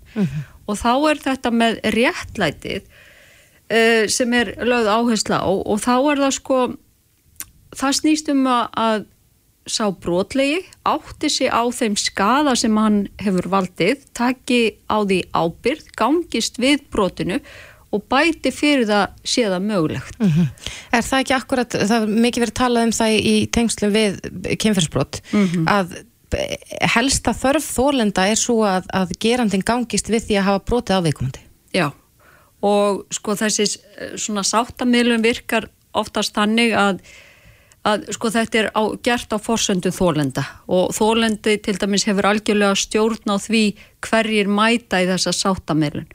Og 0.67 0.79
þá 0.79 0.93
er 1.13 1.23
þetta 1.23 1.53
með 1.55 1.79
réttlætið 1.95 2.83
uh, 2.83 4.05
sem 4.11 4.35
er 4.35 4.55
lögð 4.67 4.91
áhersla 4.91 5.41
á 5.43 5.51
og 5.51 5.79
þá 5.83 5.95
er 5.95 6.25
það 6.25 6.37
sko 6.41 6.61
það 7.79 7.97
snýst 8.01 8.31
um 8.35 8.47
að 8.51 9.07
sá 9.71 9.87
brotlegi 10.03 10.61
átti 10.89 11.31
sig 11.33 11.51
á 11.51 11.63
þeim 11.75 11.97
skada 12.01 12.55
sem 12.59 12.77
hann 12.81 13.03
hefur 13.23 13.49
valdið, 13.53 14.05
taki 14.17 14.61
á 14.91 15.03
því 15.03 15.21
ábyrð, 15.33 15.91
gangist 15.99 16.61
við 16.63 16.85
brotinu 16.93 17.41
og 17.91 18.05
bæti 18.11 18.53
fyrir 18.55 18.87
það 18.87 19.17
séða 19.27 19.59
mögulegt. 19.63 20.21
Er 20.95 21.03
það 21.03 21.25
ekki 21.25 21.35
akkurat, 21.35 21.75
það 21.75 22.05
er 22.05 22.21
mikið 22.27 22.45
verið 22.45 22.59
talað 22.61 22.87
um 22.87 22.95
það 22.95 23.17
í 23.19 23.35
tengslum 23.55 23.95
við 23.95 24.21
kynferðsbrot 24.63 25.21
að 25.71 25.97
helsta 26.95 27.35
þörf 27.35 27.67
þólenda 27.67 28.27
er 28.31 28.39
svo 28.39 28.61
að, 28.69 28.87
að 28.95 29.17
gerandin 29.23 29.67
gangist 29.67 30.11
við 30.11 30.29
því 30.29 30.39
að 30.39 30.47
hafa 30.47 30.65
brotið 30.69 31.01
á 31.03 31.07
viðkomandi. 31.07 31.43
Já, 31.75 31.89
og 32.63 33.03
sko 33.15 33.35
þessi 33.39 33.67
svona 34.21 34.45
sáttamilun 34.47 35.25
virkar 35.25 35.67
oftast 35.97 36.37
þannig 36.37 36.77
að, 36.79 37.03
að 37.89 38.11
sko 38.13 38.31
þetta 38.35 38.59
er 38.61 38.69
á, 38.77 38.83
gert 39.01 39.33
á 39.33 39.39
forsöndu 39.41 39.93
þólenda 39.95 40.45
og 40.69 40.93
þólendi 40.97 41.57
til 41.65 41.79
dæmis 41.81 42.05
hefur 42.09 42.29
algjörlega 42.29 42.77
stjórn 42.77 43.33
á 43.33 43.37
því 43.41 43.65
hverjir 44.05 44.51
mæta 44.53 45.01
í 45.01 45.09
þessa 45.09 45.33
sáttamilun 45.33 46.11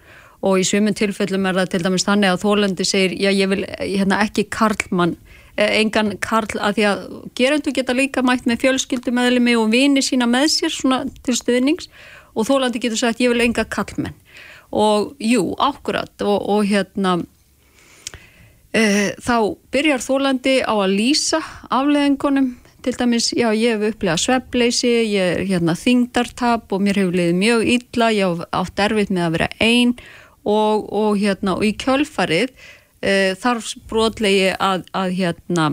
og 0.46 0.60
í 0.62 0.66
sumum 0.68 0.94
tilfellum 0.94 1.48
er 1.50 1.58
það 1.62 1.72
til 1.74 1.84
dæmis 1.88 2.06
þannig 2.06 2.34
að 2.34 2.44
þólendi 2.44 2.86
segir 2.86 3.16
já 3.18 3.32
ég 3.34 3.50
vil 3.50 3.64
hérna, 3.66 4.22
ekki 4.28 4.46
karlmann 4.54 5.16
eh, 5.58 5.80
engan 5.82 6.14
karl 6.22 6.60
að 6.60 6.78
því 6.78 6.88
að 6.90 7.06
gerendu 7.40 7.74
geta 7.76 7.96
líka 7.98 8.24
mætt 8.26 8.46
með 8.50 8.62
fjölskyldumeðlimi 8.66 9.56
og 9.58 9.72
vini 9.74 10.04
sína 10.06 10.28
með 10.30 10.52
sér 10.58 10.76
svona 10.76 11.04
til 11.26 11.38
stuðnings. 11.38 11.90
Og 12.36 12.50
þólandi 12.50 12.82
getur 12.84 13.00
sagt 13.00 13.22
ég 13.24 13.32
vil 13.32 13.46
enga 13.46 13.64
karlmenn. 13.64 14.16
Og 14.76 15.14
jú, 15.24 15.54
akkurat 15.62 16.12
og, 16.26 16.50
og 16.52 16.66
hérna 16.68 17.22
e, 17.22 17.28
þá 18.76 19.36
byrjar 19.72 20.02
þólandi 20.04 20.56
á 20.68 20.74
að 20.76 20.96
lýsa 20.98 21.40
afleðingunum 21.72 22.50
til 22.86 22.94
dæmis, 23.00 23.32
já 23.34 23.50
ég 23.58 23.80
hef 23.80 23.96
upplegað 23.96 24.22
sveppleysi, 24.22 24.92
ég 25.10 25.32
er 25.38 25.46
hérna 25.50 25.74
þingdartap 25.80 26.74
og 26.76 26.84
mér 26.86 27.00
hefur 27.02 27.18
liðið 27.18 27.40
mjög 27.40 27.64
illa, 27.76 28.10
ég 28.14 28.30
hef 28.30 28.44
átt 28.60 28.84
erfitt 28.86 29.14
með 29.16 29.26
að 29.26 29.38
vera 29.38 29.48
einn 29.64 29.96
og, 30.44 30.86
og 30.94 31.18
hérna 31.18 31.56
og 31.56 31.66
í 31.66 31.72
kjölfarið 31.82 32.52
e, 33.02 33.34
þarf 33.42 33.72
brotlegi 33.90 34.52
að, 34.54 34.86
að 34.94 35.16
hérna 35.18 35.72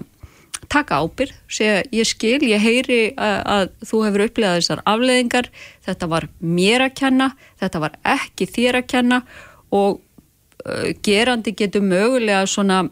taka 0.73 1.03
ábyrg, 1.05 1.35
segja 1.53 1.83
ég 1.93 2.09
skil, 2.09 2.39
ég 2.49 2.65
heyri 2.65 3.01
að, 3.21 3.37
að 3.57 3.67
þú 3.91 4.01
hefur 4.07 4.27
upplegað 4.29 4.61
þessar 4.63 4.85
afleðingar, 4.95 5.51
þetta 5.85 6.09
var 6.15 6.29
mér 6.41 6.87
að 6.87 6.97
kenna, 7.03 7.29
þetta 7.61 7.83
var 7.85 7.99
ekki 8.15 8.49
þér 8.49 8.81
að 8.81 8.89
kenna 8.95 9.21
og 9.69 10.01
gerandi 11.03 11.55
getur 11.59 11.83
mögulega 11.83 12.47
svona 12.47 12.85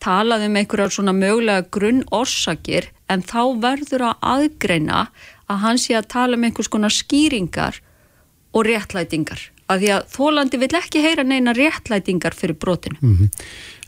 talað 0.00 0.46
um 0.48 0.56
einhverjar 0.56 0.92
svona 0.94 1.14
mögulega 1.16 1.68
grunn 1.72 2.02
orsakir 2.10 2.90
en 3.08 3.22
þá 3.22 3.60
verður 3.60 4.08
að 4.10 4.26
aðgreina 4.34 5.06
að 5.50 5.62
hann 5.64 5.80
sé 5.80 5.96
að 5.98 6.10
tala 6.14 6.38
um 6.38 6.44
einhvers 6.46 6.70
konar 6.72 6.94
skýringar 6.94 7.80
og 8.54 8.66
réttlætingar 8.66 9.50
að 9.70 9.84
því 9.84 9.90
að 9.94 10.06
þólandi 10.14 10.60
vill 10.64 10.76
ekki 10.80 11.02
heyra 11.04 11.24
neina 11.26 11.54
réttlætingar 11.54 12.34
fyrir 12.34 12.58
brotinu. 12.58 12.98
Mm 13.00 13.16
-hmm. 13.16 13.28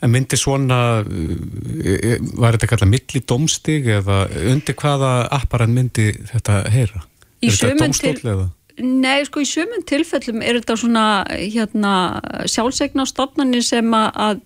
En 0.03 0.11
myndi 0.11 0.37
svona, 0.37 1.01
uh, 1.01 2.17
var 2.39 2.57
þetta 2.57 2.71
kallað 2.71 2.93
millidómstig 2.95 3.87
eða 3.87 4.27
undir 4.53 4.75
hvaða 4.75 5.29
apparan 5.31 5.75
myndi 5.75 6.13
þetta 6.33 6.71
heyra? 6.71 7.03
Í 7.43 7.49
er 7.49 7.53
þetta 7.53 7.85
dómstóll 7.85 8.33
eða? 8.35 8.49
Nei, 8.79 9.21
sko 9.29 9.43
í 9.43 9.49
sömum 9.49 9.85
tilfellum 9.85 10.41
er 10.41 10.61
þetta 10.61 10.79
svona 10.81 11.07
hérna, 11.29 11.95
sjálfsegna 12.49 13.05
stofnarnir 13.09 13.65
sem 13.67 13.93
að 13.93 14.41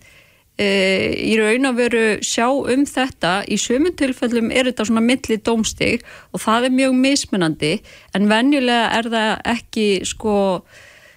E, 0.56 1.12
í 1.20 1.34
raun 1.36 1.68
að 1.68 1.80
veru 1.82 2.04
sjá 2.24 2.46
um 2.48 2.86
þetta. 2.88 3.42
Í 3.44 3.58
sömum 3.60 3.92
tilfellum 3.92 4.48
er 4.48 4.70
þetta 4.70 4.86
svona 4.88 5.04
milli 5.04 5.36
dómstig 5.44 6.04
og 6.32 6.40
það 6.40 6.68
er 6.68 6.76
mjög 6.78 6.94
mismunandi 7.02 7.72
en 8.16 8.28
venjulega 8.30 8.86
er 8.96 9.10
það 9.12 9.32
ekki 9.52 9.88
sko 10.08 10.36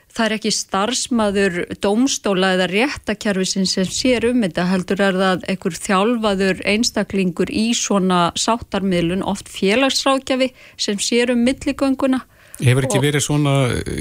það 0.09 0.25
er 0.25 0.35
ekki 0.35 0.51
starfsmaður 0.51 1.57
dómstóla 1.79 2.51
eða 2.57 2.67
réttakerfisin 2.73 3.69
sem 3.69 3.87
sér 3.87 4.27
um 4.27 4.43
þetta 4.43 4.65
heldur 4.73 5.03
er 5.05 5.19
það 5.21 5.47
einhver 5.53 5.79
þjálfaður 5.85 6.63
einstaklingur 6.73 7.53
í 7.53 7.69
svona 7.77 8.33
sáttarmiðlun 8.35 9.23
oft 9.23 9.47
félagsrákjafi 9.53 10.51
sem 10.75 10.99
sér 10.99 11.31
um 11.31 11.45
milligönguna 11.47 12.25
Hefur 12.59 12.87
ekki 12.87 13.01
verið 13.03 13.23
svona 13.23 13.53
e, 13.71 13.93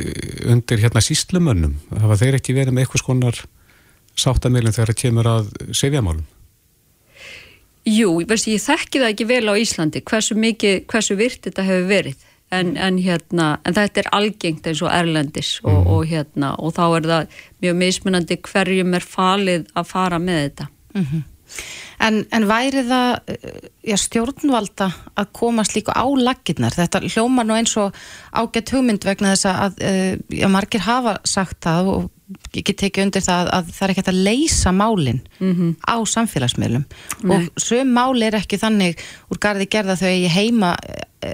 undir 0.50 0.82
hérna 0.82 1.02
síslumönnum 1.04 1.76
hafa 2.02 2.18
þeir 2.22 2.38
ekki 2.40 2.56
verið 2.56 2.74
með 2.74 2.86
eitthvað 2.86 3.04
skonar 3.04 3.42
sáttamilin 4.18 4.74
þegar 4.74 4.92
það 4.92 5.00
kemur 5.02 5.30
að 5.30 5.52
sefjamálum? 5.78 6.26
Jú, 7.88 8.10
veist, 8.28 8.48
ég 8.50 8.60
þekki 8.60 9.00
það 9.00 9.12
ekki 9.12 9.28
vel 9.28 9.44
á 9.48 9.54
Íslandi 9.56 10.02
hversu 10.04 10.36
mikið, 10.36 10.82
hversu 10.90 11.16
virt 11.16 11.46
þetta 11.46 11.64
hefur 11.64 11.86
verið 11.88 12.26
en, 12.50 12.74
en, 12.76 12.98
hérna, 13.00 13.48
en 13.64 13.76
þetta 13.76 14.02
er 14.02 14.10
algengt 14.16 14.66
eins 14.68 14.82
og 14.84 14.92
Erlendis 14.92 15.54
og, 15.62 15.72
mm. 15.72 15.90
og, 15.94 16.04
hérna, 16.08 16.52
og 16.58 16.74
þá 16.76 16.84
er 16.86 17.08
það 17.12 17.40
mjög 17.64 17.78
mismunandi 17.82 18.38
hverjum 18.48 18.96
er 18.98 19.06
falið 19.06 19.68
að 19.76 19.90
fara 19.92 20.20
með 20.22 20.40
þetta. 20.44 20.68
Mm 20.94 21.06
-hmm. 21.06 21.22
En, 21.98 22.20
en 22.30 22.44
væri 22.46 22.84
það 22.86 23.32
já, 23.82 23.96
stjórnvalda 23.98 24.90
að 25.18 25.32
komast 25.34 25.74
líka 25.74 25.96
á 25.98 26.06
laginnar? 26.06 26.76
Þetta 26.76 27.02
hljómar 27.06 27.48
nú 27.48 27.56
eins 27.58 27.74
og 27.80 27.96
ágætt 28.30 28.70
hugmynd 28.74 29.06
vegna 29.08 29.34
þess 29.34 29.48
að 29.50 29.82
já, 30.30 30.46
margir 30.52 30.86
hafa 30.86 31.18
sagt 31.26 31.58
það 31.66 31.92
og 31.96 32.06
ég 32.28 32.64
get 32.66 32.76
tekið 32.82 33.06
undir 33.06 33.24
það 33.24 33.50
að 33.56 33.68
það 33.72 33.84
er 33.84 33.92
ekkert 33.94 34.10
að 34.12 34.20
leysa 34.26 34.72
málinn 34.76 35.20
mm 35.38 35.52
-hmm. 35.54 35.70
á 35.80 35.96
samfélagsmiðlum 36.04 36.84
Nei. 37.22 37.36
og 37.36 37.62
söm 37.62 37.92
máli 37.96 38.26
er 38.26 38.36
ekki 38.36 38.58
þannig 38.60 39.00
úr 39.32 39.40
gardi 39.40 39.66
gerða 39.66 39.96
þau 39.96 40.12
ég 40.12 40.34
heima 40.34 40.74
e, 41.24 41.32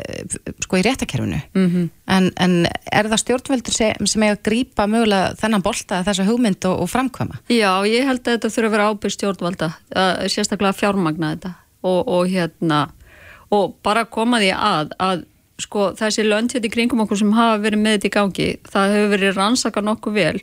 sko 0.62 0.78
í 0.78 0.85
réttakerfinu 0.87 1.40
mm 1.54 1.66
-hmm. 1.70 1.90
en, 2.07 2.30
en 2.38 2.66
er 2.92 3.11
það 3.11 3.22
stjórnveldur 3.24 3.74
sem, 3.74 4.07
sem 4.07 4.22
eiga 4.22 4.37
að 4.37 4.44
grýpa 4.50 4.87
mögulega 4.87 5.35
þennan 5.35 5.62
bolta 5.62 6.02
þessa 6.04 6.24
hugmynd 6.24 6.64
og, 6.64 6.80
og 6.80 6.90
framkvæma? 6.90 7.40
Já, 7.48 7.83
ég 7.87 8.07
held 8.07 8.22
að 8.22 8.33
þetta 8.33 8.48
þurfa 8.48 8.66
að 8.66 8.74
vera 8.76 8.88
ábyrg 8.90 9.12
stjórnvalda 9.12 9.72
sérstaklega 10.28 10.72
fjármagna 10.72 11.35
þetta 11.35 11.54
og, 11.83 12.09
og 12.09 12.28
hérna 12.28 12.88
og 13.50 13.74
bara 13.83 14.04
koma 14.04 14.38
því 14.38 14.52
að 14.54 14.94
að 14.98 15.24
sko 15.62 15.92
þessi 15.94 16.24
löndhétti 16.26 16.70
kringum 16.72 17.04
okkur 17.04 17.20
sem 17.20 17.35
hafa 17.37 17.61
verið 17.62 17.83
með 17.83 17.96
þetta 17.96 18.07
í 18.07 18.14
gangi 18.16 18.48
það 18.70 18.94
hefur 18.94 19.12
verið 19.14 19.37
rannsaka 19.37 19.83
nokkuð 19.85 20.16
vel 20.18 20.40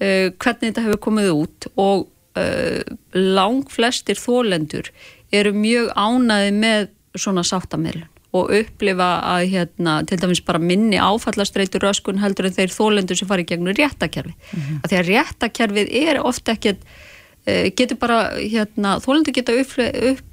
hvernig 0.00 0.70
þetta 0.70 0.86
hefur 0.86 1.02
komið 1.04 1.30
út 1.34 1.66
og 1.76 2.06
uh, 2.38 2.96
lang 3.14 3.66
flestir 3.70 4.18
þólendur 4.18 4.90
eru 5.34 5.52
mjög 5.54 5.90
ánaði 5.94 6.54
með 6.56 6.88
svona 7.18 7.44
sáttameilun 7.46 8.08
og 8.30 8.52
upplifa 8.54 9.08
að 9.26 9.44
hérna, 9.50 9.96
til 10.06 10.20
dæmis 10.22 10.38
bara 10.46 10.60
minni 10.62 11.00
áfallastreitur 11.02 11.82
röskun 11.82 12.20
heldur 12.22 12.46
en 12.46 12.54
þeir 12.54 12.70
þólendur 12.70 13.18
sem 13.18 13.26
fari 13.26 13.42
gegnum 13.44 13.74
réttakerfi 13.74 14.30
mm 14.30 14.60
-hmm. 14.60 14.80
að 14.82 14.90
því 14.90 14.98
að 15.00 15.08
réttakerfið 15.08 15.94
er 16.02 16.20
ofta 16.22 16.54
ekki 16.54 16.76
uh, 16.76 17.66
getur 17.76 17.98
bara 17.98 18.20
hérna, 18.38 18.98
þólendur 19.02 19.34
geta 19.34 19.52
upplifa, 19.52 20.12
upp, 20.12 20.24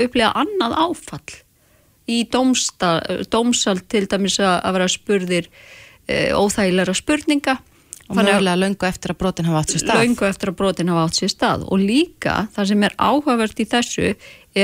upplifa 0.00 0.32
annað 0.32 0.78
áfall 0.88 1.40
í 2.08 2.24
dómsal 2.28 3.78
til 3.88 4.06
dæmis 4.06 4.40
að 4.40 4.72
vera 4.72 4.88
spurðir 4.88 5.46
óþægilega 6.36 6.92
spurninga 6.92 7.56
og 8.08 8.18
mögulega 8.18 8.60
löngu 8.60 8.86
eftir 8.88 9.14
að 9.14 9.20
brotin 9.22 9.48
hafa 9.48 9.62
átt 9.62 9.72
sér 9.72 9.82
stað 9.84 10.02
löngu 10.02 10.26
eftir 10.28 10.50
að 10.50 10.58
brotin 10.58 10.90
hafa 10.92 11.04
átt 11.08 11.18
sér 11.20 11.32
stað 11.32 11.64
og 11.64 11.80
líka 11.80 12.34
það 12.54 12.70
sem 12.70 12.84
er 12.84 12.96
áhugavert 12.98 13.60
í 13.60 13.66
þessu 13.70 14.10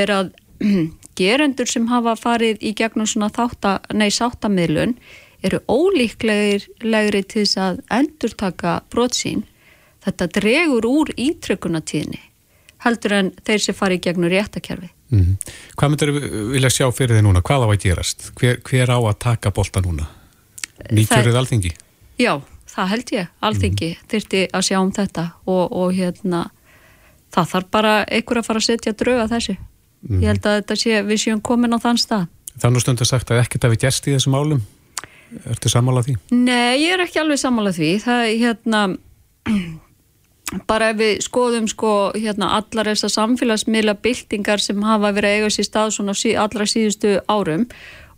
er 0.01 0.13
að 0.13 0.33
gerendur 1.21 1.69
sem 1.69 1.89
hafa 1.89 2.17
farið 2.21 2.61
í 2.61 2.75
gegnum 2.77 3.09
svona 3.09 3.31
þátta, 3.33 3.79
nei 3.97 4.11
sáttamilun 4.13 4.97
eru 5.45 5.63
ólíklegri 5.73 7.23
til 7.25 7.47
þess 7.47 7.57
að 7.57 7.81
endurtaka 7.97 8.81
brotsín 8.93 9.47
þetta 10.05 10.29
dregur 10.37 10.89
úr 10.89 11.13
ítrykkunatíðni 11.17 12.21
heldur 12.85 13.17
en 13.17 13.35
þeir 13.45 13.65
sem 13.65 13.77
farið 13.77 14.01
í 14.01 14.05
gegnum 14.05 14.33
réttakerfi 14.33 14.89
mm 15.09 15.21
-hmm. 15.21 15.37
Hvað 15.77 15.89
myndur 15.89 16.13
við 16.13 16.31
vilja 16.53 16.71
sjá 16.71 16.93
fyrir 16.93 17.17
þið 17.17 17.25
núna? 17.25 17.41
Hvað 17.41 17.65
á 17.65 17.69
að 17.73 17.83
gerast? 17.83 18.33
Hver, 18.37 18.61
hver 18.61 18.89
á 18.93 18.99
að 19.01 19.19
taka 19.19 19.51
bolta 19.51 19.81
núna? 19.81 20.07
Nýkjörið 20.91 21.37
alþingi? 21.37 21.73
Já 22.19 22.41
það 22.41 22.60
held 22.95 23.13
ég, 23.15 23.31
alþingi 23.45 23.91
mm. 23.95 24.09
þyrti 24.11 24.43
að 24.57 24.67
sjá 24.69 24.79
um 24.81 24.93
þetta 24.95 25.27
og, 25.47 25.65
og 25.73 25.95
hérna 25.97 26.45
það 27.35 27.51
þarf 27.55 27.71
bara 27.71 27.95
einhver 28.07 28.41
að 28.41 28.49
fara 28.49 28.63
að 28.63 28.69
setja 28.69 28.97
drauga 28.97 29.29
þessu 29.31 29.57
mm. 29.57 30.21
ég 30.21 30.29
held 30.33 30.47
að 30.47 30.59
þetta 30.61 30.79
sé, 30.83 31.03
við 31.07 31.23
séum 31.25 31.43
komin 31.45 31.77
á 31.77 31.79
þann 31.83 32.01
stað 32.01 32.29
Þannig 32.61 32.83
stundu 32.83 33.07
sagt 33.07 33.31
að 33.31 33.45
ekkert 33.45 33.69
hafi 33.69 33.79
gæst 33.81 34.09
í 34.11 34.17
þessum 34.17 34.37
álum 34.37 34.65
Ertu 35.47 35.71
sammálað 35.71 36.09
því? 36.09 36.17
Nei, 36.35 36.83
ég 36.83 36.97
er 36.97 37.05
ekki 37.05 37.21
alveg 37.23 37.39
sammálað 37.39 37.79
því 37.79 37.91
það 38.03 38.25
er 38.25 38.41
hérna 38.41 38.81
bara 40.71 40.91
ef 40.91 40.99
við 40.99 41.23
skoðum 41.23 41.69
sko 41.71 41.93
hérna 42.17 42.51
allar 42.57 42.91
þessar 42.91 43.15
samfélagsmiðla 43.15 43.95
byltingar 44.03 44.63
sem 44.63 44.83
hafa 44.83 45.13
verið 45.15 45.37
eiga 45.39 45.53
sér 45.55 45.69
stað 45.69 45.95
svona 45.95 46.17
allra 46.43 46.67
síðustu 46.67 47.19
árum 47.31 47.69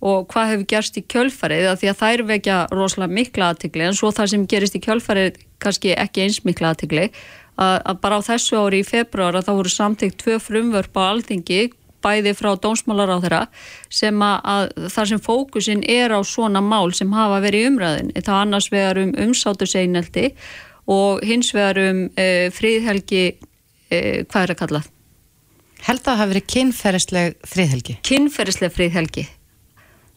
og 0.02 0.26
hvað 0.32 0.50
hefur 0.50 0.68
gerst 0.72 0.98
í 0.98 1.04
kjölfarið 1.14 1.68
því 1.78 1.90
að 1.92 2.00
þær 2.00 2.22
vekja 2.30 2.56
rosalega 2.74 3.16
mikla 3.18 3.52
aðtikli 3.52 3.86
en 3.86 3.98
svo 3.98 4.10
það 4.14 4.32
sem 4.32 4.46
gerist 4.50 4.74
í 4.74 4.82
kjölfarið 4.82 5.38
kannski 5.62 5.94
ekki 5.94 6.24
eins 6.24 6.40
mikla 6.46 6.72
aðtikli 6.72 7.04
að, 7.06 7.76
að 7.76 8.00
bara 8.02 8.18
á 8.18 8.26
þessu 8.26 8.58
ári 8.58 8.82
í 8.82 8.88
februar 8.88 9.38
að 9.38 9.46
þá 9.46 9.52
voru 9.60 9.72
samtíkt 9.72 10.18
tvö 10.22 10.40
frumvörp 10.42 10.98
á 10.98 11.02
alþingi 11.12 11.60
bæði 12.02 12.32
frá 12.34 12.50
dónsmálar 12.58 13.12
á 13.14 13.18
þeirra 13.22 13.42
sem 13.92 14.24
að, 14.26 14.38
að 14.42 14.88
þar 14.94 15.10
sem 15.12 15.22
fókusin 15.22 15.84
er 15.86 16.14
á 16.14 16.20
svona 16.26 16.62
mál 16.64 16.90
sem 16.96 17.12
hafa 17.14 17.38
verið 17.44 17.68
umræðin 17.70 18.10
það 18.18 18.40
annars 18.40 18.70
vegar 18.72 18.98
um 19.04 19.12
umsátu 19.26 19.68
seineldi 19.70 20.32
og 20.90 21.22
hins 21.26 21.52
vegar 21.54 21.78
um 21.84 22.08
e, 22.18 22.50
fríðhelgi 22.54 23.22
e, 23.30 24.00
hvað 24.26 24.42
er 24.42 24.54
að 24.56 24.60
kalla? 24.64 24.82
Held 25.82 26.02
að 26.02 26.08
það 26.08 26.18
hafi 26.22 26.32
verið 26.32 26.50
kynferðisleg 26.56 27.38
fríðhelgi 27.52 27.96
Kynferðisleg 28.10 28.74
fríðhelgi 28.74 29.28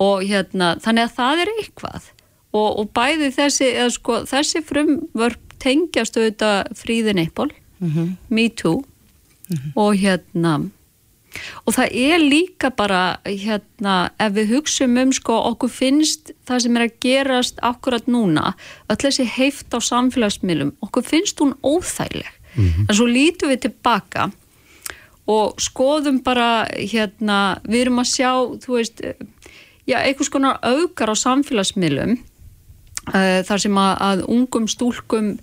og 0.01 0.23
hérna, 0.23 0.75
þannig 0.83 1.07
að 1.07 1.15
það 1.15 1.41
er 1.43 1.51
eitthvað 1.59 2.09
og, 2.55 2.69
og 2.79 2.89
bæði 2.95 3.31
þessi 3.35 3.69
sko, 3.95 4.23
þessi 4.29 4.63
frumvörp 4.65 5.55
tengjast 5.63 6.17
auðvitað 6.17 6.73
fríðin 6.77 7.21
eppol 7.23 7.51
mm 7.79 7.91
-hmm. 7.91 8.15
me 8.29 8.49
too 8.49 8.83
mm 9.49 9.57
-hmm. 9.57 9.71
og 9.75 9.95
hérna 9.95 10.69
og 11.65 11.73
það 11.75 11.89
er 11.91 12.19
líka 12.19 12.69
bara 12.69 13.17
hérna, 13.25 14.11
ef 14.19 14.33
við 14.33 14.53
hugsaum 14.55 14.97
um 14.97 15.11
sko, 15.13 15.33
okkur 15.51 15.69
finnst 15.69 16.31
það 16.47 16.59
sem 16.59 16.77
er 16.77 16.85
að 16.87 16.97
gerast 17.05 17.59
akkurat 17.61 18.07
núna, 18.07 18.53
öll 18.89 19.01
þessi 19.03 19.27
heift 19.37 19.75
á 19.75 19.79
samfélagsmiðlum, 19.79 20.73
okkur 20.85 21.03
finnst 21.03 21.39
hún 21.39 21.55
óþægileg, 21.63 22.31
mm 22.55 22.67
-hmm. 22.67 22.85
en 22.89 22.95
svo 22.95 23.05
lítum 23.05 23.49
við 23.49 23.59
tilbaka 23.59 24.31
og 25.27 25.55
skoðum 25.57 26.21
bara 26.23 26.67
hérna, 26.69 27.59
við 27.65 27.81
erum 27.81 27.99
að 27.99 28.11
sjá, 28.13 28.31
þú 28.61 28.77
veist 28.77 29.01
já, 29.89 29.99
einhvers 30.01 30.31
konar 30.33 30.59
augar 30.65 31.13
á 31.13 31.15
samfélagsmiðlum 31.19 32.17
uh, 32.17 33.41
þar 33.45 33.61
sem 33.61 33.79
að, 33.79 33.93
að 34.09 34.25
ungum 34.35 34.67
stúlkum 34.71 35.35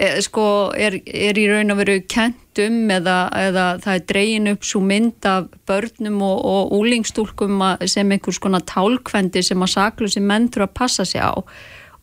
e, 0.00 0.10
sko 0.24 0.44
er, 0.78 1.00
er 1.04 1.38
í 1.38 1.46
raun 1.50 1.74
að 1.74 1.82
veru 1.82 1.96
kentum 2.10 2.92
eða, 2.92 3.18
eða 3.48 3.66
það 3.84 3.98
er 3.98 4.06
dreyin 4.12 4.52
upp 4.54 4.66
svo 4.66 4.82
mynd 4.84 5.28
af 5.28 5.50
börnum 5.68 6.22
og, 6.26 6.38
og 6.52 6.72
úlingstúlkum 6.78 7.60
sem 7.90 8.14
einhvers 8.14 8.40
konar 8.42 8.64
tálkvendi 8.68 9.44
sem 9.46 9.66
að 9.66 9.74
saklusi 9.74 10.22
menn 10.24 10.48
þurfa 10.48 10.70
að 10.70 10.78
passa 10.80 11.08
sig 11.08 11.22
á. 11.22 11.34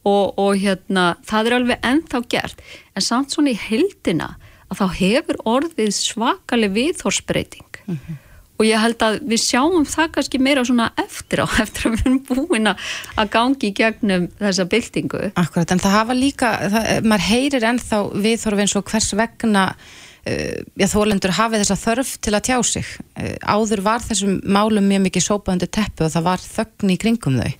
Og, 0.07 0.38
og 0.39 0.53
hérna 0.55 1.17
það 1.27 1.49
er 1.49 1.55
alveg 1.57 1.81
ennþá 1.83 2.21
gert. 2.31 2.61
En 2.95 3.03
samt 3.03 3.33
svona 3.33 3.51
í 3.51 3.57
heldina 3.59 4.38
að 4.71 4.79
þá 4.79 4.85
hefur 5.01 5.41
orðið 5.57 5.91
svakaleg 5.97 6.71
viðhorsbreyting 6.77 7.83
mm 7.88 7.97
-hmm 7.97 8.23
og 8.58 8.66
ég 8.66 8.82
held 8.82 9.03
að 9.05 9.20
við 9.30 9.41
sjáum 9.43 9.86
það 9.88 10.10
kannski 10.16 10.41
meira 10.41 10.64
svona 10.66 10.89
eftir 10.99 11.43
á, 11.43 11.47
eftir 11.64 11.89
að 11.89 11.95
við 11.95 12.03
erum 12.05 12.20
búin 12.28 12.72
að 12.72 13.32
gangi 13.34 13.70
í 13.70 13.76
gegnum 13.78 14.28
þessa 14.41 14.68
byltingu. 14.72 15.24
Akkurat, 15.38 15.72
en 15.74 15.84
það 15.84 15.97
hafa 15.99 16.18
líka, 16.18 16.51
það, 16.74 16.91
maður 17.05 17.28
heyrir 17.30 17.70
ennþá 17.72 18.01
viðþorf 18.26 18.64
eins 18.64 18.76
og 18.80 18.88
hvers 18.91 19.10
vegna 19.18 19.66
uh, 19.74 20.55
já, 20.74 20.88
þólendur 20.93 21.36
hafið 21.38 21.66
þessa 21.66 21.80
þörf 21.84 22.16
til 22.26 22.34
að 22.34 22.47
tjá 22.49 22.58
sig. 22.72 22.95
Uh, 23.14 23.36
áður 23.45 23.84
var 23.86 24.05
þessum 24.05 24.39
málum 24.45 24.89
mjög 24.89 25.05
mikið 25.05 25.28
sópaðundu 25.28 25.70
teppu 25.78 26.08
og 26.08 26.16
það 26.16 26.28
var 26.32 26.47
þögn 26.47 26.95
í 26.95 26.97
kringum 27.03 27.38
þau. 27.43 27.53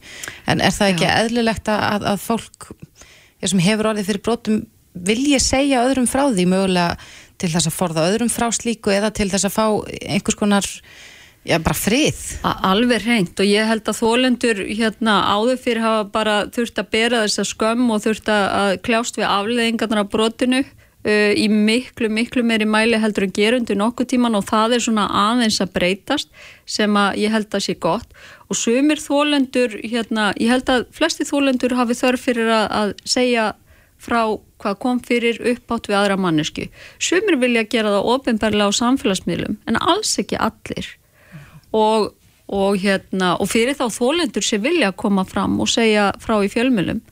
En 0.50 0.66
er 0.66 0.74
það 0.74 0.96
ekki 0.96 1.10
já. 1.10 1.14
eðlilegt 1.22 1.72
að, 1.74 2.10
að 2.14 2.26
fólk 2.26 2.72
sem 3.46 3.62
hefur 3.62 3.92
orðið 3.92 4.10
fyrir 4.10 4.26
brotum 4.26 4.66
vilja 5.06 5.40
segja 5.44 5.84
öðrum 5.86 6.08
frá 6.10 6.26
því 6.32 6.48
mögulega 6.50 6.98
til 7.38 7.52
þess 7.54 7.70
að 7.70 7.78
forða 7.78 8.08
öðrum 8.12 8.32
frá 8.34 8.50
slíku 8.56 8.94
eða 8.94 9.14
til 9.16 9.30
þess 9.32 9.48
að 9.50 9.56
fá 9.58 9.66
einhvers 10.10 10.40
konar 10.40 10.68
já, 11.48 11.58
bara 11.64 11.78
frið. 11.78 12.18
Alveg 12.44 13.06
reynd 13.06 13.40
og 13.40 13.48
ég 13.48 13.70
held 13.70 13.88
að 13.88 14.02
þólendur 14.02 14.64
hérna 14.68 15.20
áður 15.36 15.62
fyrir 15.62 15.86
hafa 15.86 16.08
bara 16.14 16.40
þurft 16.54 16.82
að 16.82 16.92
bera 16.96 17.24
þessa 17.26 17.48
skömm 17.52 17.88
og 17.94 18.04
þurft 18.06 18.32
að 18.34 18.74
kljást 18.88 19.20
við 19.20 19.30
afleðingarnar 19.30 20.04
af 20.04 20.12
brotinu 20.14 20.64
uh, 20.64 21.34
í 21.34 21.48
miklu, 21.52 22.10
miklu 22.14 22.44
meiri 22.48 22.68
mæli 22.70 23.00
heldur 23.02 23.28
en 23.28 23.36
gerundu 23.36 23.78
nokkuð 23.78 24.12
tíman 24.14 24.40
og 24.40 24.48
það 24.50 24.78
er 24.78 24.86
svona 24.88 25.08
aðeins 25.28 25.62
að 25.64 25.74
breytast 25.78 26.34
sem 26.66 27.00
að 27.00 27.22
ég 27.24 27.34
held 27.36 27.54
að 27.54 27.66
sé 27.68 27.78
gott 27.80 28.18
og 28.48 28.56
sumir 28.56 29.02
þólendur, 29.04 29.80
hérna, 29.84 30.32
ég 30.40 30.52
held 30.54 30.70
að 30.72 30.86
flesti 30.96 31.28
þólendur 31.28 31.76
hafi 31.78 31.98
þörf 32.00 32.28
fyrir 32.30 32.52
að, 32.52 32.68
að 32.82 32.94
segja 33.08 33.48
frá 34.02 34.22
hvað 34.62 34.78
kom 34.84 35.02
fyrir 35.04 35.42
uppátt 35.54 35.90
við 35.90 36.00
aðra 36.00 36.18
mannesku. 36.22 36.68
Sumir 37.00 37.40
vilja 37.42 37.68
gera 37.70 37.96
það 37.98 38.12
ofinbarlega 38.14 38.72
á 38.74 38.80
samfélagsmiðlum 38.80 39.60
en 39.68 39.82
alls 39.82 40.16
ekki 40.22 40.40
allir 40.40 40.90
og, 41.76 42.14
og, 42.48 42.80
hérna, 42.82 43.36
og 43.38 43.50
fyrir 43.52 43.78
þá 43.78 43.88
þólendur 43.94 44.46
sem 44.46 44.64
vilja 44.64 44.94
koma 44.96 45.26
fram 45.28 45.60
og 45.62 45.70
segja 45.72 46.12
frá 46.24 46.40
í 46.42 46.52
fjölmjölum 46.52 47.04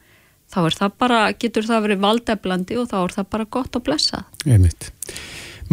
þá 0.52 0.60
er 0.66 0.78
það 0.80 1.00
bara, 1.02 1.22
getur 1.34 1.68
það 1.68 1.88
verið 1.88 2.04
valdeflandi 2.06 2.78
og 2.80 2.90
þá 2.92 2.98
er 3.02 3.16
það 3.18 3.32
bara 3.34 3.50
gott 3.58 3.78
að 3.78 3.86
blessa. 3.90 4.24
Einmitt. 4.46 4.92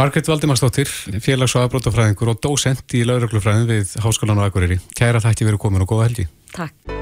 Margret 0.01 0.29
Valdimarsdóttir, 0.29 0.89
félags- 1.21 1.53
og 1.57 1.67
aðbrótafræðingur 1.67 2.33
og 2.33 2.41
dósent 2.41 2.97
í 2.97 3.05
lauruglufræðin 3.05 3.69
við 3.69 3.95
Háskólan 4.01 4.41
og 4.41 4.49
Akureyri. 4.49 4.81
Kæra 4.97 5.21
þætti 5.21 5.51
verið 5.51 5.61
komin 5.61 5.85
og 5.85 5.93
góða 5.93 6.09
helgi. 6.09 6.29
Takk. 6.57 6.97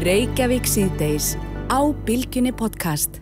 Reykjavík 0.00 0.64
síðdeis 0.64 1.34
á 1.68 1.80
Bilginni 2.06 2.54
podcast. 2.56 3.20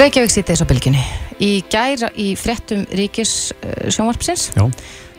Reykjavík 0.00 0.32
sýttis 0.32 0.62
á 0.64 0.64
bylginni. 0.64 1.00
Í 1.44 1.60
gæra 1.68 2.08
í 2.16 2.30
frettum 2.38 2.86
ríkis 2.96 3.50
uh, 3.52 3.90
sjónvarpsins 3.92 4.46
Já. 4.54 4.62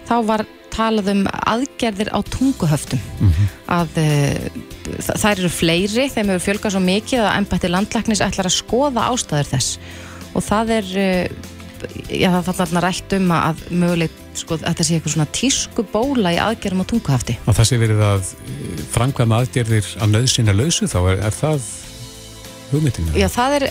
þá 0.08 0.14
var 0.26 0.44
talað 0.74 1.12
um 1.12 1.20
aðgerðir 1.30 2.10
á 2.10 2.18
tunguhöftum 2.26 2.98
mm 2.98 3.30
-hmm. 3.30 3.52
að 3.78 4.00
uh, 4.02 5.12
þær 5.22 5.36
eru 5.36 5.52
fleiri, 5.54 6.08
þeim 6.10 6.32
hefur 6.34 6.46
fjölgað 6.48 6.74
svo 6.74 6.82
mikið 6.82 7.22
að 7.22 7.36
ennbætti 7.36 7.70
landlæknis 7.70 8.24
ætlar 8.26 8.50
að 8.50 8.56
skoða 8.58 9.04
ástæður 9.12 9.52
þess 9.52 9.78
og 10.34 10.46
það 10.48 10.74
er 10.80 10.90
uh, 11.04 11.26
já 12.10 12.30
það 12.32 12.50
þarf 12.50 12.64
alltaf 12.66 12.84
rætt 12.88 13.16
um 13.20 13.32
að 13.38 13.64
mögulegt 13.70 14.18
sko 14.34 14.58
að 14.58 14.66
þetta 14.66 14.88
sé 14.88 14.98
eitthvað 14.98 15.14
svona 15.14 15.34
tísku 15.38 15.86
bóla 15.94 16.34
í 16.34 16.42
aðgerðum 16.42 16.82
á 16.82 16.90
tunguhöfti. 16.90 17.38
Og 17.46 17.54
það 17.54 17.70
sé 17.70 17.78
verið 17.78 18.02
að 18.02 18.34
framkvæma 18.98 19.44
aðgerðir 19.44 19.94
á 20.02 20.06
nöðsina 20.10 20.58
lausu 20.58 20.90
þá 20.90 21.00
er, 21.06 21.22
er 21.30 21.38
það 21.38 21.70
hugmyndinu? 22.72 23.16
Já, 23.20 23.28
það 23.32 23.58
er 23.58 23.66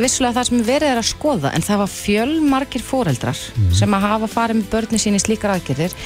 vissulega 0.00 0.36
það 0.38 0.48
sem 0.50 0.62
verið 0.66 0.92
er 0.92 1.00
að 1.00 1.08
skoða 1.10 1.52
en 1.56 1.66
það 1.66 1.82
var 1.82 1.92
fjölmarkir 1.92 2.84
fóreldrar 2.86 3.42
mm. 3.56 3.72
sem 3.80 3.96
að 3.96 4.06
hafa 4.06 4.30
farið 4.32 4.60
með 4.60 4.70
börni 4.74 5.02
sín 5.02 5.18
í 5.18 5.22
slíkar 5.22 5.56
aðgerðir 5.56 5.96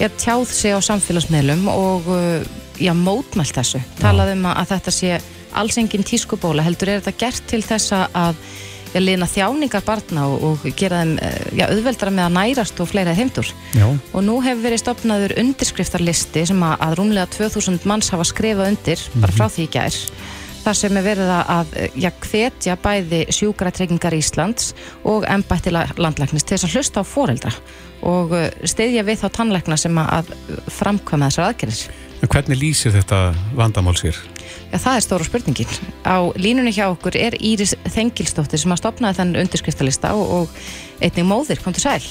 er 0.00 0.16
tjáð 0.16 0.46
sig 0.52 0.74
á 0.76 0.80
samfélagsmiðlum 0.88 1.68
og 1.72 2.08
uh, 2.10 2.40
já, 2.80 2.94
mótmælt 2.96 3.60
þessu 3.60 3.82
talað 4.00 4.34
um 4.36 4.48
að 4.50 4.74
þetta 4.74 4.96
sé 4.96 5.20
alls 5.60 5.78
engin 5.80 6.06
tískubóla, 6.06 6.64
heldur 6.64 6.92
er 6.92 7.00
þetta 7.02 7.18
gert 7.24 7.46
til 7.50 7.62
þess 7.66 7.94
að 7.96 8.38
já, 8.94 9.00
lina 9.02 9.28
þjáningar 9.30 9.84
barna 9.86 10.26
og, 10.30 10.44
og 10.46 10.66
gera 10.78 11.02
þeim 11.02 11.16
uh, 11.18 11.38
já, 11.58 11.64
auðveldara 11.68 12.14
með 12.16 12.26
að 12.26 12.36
nærast 12.38 12.82
og 12.82 12.90
fleira 12.90 13.14
heimtur 13.16 13.52
já. 13.74 13.86
og 13.86 14.20
nú 14.26 14.40
hefur 14.44 14.64
verið 14.66 14.84
stopnaður 14.84 15.36
undirskriftarlisti 15.42 16.46
sem 16.50 16.66
að, 16.66 16.76
að 16.86 16.98
rúmlega 17.00 17.30
2000 17.36 17.88
manns 17.90 18.12
hafa 18.14 18.26
skrifað 18.28 18.74
undir, 18.74 19.00
mm 19.00 19.12
-hmm. 19.12 19.26
bara 19.26 19.36
frá 19.36 19.48
því 19.50 19.68
ekki 19.68 19.82
er 19.84 19.98
þar 20.64 20.78
sem 20.78 20.98
er 20.98 21.06
verið 21.06 21.30
að 21.36 21.72
ja, 22.00 22.10
hvetja 22.24 22.76
bæði 22.80 23.22
sjúkratryggingar 23.34 24.16
Íslands 24.16 24.74
og 25.08 25.26
ennbættila 25.28 25.86
landlæknis 26.00 26.44
til 26.44 26.56
þess 26.56 26.68
að 26.68 26.76
hlusta 26.76 27.04
á 27.04 27.04
foreldra 27.06 27.54
og 28.06 28.34
uh, 28.36 28.46
stiðja 28.64 29.04
við 29.06 29.22
þá 29.22 29.26
tannleikna 29.36 29.78
sem 29.80 29.98
að 30.00 30.30
framkvæma 30.72 31.30
þessar 31.30 31.50
aðgerðis. 31.50 31.88
Hvernig 32.20 32.60
lýsir 32.60 32.92
þetta 32.92 33.30
vandamál 33.56 33.96
sér? 33.96 34.16
Já, 34.70 34.76
það 34.78 34.96
er 34.96 35.04
stóra 35.04 35.26
spurningin. 35.26 35.76
Á 36.04 36.16
línunni 36.36 36.72
hjá 36.76 36.86
okkur 36.90 37.16
er 37.18 37.36
Íris 37.40 37.72
Þengilstóttir 37.88 38.60
sem 38.60 38.72
að 38.74 38.82
stopnaði 38.82 39.18
þann 39.20 39.38
undirskriftalista 39.40 40.12
og, 40.16 40.34
og 40.36 41.00
einnig 41.00 41.26
móðir, 41.26 41.62
kom 41.64 41.74
til 41.76 41.86
sæl. 41.86 42.04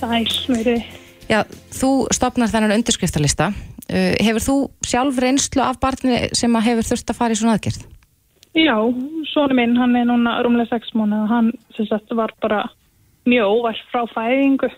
Sæl, 0.00 0.26
mjög. 0.50 0.82
Já, 1.28 1.42
þú 1.76 1.92
stopnar 2.14 2.50
þennan 2.50 2.76
undirskriftalista 2.78 3.52
hefur 3.88 4.44
þú 4.44 4.56
sjálf 4.84 5.20
reynslu 5.22 5.62
af 5.64 5.78
barni 5.80 6.28
sem 6.36 6.58
hefur 6.64 6.90
þurft 6.90 7.12
að 7.12 7.18
fara 7.20 7.36
í 7.36 7.40
svona 7.40 7.56
aðgerð? 7.56 7.86
Já, 8.58 8.76
svona 9.30 9.54
minn, 9.54 9.76
hann 9.78 9.96
er 9.96 10.06
núna 10.08 10.38
rúmlega 10.44 10.78
6 10.78 10.94
múna 10.98 11.22
og 11.24 11.32
hann 11.32 11.50
sagt, 11.76 12.10
var 12.16 12.32
bara 12.42 12.64
mjög 13.28 13.54
óvært 13.54 13.82
frá 13.92 14.04
fæðingu 14.10 14.70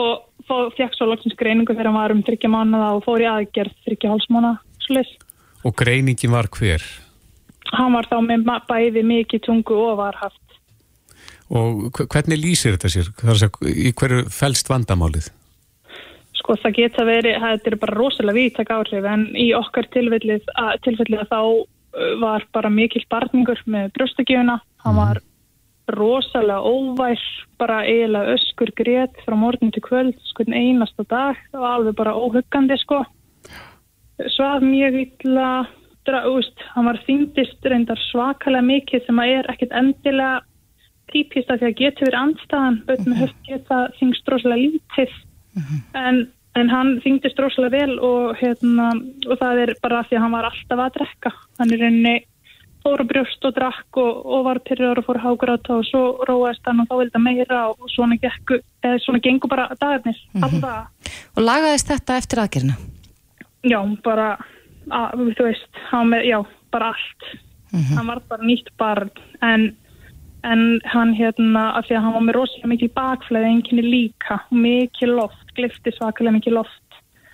og 0.00 0.68
fekk 0.78 0.94
svo 0.96 1.10
langsins 1.10 1.36
greiningu 1.38 1.74
þegar 1.74 1.90
hann 1.90 1.98
var 1.98 2.14
um 2.14 2.22
30 2.24 2.52
mánuða 2.52 2.92
og 2.96 3.04
fór 3.06 3.24
í 3.24 3.28
aðgerð 3.28 3.74
30 3.88 4.12
hálsmána. 4.12 4.54
Og 5.62 5.74
greiningin 5.78 6.32
var 6.32 6.48
hver? 6.52 6.82
Hann 7.72 7.94
var 7.94 8.08
þá 8.10 8.18
með 8.24 8.48
bæði 8.68 9.04
mikið 9.06 9.44
tungu 9.46 9.76
og 9.78 10.00
var 10.00 10.18
haft. 10.20 10.40
Og 11.52 11.92
hvernig 11.92 12.40
lýsir 12.40 12.76
þetta 12.76 12.90
sér? 12.92 13.12
Í 13.68 13.92
hverju 13.92 14.24
fælst 14.32 14.70
vandamálið? 14.72 15.28
Sko 16.42 16.56
það 16.58 16.72
geta 16.74 17.04
verið, 17.06 17.36
þetta 17.38 17.70
er 17.70 17.74
bara 17.78 17.94
rosalega 17.94 18.34
vítak 18.34 18.70
áhrif 18.74 19.04
en 19.06 19.28
í 19.38 19.52
okkar 19.54 19.86
tilfellið, 19.94 20.48
tilfellið 20.82 21.28
þá 21.30 21.38
uh, 21.38 21.60
var 22.18 22.46
bara 22.50 22.72
mikil 22.72 23.04
barningur 23.12 23.62
með 23.70 23.92
brjóstakjöfuna, 23.94 24.56
hann 24.82 24.98
var 24.98 25.22
rosalega 25.94 26.66
óvær, 26.66 27.22
bara 27.62 27.84
eiginlega 27.86 28.34
öskur 28.34 28.74
grétt 28.74 29.22
frá 29.22 29.38
morgun 29.38 29.70
til 29.70 29.84
kvöld, 29.86 30.18
sko 30.32 30.48
einasta 30.50 31.06
dag, 31.06 31.38
það 31.54 31.62
var 31.62 31.78
alveg 31.78 31.98
bara 32.02 32.18
óhuggandi 32.18 32.82
sko. 32.82 33.04
Svaf 34.34 34.66
mjög 34.66 34.98
illa, 35.06 35.48
úst, 36.26 36.58
hann 36.74 36.90
var 36.90 37.02
þýndist 37.06 37.70
reyndar 37.70 38.02
svakalega 38.10 38.66
mikið 38.66 39.06
sem 39.06 39.22
að 39.22 39.38
er 39.38 39.54
ekkit 39.54 39.78
endilega 39.78 40.40
típist 41.12 41.50
að 41.52 41.62
því 41.62 41.70
að 41.70 41.82
getur 41.84 42.10
verið 42.10 42.22
andstæðan, 42.24 42.86
böt 42.88 43.04
með 43.06 43.28
höft 43.28 43.44
geta 43.46 43.84
þingst 44.00 44.32
rosalega 44.32 44.66
lítið 44.66 45.20
Mm 45.54 45.62
-hmm. 45.62 45.80
en, 45.94 46.28
en 46.54 46.68
hann 46.70 47.00
þingdist 47.04 47.38
rosalega 47.38 47.78
vel 47.78 47.98
og, 48.00 48.36
hérna, 48.36 48.92
og 49.28 49.38
það 49.38 49.58
er 49.62 49.74
bara 49.82 50.04
því 50.04 50.16
að 50.16 50.22
hann 50.22 50.36
var 50.36 50.44
alltaf 50.44 50.78
að 50.78 50.94
drekka 50.96 51.32
hann 51.58 51.72
er 51.72 51.78
reyni 51.78 52.16
fór 52.82 53.02
á 53.02 53.06
brjóst 53.06 53.44
og 53.46 53.54
drakk 53.54 53.96
og, 53.96 54.26
og 54.26 54.44
var 54.44 54.58
pyrrjör 54.66 54.98
og 54.98 55.06
fór 55.06 55.20
hágráta 55.22 55.76
og 55.78 55.84
svo 55.86 56.02
róast 56.28 56.64
hann 56.66 56.82
og 56.82 56.88
þá 56.90 56.96
vildi 56.98 57.20
meira 57.22 57.60
og 57.70 57.90
svona, 57.94 58.18
gekku, 58.22 58.58
svona 59.04 59.20
gengur 59.22 59.48
bara 59.48 59.68
dagarnir 59.80 60.18
mm 60.34 60.42
-hmm. 60.42 60.86
Og 61.36 61.42
lagaðist 61.42 61.88
þetta 61.88 62.16
eftir 62.16 62.38
aðgerna? 62.38 62.74
Já, 63.62 63.80
bara 64.02 64.38
að, 64.90 65.34
þú 65.38 65.44
veist, 65.44 65.72
með, 65.92 66.22
já, 66.26 66.44
bara 66.72 66.86
allt 66.86 67.22
mm 67.72 67.80
-hmm. 67.80 67.96
hann 67.96 68.06
var 68.06 68.20
bara 68.28 68.42
nýtt 68.42 68.68
barn 68.78 69.10
en 69.40 69.76
en 70.42 70.80
hann 70.90 71.12
hérna, 71.14 71.72
af 71.78 71.86
því 71.86 71.96
að 71.96 72.04
hann 72.04 72.14
var 72.16 72.24
með 72.26 72.36
rosalega 72.38 72.70
mikil 72.72 72.90
bakflæði 72.96 73.50
enginni 73.50 73.84
líka, 73.86 74.38
mikil 74.50 75.12
loft 75.16 75.52
glifti 75.56 75.92
svakalega 75.94 76.36
mikil 76.38 76.56
loft 76.58 76.82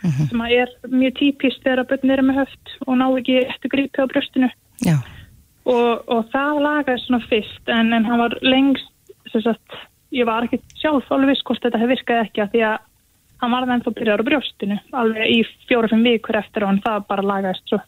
mm 0.03 0.11
-hmm. 0.11 0.29
sem 0.29 0.41
að 0.41 0.55
er 0.63 0.69
mjög 0.89 1.15
típist 1.19 1.63
þegar 1.63 1.85
að 1.85 1.89
börnir 1.93 2.19
er 2.19 2.27
með 2.29 2.41
höft 2.43 2.75
og 2.87 2.97
ná 2.97 3.07
ekki 3.19 3.39
eftir 3.47 3.73
grípi 3.75 4.03
á 4.03 4.07
bröstinu 4.13 4.51
og, 5.65 5.91
og 6.09 6.21
það 6.33 6.63
lagaði 6.67 7.01
svona 7.05 7.25
fyrst 7.31 7.65
en, 7.67 7.93
en 7.93 8.05
hann 8.05 8.19
var 8.19 8.39
lengst 8.43 8.93
sagt, 9.33 9.73
ég 10.11 10.27
var 10.27 10.45
ekki 10.45 10.61
sjálf 10.81 11.11
alveg 11.13 11.35
viss 11.35 11.45
hvort 11.45 11.63
þetta 11.63 11.79
hefði 11.79 11.95
virkað 11.95 12.25
ekki 12.25 12.43
að 12.43 12.53
því 12.53 12.63
að 12.71 12.79
hann 13.39 13.53
var 13.53 13.67
það 13.67 13.75
ennþá 13.75 13.95
byrjar 13.99 14.23
á 14.23 14.29
brjóstinu 14.29 14.79
alveg 14.93 15.25
í 15.31 15.39
fjóra-fimm 15.69 16.05
vikur 16.05 16.37
eftir 16.37 16.65
og 16.65 16.69
hann 16.73 16.83
það 16.87 17.09
bara 17.09 17.31
lagaðist 17.33 17.69
svo 17.69 17.81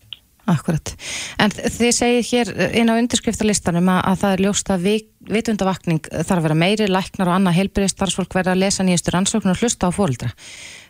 Akkurat. 0.51 0.95
En 1.39 1.53
þið 1.53 1.93
segið 1.95 2.29
hér 2.31 2.51
inn 2.81 2.91
á 2.91 2.99
undirskriftalistanum 2.99 3.91
að, 3.93 4.01
að 4.11 4.21
það 4.23 4.33
er 4.35 4.43
ljóst 4.47 4.71
að 4.73 4.87
vitundavakning 5.29 6.07
þarf 6.11 6.39
að 6.39 6.47
vera 6.49 6.59
meiri, 6.63 6.89
læknar 6.89 7.29
og 7.29 7.37
annað 7.37 7.59
heilbyrðist 7.59 7.99
starfsfólk 7.99 8.35
verða 8.35 8.55
að 8.55 8.63
lesa 8.65 8.87
nýjastur 8.87 9.19
ansókn 9.19 9.53
og 9.53 9.61
hlusta 9.61 9.91
á 9.91 9.97
fórildra. 9.97 10.31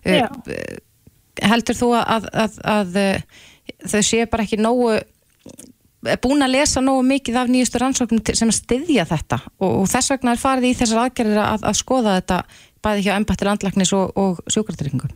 Já. 0.07 0.29
Heldur 1.41 1.79
þú 1.79 1.91
að, 1.99 2.29
að, 2.45 2.61
að 2.69 3.01
þau 3.91 4.03
séu 4.07 4.29
bara 4.31 4.47
ekki 4.47 4.61
nógu 4.61 5.01
búin 6.23 6.45
að 6.45 6.55
lesa 6.55 6.81
nógu 6.81 7.03
mikið 7.07 7.39
af 7.41 7.51
nýjastur 7.51 7.85
ansóknum 7.85 8.23
sem 8.33 8.49
að 8.49 8.57
styðja 8.57 9.07
þetta 9.09 9.41
og, 9.61 9.83
og 9.83 9.89
þess 9.91 10.15
vegna 10.15 10.35
er 10.35 10.41
farið 10.41 10.69
í 10.71 10.77
þessar 10.79 11.03
aðgerðir 11.05 11.41
að, 11.45 11.67
að 11.69 11.81
skoða 11.81 12.15
þetta 12.21 12.39
bæði 12.85 13.05
hjá 13.05 13.17
embættir 13.17 13.51
landlæknis 13.51 13.93
og, 13.97 14.15
og 14.17 14.41
sjúkartryggingum? 14.49 15.13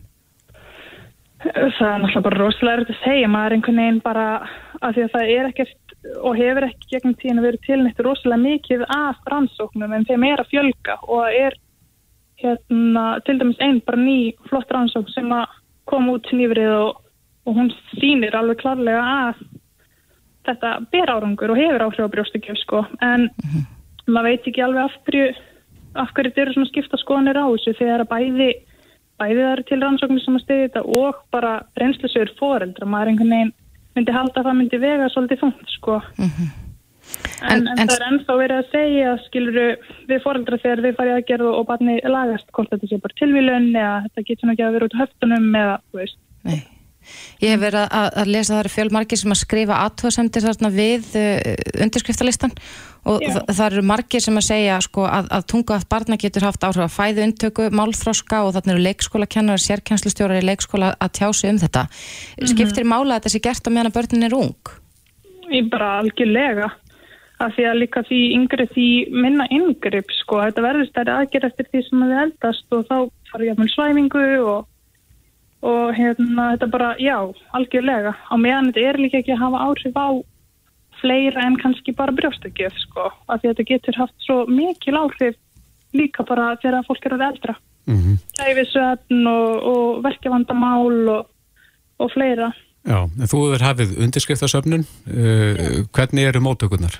Það 1.45 1.89
er 1.89 1.99
náttúrulega 2.01 2.25
bara 2.25 2.39
rosalega 2.41 2.77
erfitt 2.79 2.93
að 2.93 3.01
segja, 3.03 3.29
maður 3.29 3.47
er 3.47 3.57
einhvern 3.57 3.81
veginn 3.81 3.99
bara 4.05 4.27
að 4.81 4.95
því 4.95 5.03
að 5.05 5.11
það 5.15 5.33
er 5.35 5.49
ekkert 5.49 5.84
og 6.21 6.37
hefur 6.37 6.67
ekki 6.67 6.91
gegnum 6.93 7.15
tíðin 7.19 7.41
að 7.41 7.47
vera 7.49 7.63
tilnætt 7.65 8.01
rosalega 8.05 8.43
mikið 8.43 8.83
af 8.93 9.21
rannsóknum 9.31 9.93
en 9.95 10.05
þeim 10.07 10.25
er 10.27 10.43
að 10.43 10.51
fjölga 10.53 10.97
og 11.07 11.23
er 11.29 11.57
hérna 12.41 13.05
til 13.25 13.37
dæmis 13.39 13.61
einn 13.63 13.81
bara 13.85 14.01
ný 14.01 14.35
flott 14.49 14.71
rannsókn 14.71 15.13
sem 15.13 15.31
að 15.33 15.57
koma 15.89 16.17
út 16.17 16.29
nýfrið 16.33 16.73
og, 16.75 17.01
og 17.45 17.59
hún 17.59 17.71
sýnir 17.95 18.35
alveg 18.37 18.61
klarlega 18.61 19.03
að 19.29 19.43
þetta 20.45 20.71
ber 20.93 21.11
árangur 21.13 21.53
og 21.53 21.59
hefur 21.59 21.85
áhrif 21.87 22.05
á 22.05 22.13
brjóstakjöf 22.13 22.61
sko. 22.61 22.85
En 23.01 23.29
maður 24.05 24.29
veit 24.29 24.49
ekki 24.49 24.63
alveg 24.65 24.85
af 24.85 24.97
hverju 25.07 25.27
af 25.95 26.11
hverju 26.11 26.31
þetta 26.31 26.41
eru 26.43 26.55
svona 26.55 26.69
skipta 26.71 26.99
skoðanir 27.01 27.39
á 27.39 27.45
þessu 27.47 27.75
þegar 27.79 28.07
bæði 28.09 28.49
bæði 29.15 29.37
það 29.39 29.51
eru 29.51 29.67
til 29.69 29.81
rannsóknir 29.81 30.25
sem 30.25 30.37
að 30.37 30.43
stiði 30.43 30.65
þetta 30.67 30.81
og 31.01 31.21
bara 31.31 31.53
reynslusögur 31.79 32.33
foreldra. 32.39 32.89
Maður 32.89 33.13
einhvern 33.13 33.35
veginn 33.35 33.53
myndi 33.95 34.15
halda 34.15 34.41
að 34.41 34.47
það 34.49 34.57
myndi 34.59 34.79
vega 34.83 35.09
svolítið 35.13 35.41
þungt 35.43 35.73
sko. 35.77 35.97
En, 36.25 37.51
En- 37.51 37.67
en, 37.67 37.79
en- 37.79 37.87
það 37.89 37.95
er 37.99 38.05
ennþá 38.09 38.35
verið 38.39 38.59
að 38.61 38.69
segja 38.71 39.15
skiluru 39.27 39.65
við 40.09 40.23
foreldra 40.23 40.57
þegar 40.63 40.83
þið 40.85 40.95
farið 40.99 41.17
að 41.17 41.27
gera 41.29 41.49
og 41.59 41.67
barni 41.69 41.97
lagast 42.03 42.47
hvort 42.55 42.71
þetta 42.73 42.89
sé 42.91 43.01
bara 43.03 43.19
tilvílun 43.19 43.67
eða 43.75 43.97
þetta 44.07 44.25
getur 44.29 44.53
ekki 44.55 44.65
að 44.65 44.77
vera 44.77 44.87
út 44.89 44.95
á 44.97 45.01
höftunum 45.03 45.59
eða 45.61 45.75
þú 45.91 46.01
veist. 46.01 46.17
Nei. 46.47 46.57
Ég 47.43 47.51
hef 47.53 47.61
verið 47.61 47.83
að, 47.85 48.07
að 48.17 48.31
lesa 48.33 48.53
það 48.55 48.61
eru 48.63 48.73
fjölmargir 48.73 49.19
sem 49.21 49.33
að 49.35 49.41
skrifa 49.43 49.75
aðtóðsendir 49.85 50.47
við 50.73 51.09
uh, 51.21 51.37
undirskriftalistan 51.85 52.55
og 53.05 53.21
Já. 53.21 53.29
þa- 53.35 53.45
það 53.53 53.65
eru 53.71 53.83
margir 53.85 54.21
sem 54.25 54.37
að 54.39 54.45
segja 54.47 54.77
sko, 54.81 55.03
að, 55.05 55.27
að 55.37 55.43
tunga 55.51 55.75
að 55.77 55.87
barna 55.93 56.17
getur 56.17 56.45
haft 56.47 56.63
áhrif 56.65 56.85
að 56.87 56.95
fæðu 56.95 57.25
untöku, 57.27 57.67
málþroska 57.69 58.39
og 58.45 58.53
þarna 58.55 58.73
eru 58.75 58.85
leikskóla 58.87 59.27
kennar, 59.29 59.61
sérkennslustjórar 59.61 60.41
í 60.41 60.47
leikskóla 60.49 60.95
að 60.97 61.13
tjási 61.19 61.51
um 61.51 61.59
þetta. 61.61 61.85
Skiptir 62.49 62.87
mála 62.89 63.15
að 63.15 63.19
þetta 63.21 63.33
sé 63.35 63.43
gert 63.45 63.67
á 63.67 63.69
meðan 63.69 63.91
að 63.91 63.97
börnin 63.99 64.27
er 64.29 64.35
ung? 64.37 64.73
Ég 65.53 65.69
bara 65.69 65.99
algjörlega 66.01 66.71
af 67.43 67.51
því 67.53 67.63
að 67.69 67.79
líka 67.83 68.01
því 68.07 68.19
yngri 68.39 68.65
því 68.73 68.87
minna 69.11 69.45
yngripp 69.51 70.09
sko, 70.21 70.39
þetta 70.41 70.63
verður 70.63 70.87
stærri 70.89 71.11
aðgerð 71.19 71.49
eftir 71.51 71.67
því 71.71 71.81
sem 71.89 72.05
þið 72.05 72.21
eldast 72.23 72.77
og 72.77 72.85
þá 72.87 72.95
farið 73.31 73.49
jafnvel 73.51 73.71
svæfingu 73.73 74.23
og, 74.53 74.61
og 75.67 75.91
hérna 75.97 76.45
þetta 76.55 76.69
bara, 76.71 76.93
já, 76.97 77.17
algjörlega 77.53 78.15
á 78.15 78.33
meðan 78.39 78.71
þetta 78.71 78.87
er 78.89 79.01
líka 79.03 79.19
ekki 79.19 79.35
að 79.35 79.43
hafa 79.43 79.65
áhrif 79.67 79.99
á 79.99 80.07
fleira 81.01 81.45
en 81.45 81.57
kannski 81.61 81.95
bara 81.95 82.15
brjóstakjöf 82.15 82.75
sko, 82.83 83.09
af 83.27 83.41
því 83.41 83.49
að 83.49 83.53
þetta 83.53 83.69
getur 83.71 84.01
haft 84.01 84.15
svo 84.25 84.43
mikil 84.49 84.97
áhrif 84.99 85.39
líka 85.95 86.25
bara 86.27 86.53
þegar 86.61 86.85
fólk 86.87 87.05
er 87.05 87.17
að 87.17 87.29
eldra 87.31 87.57
Mm 87.85 88.17
kæfisvefn 88.35 89.27
og, 89.29 89.51
og 89.69 90.03
verkefandamál 90.03 91.09
og, 91.15 91.27
og 92.01 92.09
fleira 92.11 92.49
Já, 92.85 93.05
en 93.05 93.29
þú 93.29 93.39
hefur 93.47 93.63
hafið 93.65 93.93
undirskriftasöfnun. 94.05 94.83
Uh, 95.09 95.85
hvernig 95.89 96.27
eru 96.29 96.41
móttökurnar? 96.45 96.99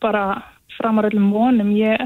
bara 0.00 0.42
framar 0.78 1.04
öllum 1.10 1.30
vonum. 1.32 1.70
Ég 1.76 1.98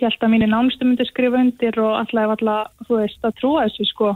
held 0.00 0.22
að 0.22 0.32
mínu 0.32 0.48
nánustu 0.50 0.86
myndi 0.86 1.06
skrifa 1.08 1.40
undir 1.40 1.78
og 1.82 1.96
alltaf 2.02 2.34
alltaf, 2.36 2.72
þú 2.86 3.00
veist, 3.02 3.20
að 3.24 3.36
trúa 3.40 3.66
þessu 3.66 3.88
sko. 3.88 4.14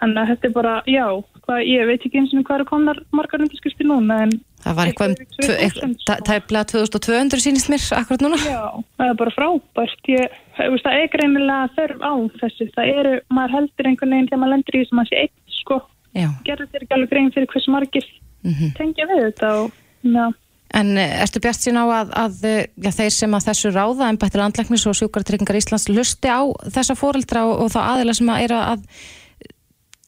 Þannig 0.00 0.20
að 0.22 0.30
þetta 0.32 0.48
er 0.48 0.54
bara, 0.56 0.74
já, 0.90 1.06
hvað, 1.46 1.60
ég 1.70 1.88
veit 1.88 2.02
ekki 2.04 2.20
eins 2.20 2.34
og 2.34 2.44
hvað 2.44 2.58
eru 2.58 2.68
komnar 2.68 3.02
margar 3.16 3.44
undirskriftir 3.44 3.88
núna 3.88 4.22
en 4.26 4.34
Það 4.66 4.74
var 4.80 4.88
eitthvað 4.90 5.12
Eitthvað 5.14 5.26
yfir 5.26 5.46
tvö- 5.46 5.56
2000, 5.56 5.90
eitthvað- 5.94 6.22
tæplega 6.26 6.64
2200 6.72 7.40
sínist 7.46 7.68
mér 7.70 7.82
akkurat 8.00 8.22
núna. 8.26 8.38
já, 8.42 8.62
það 8.98 9.10
er 9.12 9.18
bara 9.20 9.34
frábært. 9.36 10.00
Ég, 10.10 10.38
það 10.58 10.96
er 11.00 11.08
greinilega 11.12 11.68
þörf 11.76 12.00
á 12.02 12.12
þessu. 12.40 12.66
Það 12.74 12.90
eru, 12.98 13.12
maður 13.30 13.54
heldur 13.56 13.86
einhvern 13.92 14.10
veginn 14.16 14.28
þegar 14.30 14.40
maður 14.42 14.54
lendur 14.56 14.74
í 14.74 14.80
þessum 14.82 15.02
að 15.04 15.08
sé 15.12 15.20
eitt 15.22 15.36
sko. 15.60 15.76
Já. 16.16 16.28
Gerður 16.48 16.68
þér 16.72 16.82
ekki 16.82 16.94
alveg 16.96 17.10
grein 17.10 17.30
fyrir 17.32 17.46
hversu 17.52 17.70
margir 17.76 18.06
Mhm. 18.44 18.74
tengja 18.76 19.06
við 19.06 19.22
þetta 19.26 19.48
og, 19.64 19.72
já. 20.02 20.26
En 20.74 20.98
eh, 20.98 21.22
ertu 21.22 21.38
bjart 21.40 21.62
sín 21.62 21.78
á 21.78 21.84
að, 21.86 22.10
að 22.12 22.44
eh, 22.44 22.66
já, 22.82 22.90
þeir 22.90 23.12
sem 23.14 23.30
að 23.38 23.46
þessu 23.48 23.70
ráða 23.72 24.08
en 24.10 24.16
bættir 24.18 24.42
andlæknis 24.42 24.86
og 24.90 24.94
sjúkartryggingar 24.98 25.56
Íslands 25.56 25.88
lusti 25.88 26.26
á 26.28 26.42
þessa 26.74 26.96
fóreldra 26.98 27.44
og, 27.46 27.60
og 27.62 27.70
þá 27.70 27.80
aðila 27.94 28.14
sem 28.14 28.26
að 28.26 28.42
eru 28.48 28.58
að 28.58 28.82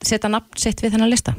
setja 0.02 0.28
nafn 0.30 0.58
sitt 0.58 0.82
við 0.82 0.92
þennan 0.96 1.10
lista? 1.10 1.34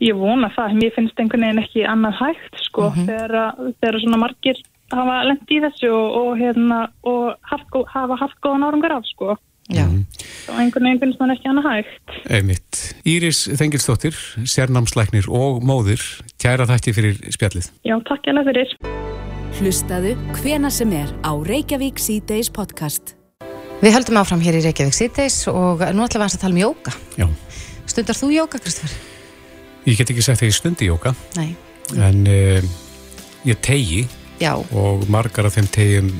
Ég 0.00 0.16
vona 0.16 0.48
það, 0.56 0.74
mér 0.80 0.94
finnst 0.96 1.18
einhvern 1.20 1.44
veginn 1.46 1.62
ekki 1.64 1.84
annað 1.86 2.18
hægt 2.22 2.60
sko 2.66 2.90
þegar, 2.96 3.34
að- 3.44 3.74
þegar 3.80 4.00
svona 4.04 4.20
margir 4.24 4.62
hafa 4.90 5.20
lent 5.28 5.50
í 5.54 5.60
þessu 5.62 5.90
og, 5.94 6.16
og, 6.20 6.30
hérna, 6.40 6.80
og 7.06 7.34
haft, 7.52 7.76
hafa 7.94 8.16
haft 8.18 8.40
góðan 8.42 8.64
árangur 8.66 8.96
af 8.96 9.04
sko 9.06 9.36
Já. 9.70 9.84
og 9.86 10.56
einhvern 10.58 10.88
veginn 10.88 10.98
finnst 11.04 11.20
man 11.20 11.30
ekki 11.30 11.46
annað 11.46 11.68
hægt. 11.70 12.16
Einmitt. 12.26 12.80
Íris 13.06 13.44
Þengilsdóttir, 13.54 14.16
sérnámslæknir 14.42 15.28
og 15.30 15.62
móðir, 15.62 16.02
kæra 16.42 16.66
þætti 16.66 16.94
fyrir 16.96 17.20
spjallið. 17.30 17.70
Já, 17.86 17.94
takk 18.08 18.26
ég 18.26 18.34
alveg 18.34 18.50
fyrir. 18.50 18.74
Hlustaðu 19.60 20.16
hvena 20.40 20.70
sem 20.74 20.90
er 20.96 21.10
á 21.22 21.32
Reykjavík 21.38 21.98
C-Days 22.02 22.50
podcast. 22.50 23.14
Við 23.80 23.94
höldum 23.94 24.18
áfram 24.20 24.42
hér 24.44 24.58
í 24.58 24.64
Reykjavík 24.66 24.96
síðdeis 24.96 25.38
og 25.52 25.80
nú 25.94 26.02
ætlum 26.04 26.24
við 26.26 26.34
að 26.34 26.42
tala 26.42 26.54
um 26.56 26.60
jóka. 26.64 26.92
Já. 27.16 27.26
Stundar 27.86 28.18
þú 28.18 28.28
jóka, 28.34 28.58
Kristofur? 28.62 28.92
Ég 29.86 29.96
get 29.96 30.10
ekki 30.12 30.22
sagt 30.22 30.40
þegar 30.42 30.50
ég 30.52 30.58
stundi 30.58 30.88
jóka, 30.90 31.14
Nei. 31.36 31.54
en 31.96 32.26
uh, 32.28 32.62
ég 33.48 33.60
tegi 33.64 34.06
Já, 34.40 34.54
og 34.56 35.02
margar 35.12 35.44
af 35.48 35.56
þeim 35.56 35.66
tegjum 35.68 36.10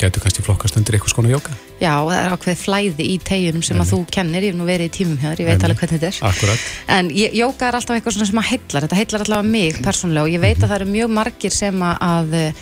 getur 0.00 0.22
kannski 0.24 0.42
flokkast 0.42 0.74
undir 0.78 0.96
eitthvað 0.96 1.12
skona 1.12 1.28
jóka. 1.30 1.52
já, 1.80 1.92
það 2.02 2.14
er 2.16 2.32
ákveð 2.34 2.56
flæði 2.64 3.04
í 3.12 3.16
tegjunum 3.22 3.62
sem 3.62 3.78
að 3.82 3.90
þú 3.92 3.98
kennir, 4.10 4.42
ég 4.46 4.54
hef 4.54 4.58
nú 4.58 4.64
verið 4.66 4.88
í 4.88 4.92
tímum 4.96 5.18
hjá 5.20 5.28
þér, 5.30 5.42
ég 5.42 5.46
veit 5.46 5.52
Einmitt. 5.54 5.66
alveg 5.68 5.78
hvernig 5.82 6.00
þetta 6.00 6.08
er. 6.08 6.18
Akkurat. 6.30 6.64
En 6.96 7.10
ég- 7.10 7.34
jóga 7.36 7.68
er 7.68 7.78
alltaf 7.78 7.96
eitthvað 7.98 8.16
svona 8.16 8.26
sem 8.30 8.40
að 8.42 8.48
heillar, 8.50 8.86
þetta 8.88 8.98
heillar 9.00 9.20
alltaf 9.26 9.44
mig 9.44 9.78
persónulega 9.84 10.24
og 10.24 10.32
ég 10.34 10.40
veit 10.40 10.58
að 10.58 10.68
það 10.70 10.76
eru 10.80 10.88
mjög 10.96 11.10
margir 11.20 11.52
sem 11.54 11.74
að, 11.84 11.96
að 12.00 12.34
eh, 12.40 12.52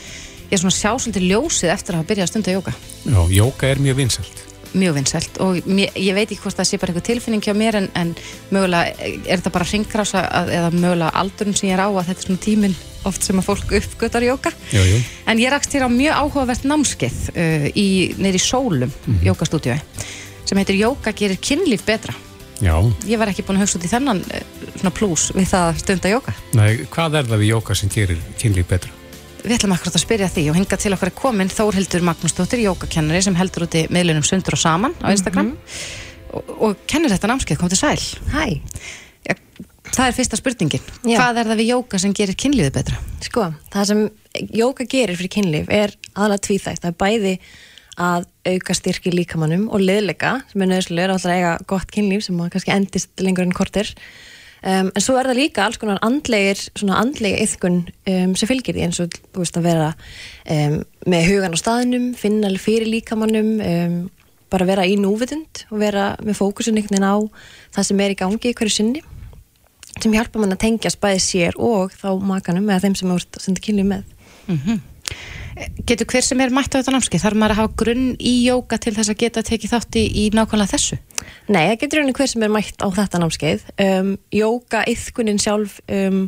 ég 0.50 0.58
svona 0.64 0.76
sjá 0.76 0.90
svolítið 0.98 1.28
ljósið 1.30 1.72
eftir 1.76 1.94
að 1.94 2.00
hafa 2.02 2.08
byrjað 2.12 2.26
að 2.26 2.32
stunda 2.34 2.56
jóga. 2.58 2.74
Já, 3.06 3.20
jóka 3.38 3.70
er 3.70 3.78
mjög 3.86 3.96
vinsælt. 4.02 4.44
Mjög 4.74 4.98
vinsælt 4.98 5.40
og 5.44 5.62
mér, 5.66 5.94
ég 5.96 6.16
veit 6.16 6.28
ekki 6.28 6.42
hvort 6.42 6.58
það 6.58 6.70
sé 6.70 6.80
bara 6.80 6.92
einhver 6.92 7.06
tilfinning 7.08 7.44
hjá 7.44 7.54
mér 7.56 7.80
en, 7.80 7.88
en 7.98 8.14
mögulega 8.54 9.08
er 9.08 9.38
þetta 9.38 9.54
bara 9.54 9.68
hringrása 9.68 10.24
eða 10.44 10.70
mögulega 10.74 11.14
aldurinn 11.22 11.56
sem 11.56 11.70
ég 11.70 11.78
er 11.78 11.84
á 11.84 11.88
að 11.88 12.10
þetta 12.10 12.18
er 12.18 12.28
svona 12.28 12.44
tíminn 12.44 12.78
oft 13.08 13.24
sem 13.24 13.40
að 13.40 13.48
fólk 13.48 13.74
uppgötar 13.80 14.26
jóka 14.26 14.52
en 15.26 15.42
ég 15.42 15.52
rakst 15.54 15.74
hér 15.76 15.86
á 15.86 15.90
mjög 15.92 16.22
áhugavert 16.22 16.68
námskeið 16.68 17.20
uh, 17.34 17.68
í, 17.74 17.88
neyri 18.20 18.42
sólum 18.42 18.92
mm 18.92 19.26
jókastúdíu 19.28 19.76
sem 20.48 20.56
heitir 20.56 20.78
Jóka 20.80 21.12
gerir 21.12 21.36
kynlíf 21.36 21.84
betra. 21.84 22.14
Já. 22.58 22.74
ég 23.06 23.18
var 23.20 23.30
ekki 23.30 23.44
búin 23.46 23.60
að 23.60 23.66
hugsa 23.66 23.78
út 23.78 23.84
í 23.86 23.90
þennan 23.92 24.22
uh, 24.34 24.88
plús 24.90 25.28
við 25.36 25.46
það 25.46 25.66
að 25.68 25.82
stunda 25.84 26.10
jóka 26.10 26.32
Nei, 26.58 26.86
hvað 26.90 27.20
er 27.20 27.28
það 27.28 27.44
við 27.44 27.52
jóka 27.52 27.76
sem 27.78 27.92
gerir 27.92 28.24
kynlíf 28.40 28.66
betra? 28.72 28.97
Við 29.48 29.56
ætlum 29.56 29.72
akkurat 29.72 29.94
að 29.96 30.02
spyrja 30.02 30.26
því 30.28 30.42
og 30.52 30.56
hinga 30.58 30.76
til 30.76 30.90
okkar 30.92 31.08
er 31.08 31.14
komin 31.16 31.48
Þórhildur 31.48 32.02
Magnúsdóttir, 32.04 32.60
jókakennari 32.66 33.22
sem 33.24 33.36
heldur 33.38 33.64
úti 33.64 33.86
miðlunum 33.88 34.26
sundur 34.28 34.58
og 34.58 34.60
saman 34.60 34.92
á 35.00 35.08
Instagram 35.08 35.54
og, 36.36 36.50
og 36.66 36.82
kennir 36.90 37.14
þetta 37.14 37.30
námskeið, 37.30 37.60
kom 37.62 37.70
til 37.72 37.78
sæl 37.80 38.02
Hæ, 38.34 38.58
ja, 39.24 39.38
Það 39.88 40.04
er 40.04 40.16
fyrsta 40.18 40.36
spurningin 40.36 40.84
Já. 41.00 41.16
Hvað 41.16 41.40
er 41.40 41.48
það 41.48 41.62
við 41.62 41.70
jóka 41.72 42.02
sem 42.02 42.12
gerir 42.18 42.36
kynlífið 42.44 42.74
betra? 42.76 43.00
sko, 43.24 43.48
það 43.72 43.88
sem 43.88 44.04
jóka 44.60 44.84
gerir 44.84 45.16
fyrir 45.16 45.32
kynlíf 45.38 45.72
er 45.72 45.94
aðalega 46.12 46.44
tvíþægt. 46.44 46.84
Það 46.84 46.92
er 46.92 46.98
bæði 47.00 47.34
að 47.98 48.26
auka 48.52 48.76
styrki 48.76 49.12
líkamannum 49.14 49.66
og 49.72 49.82
liðleika 49.82 50.38
sem 50.52 50.62
er 50.62 50.70
nöðslega 50.74 51.14
alltaf 51.14 51.32
að 51.32 51.38
eiga 51.38 51.54
gott 51.72 51.94
kynlíf 51.94 52.26
sem 52.26 52.38
að 52.44 52.52
kannski 52.54 52.74
endist 52.76 53.24
lengur 53.24 53.48
en 53.48 53.56
kortir. 53.56 53.90
Um, 54.58 54.88
en 54.90 55.02
svo 55.04 55.14
er 55.20 55.28
það 55.30 55.38
líka 55.38 55.64
alls 55.64 55.78
konar 55.78 56.00
andlegir, 56.02 56.58
svona 56.74 56.98
andlega 56.98 57.38
yðkun 57.44 57.76
um, 57.86 58.32
sem 58.34 58.50
fylgir 58.50 58.74
því 58.74 58.86
eins 58.88 58.98
og 59.04 59.14
þú 59.14 59.44
veist 59.44 59.58
að 59.60 59.68
vera 59.68 59.90
um, 60.50 60.80
með 61.06 61.28
hugan 61.30 61.54
á 61.54 61.58
staðnum, 61.62 62.08
finna 62.18 62.50
fyrir 62.58 62.90
líkamannum, 62.90 63.52
um, 63.62 64.00
bara 64.50 64.66
vera 64.68 64.86
í 64.88 64.96
núvitund 64.98 65.62
og 65.70 65.78
vera 65.82 66.10
með 66.24 66.40
fókusin 66.40 66.78
einhvern 66.78 66.98
veginn 66.98 67.06
á 67.06 67.16
það 67.76 67.88
sem 67.90 68.02
er 68.02 68.14
í 68.14 68.18
gangi 68.18 68.54
hverju 68.56 68.74
sinni 68.74 69.04
sem 69.98 70.14
hjálpa 70.14 70.40
mann 70.40 70.54
að 70.54 70.62
tengjast 70.64 71.00
bæði 71.02 71.22
sér 71.22 71.58
og 71.60 71.94
þá 71.98 72.10
makanum 72.22 72.68
eða 72.70 72.86
þeim 72.86 72.96
sem 72.98 73.12
er 73.12 73.26
að 73.26 73.42
senda 73.44 73.64
kynlíf 73.64 73.88
með 73.92 74.06
Getur 75.88 76.06
hver 76.06 76.22
sem 76.22 76.40
er 76.42 76.52
mætt 76.54 76.70
á 76.70 76.78
þetta 76.78 76.92
námskeið? 76.94 77.22
Þarf 77.24 77.38
maður 77.40 77.54
að 77.54 77.58
hafa 77.58 77.76
grunn 77.80 78.08
í 78.20 78.32
jóka 78.44 78.78
til 78.78 78.92
þess 78.94 79.10
að 79.10 79.18
geta 79.22 79.42
tekið 79.46 79.72
þátt 79.72 79.98
í, 79.98 80.24
nákvæmlega 80.36 80.72
þessu? 80.74 80.98
Nei, 81.50 81.64
það 81.64 81.78
getur 81.80 82.00
rauninni 82.00 82.16
hver 82.18 82.30
sem 82.30 82.44
er 82.46 82.52
mætt 82.54 82.84
á 82.84 82.88
þetta 82.94 83.20
námskeið. 83.22 83.64
Um, 83.82 84.12
jóka, 84.34 84.84
yðkunin 84.92 85.40
sjálf 85.42 85.78
um, 85.90 86.20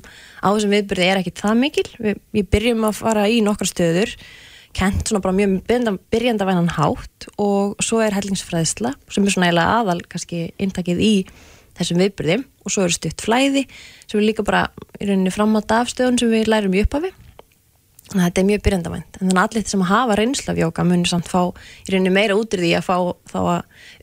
á 0.43 0.49
þessum 0.49 0.75
viðbyrði 0.75 1.07
er 1.07 1.21
ekki 1.21 1.35
það 1.39 1.61
mikil. 1.61 1.87
Vi, 2.01 2.17
við 2.39 2.51
byrjum 2.57 2.89
að 2.89 2.99
fara 2.99 3.29
í 3.31 3.39
nokkra 3.47 3.71
stöður, 3.71 4.17
kent 4.77 5.07
svona 5.07 5.23
bara 5.23 5.37
mjög 5.39 5.57
byrjanda, 5.69 5.95
byrjandavænan 6.15 6.75
hátt 6.79 7.31
og 7.39 7.79
svo 7.85 8.03
er 8.03 8.15
hellingsfræðsla 8.19 8.95
sem 9.11 9.25
er 9.27 9.35
svona 9.35 9.51
eiginlega 9.51 9.81
aðal 9.81 10.01
kannski 10.11 10.45
intakið 10.63 11.03
í 11.07 11.15
þessum 11.79 12.03
viðbyrði 12.03 12.43
og 12.65 12.75
svo 12.75 12.85
eru 12.87 12.95
stutt 12.95 13.25
flæði 13.25 13.65
sem 14.05 14.21
er 14.21 14.29
líka 14.29 14.45
bara 14.47 14.69
í 15.01 15.09
rauninni 15.09 15.33
framátt 15.35 15.75
af 15.75 15.91
stöðun 15.91 16.21
sem 16.21 16.31
við 16.33 16.51
lærum 16.51 16.77
í 16.77 16.85
upphafi. 16.85 17.11
Þannig 18.11 18.25
að 18.25 18.31
þetta 18.31 18.41
er 18.41 18.47
mjög 18.49 18.63
byrjandavænt. 18.67 19.13
En 19.21 19.29
þannig 19.29 19.39
að 19.39 19.45
allir 19.45 19.67
sem 19.71 19.83
hafa 19.87 20.15
reynslu 20.19 20.51
af 20.51 20.59
jóka 20.59 20.83
munir 20.83 21.07
samt 21.07 21.29
fá 21.31 21.43
í 21.47 21.93
rauninni 21.93 22.11
meira 22.11 22.35
út 22.35 22.55
í 22.59 22.73
að 22.75 22.83
fá 22.89 22.97
þá 23.31 23.39
að 23.41 23.61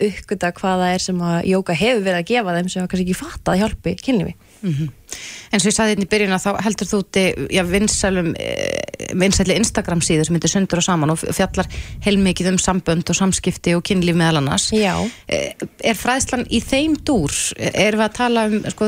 uppgöta 0.07 0.51
hvað 0.55 0.83
það 0.83 0.91
er 0.93 1.03
sem 1.03 1.17
að 1.27 1.39
jóka 1.51 1.75
hefur 1.75 2.05
verið 2.05 2.19
að 2.21 2.29
gefa 2.29 2.53
þeim 2.55 2.69
sem 2.71 2.87
kannski 2.87 3.03
ekki 3.03 3.17
fatta 3.19 3.51
að 3.51 3.59
hjálpi 3.61 3.95
kynlífi. 3.99 4.35
Mm 4.61 4.73
-hmm. 4.73 4.89
En 5.51 5.59
svo 5.59 5.69
ég 5.69 5.75
saði 5.75 5.89
hérna 5.91 6.07
í 6.07 6.11
byrjun 6.11 6.35
að 6.35 6.45
þá 6.45 6.51
heldur 6.63 6.87
þú 6.87 6.97
úti 7.03 7.23
eh, 7.51 7.63
vinsæli 9.13 9.55
Instagram 9.55 10.01
síður 10.01 10.25
sem 10.25 10.33
myndir 10.33 10.49
sundur 10.49 10.77
og 10.79 10.83
saman 10.83 11.09
og 11.09 11.19
fjallar 11.19 11.67
heilmikið 12.05 12.47
um 12.51 12.57
sambönd 12.57 13.09
og 13.09 13.15
samskipti 13.15 13.75
og 13.75 13.83
kynlíf 13.83 14.15
meðal 14.15 14.37
annars. 14.37 14.71
Já. 14.71 14.95
Er 15.27 15.95
fræðslan 15.95 16.47
í 16.49 16.59
þeim 16.63 16.95
dúr? 17.03 17.31
Erum 17.57 17.99
við 17.99 18.07
að 18.07 18.17
tala 18.17 18.47
um, 18.47 18.63
sko 18.71 18.87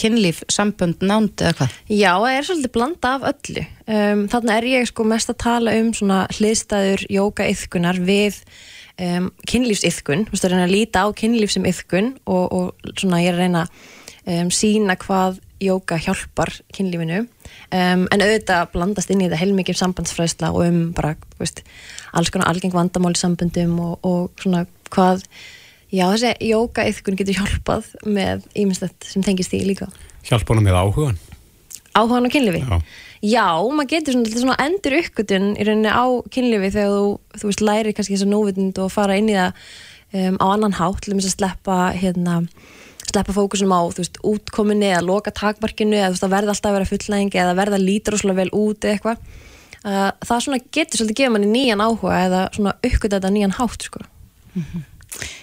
kynlíf, 0.00 0.42
sambönd, 0.52 1.02
nánd 1.04 1.42
eða 1.42 1.54
hvað? 1.58 1.78
Já, 1.92 2.10
það 2.16 2.36
er 2.36 2.46
svolítið 2.48 2.74
blanda 2.76 3.14
af 3.16 3.26
öllu. 3.32 3.64
Um, 3.86 4.26
þannig 4.32 4.52
er 4.54 4.68
ég 4.72 4.90
sko 4.90 5.06
mest 5.08 5.32
að 5.32 5.40
tala 5.44 5.74
um 5.80 5.92
svona 5.96 6.20
hliðstæður 6.36 7.06
jóka-yðkunar 7.12 8.02
við 8.06 8.38
um, 8.98 9.30
kynlífs-yðkun. 9.50 10.26
Þú 10.28 10.34
veist, 10.34 10.44
það 10.44 10.58
er 10.58 10.66
að 10.66 10.74
líta 10.76 11.06
á 11.06 11.08
kynlíf 11.18 11.54
sem 11.54 11.68
yðkun 11.68 12.12
og, 12.24 12.44
og 12.52 12.92
svona 12.96 13.22
ég 13.22 13.32
er 13.32 13.38
að 13.38 13.44
reyna 13.46 13.64
um, 14.26 14.52
sína 14.52 14.98
hvað 15.00 15.40
jóka 15.62 15.98
hjálpar 16.02 16.50
kynlífinu. 16.74 17.24
Um, 17.72 18.06
en 18.10 18.22
auðvitað 18.24 18.70
blandast 18.74 19.12
inn 19.12 19.22
í 19.22 19.28
þetta 19.28 19.40
heilmikið 19.42 19.78
sambandsfræðsla 19.78 20.52
og 20.52 20.66
um 20.66 20.84
bara, 20.96 21.14
veist, 21.38 21.62
alls 22.16 22.32
konar 22.34 22.50
algeng 22.50 22.74
vandamál 22.74 23.14
í 23.14 23.20
samböndum 23.20 23.76
og, 23.82 23.98
og 24.06 24.42
svona 24.42 24.66
hvað 24.92 25.24
Já, 25.92 26.06
þessi 26.08 26.32
jóka-yðkun 26.48 27.18
getur 27.20 27.36
hjálpað 27.36 27.88
með 28.08 28.46
íminnslegt 28.56 29.04
sem 29.04 29.24
tengist 29.24 29.52
því 29.52 29.62
líka. 29.68 29.88
Hjálpa 30.24 30.54
hana 30.54 30.64
með 30.64 30.78
áhugan? 30.80 31.18
Áhugan 31.92 32.28
á 32.28 32.32
kynlifi? 32.32 32.62
Já. 32.64 32.78
Já, 33.22 33.46
maður 33.70 33.90
getur 33.92 34.16
svona, 34.16 34.30
svona 34.34 34.54
endur 34.64 34.96
uppgötun 34.98 35.50
í 35.54 35.66
rauninni 35.68 35.92
á 35.92 36.04
kynlifi 36.32 36.70
þegar 36.74 36.94
þú, 36.96 37.10
þú 37.38 37.50
veist, 37.50 37.64
læri 37.68 37.92
kannski 37.94 38.16
þess 38.16 38.26
að 38.26 38.32
nóvitund 38.32 38.80
og 38.82 38.88
fara 38.90 39.18
inn 39.20 39.28
í 39.30 39.36
það 39.36 39.52
um, 40.16 40.38
á 40.42 40.46
annan 40.48 40.74
hátt, 40.78 41.02
til 41.04 41.12
með 41.12 41.28
að 41.28 41.34
sleppa, 41.36 41.76
hérna, 41.94 42.38
sleppa 43.04 43.36
fókusum 43.36 43.74
á, 43.76 43.80
þú 43.92 44.02
veist, 44.02 44.18
útkominni 44.26 44.88
eða 44.90 45.04
loka 45.06 45.34
takmarkinu 45.36 46.00
eða 46.00 46.08
þú 46.08 46.16
veist, 46.16 46.26
að 46.26 46.34
verða 46.34 46.56
alltaf 46.56 46.72
að 46.72 46.78
vera 46.78 46.90
fullnæðingi 46.90 47.42
eða 47.44 47.58
verða 47.60 47.82
lítur 47.84 48.16
og 48.16 48.24
slúlega 48.24 48.40
vel 48.40 48.54
út 48.58 48.88
eða 48.88 48.96
eitthvað. 48.96 49.22
Uh, 49.82 50.08
það 50.24 50.42
svona 50.46 50.62
getur 50.74 51.02
svolítið 51.02 51.20
gefa 51.20 51.36
manni 51.36 51.52
nýjan 51.52 51.84
áhuga 51.84 52.18
eða 52.24 52.42
svona 52.56 52.74
uppgötu 52.80 53.14
þetta 53.18 53.32
nýjan 53.36 53.56
hátt, 53.60 53.86
sko. 53.86 54.02
Mm 54.56 54.64
-hmm. 54.64 54.82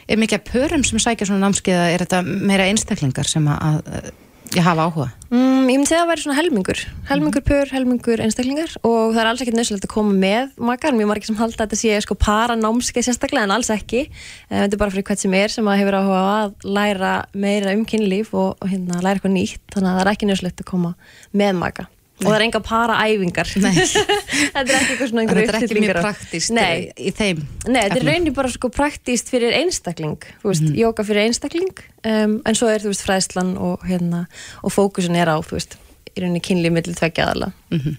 Er 0.09 0.19
mikið 0.19 0.39
að 0.39 0.47
pörum 0.49 0.87
sem 0.87 1.01
sækja 1.01 1.29
svona 1.29 1.47
námskeiða, 1.47 1.91
er 1.93 2.03
þetta 2.05 2.23
meira 2.25 2.65
einstaklingar 2.69 3.29
sem 3.29 3.45
að, 3.51 3.85
að 3.85 4.09
ég 4.55 4.65
hafa 4.65 4.87
áhuga? 4.87 5.07
Mm, 5.29 5.67
ég 5.69 5.77
myndi 5.77 5.93
að 5.93 5.99
það 5.99 6.09
væri 6.09 6.23
svona 6.23 6.37
helmingur. 6.39 6.81
Helmingur 7.09 7.45
pör, 7.45 7.73
helmingur 7.73 8.23
einstaklingar 8.25 8.73
og 8.81 9.13
það 9.13 9.21
er 9.21 9.29
alls 9.31 9.43
ekki 9.45 9.53
nöðsulegt 9.53 9.85
að 9.85 9.93
koma 9.93 10.15
með 10.23 10.55
makar, 10.71 10.97
mjög 10.97 11.11
margir 11.11 11.29
sem 11.29 11.37
halda 11.37 11.59
að 11.59 11.67
þetta 11.67 11.79
sé 11.83 12.01
sko 12.05 12.17
para 12.17 12.57
námskeið 12.57 13.07
sérstaklega 13.09 13.45
en 13.45 13.55
alls 13.59 13.69
ekki. 13.73 14.07
Þetta 14.49 14.73
er 14.73 14.81
bara 14.81 14.95
fyrir 14.95 15.07
hvert 15.11 15.21
sem 15.21 15.37
er 15.37 15.53
sem 15.53 15.69
að 15.69 15.83
hefur 15.83 15.99
áhuga 15.99 16.25
að 16.31 16.67
læra 16.79 17.13
meira 17.37 17.77
um 17.77 17.85
kynlíf 17.89 18.33
og, 18.33 18.57
og 18.57 18.73
hérna 18.73 19.03
læra 19.03 19.19
eitthvað 19.19 19.37
nýtt, 19.37 19.63
þannig 19.75 19.93
að 19.93 19.99
það 19.99 20.05
er 20.07 20.13
ekki 20.15 20.31
nöðsulegt 20.31 20.65
að 20.65 20.71
koma 20.73 20.95
með 21.29 21.57
maka 21.61 21.89
og 22.19 22.27
það 22.27 22.37
er 22.37 22.45
enga 22.45 22.61
para 22.63 22.99
æfingar 23.07 23.51
þetta 23.55 24.63
er 24.63 24.75
ekki 24.75 24.93
eitthvað 24.93 25.11
svona 25.11 25.25
þetta 25.29 25.45
er 25.45 25.59
ekki 25.59 25.83
mjög 25.83 25.99
praktíst 26.03 26.55
Nei. 26.55 26.89
í 26.95 27.13
þeim 27.15 27.43
Nei, 27.67 27.81
þetta 27.81 27.99
er 28.01 28.07
raunin 28.11 28.37
bara 28.37 28.53
sko 28.53 28.71
praktíst 28.73 29.31
fyrir 29.31 29.55
einstakling 29.61 30.17
veist, 30.43 30.65
mm. 30.67 30.75
jóka 30.79 31.05
fyrir 31.07 31.27
einstakling 31.27 31.83
um, 32.03 32.39
en 32.43 32.57
svo 32.57 32.71
er 32.71 32.83
þú 32.83 32.93
veist 32.93 33.05
fræðslan 33.07 33.55
og 33.57 33.85
hérna, 33.87 34.25
og 34.63 34.75
fókusin 34.75 35.19
er 35.19 35.31
á, 35.31 35.37
þú 35.39 35.59
veist 35.59 35.79
í 36.09 36.23
rauninni 36.23 36.41
kynlið 36.43 36.75
millir 36.75 36.97
tveggja 36.97 37.29
aðala 37.29 37.51
mm 37.69 37.79
-hmm. 37.79 37.97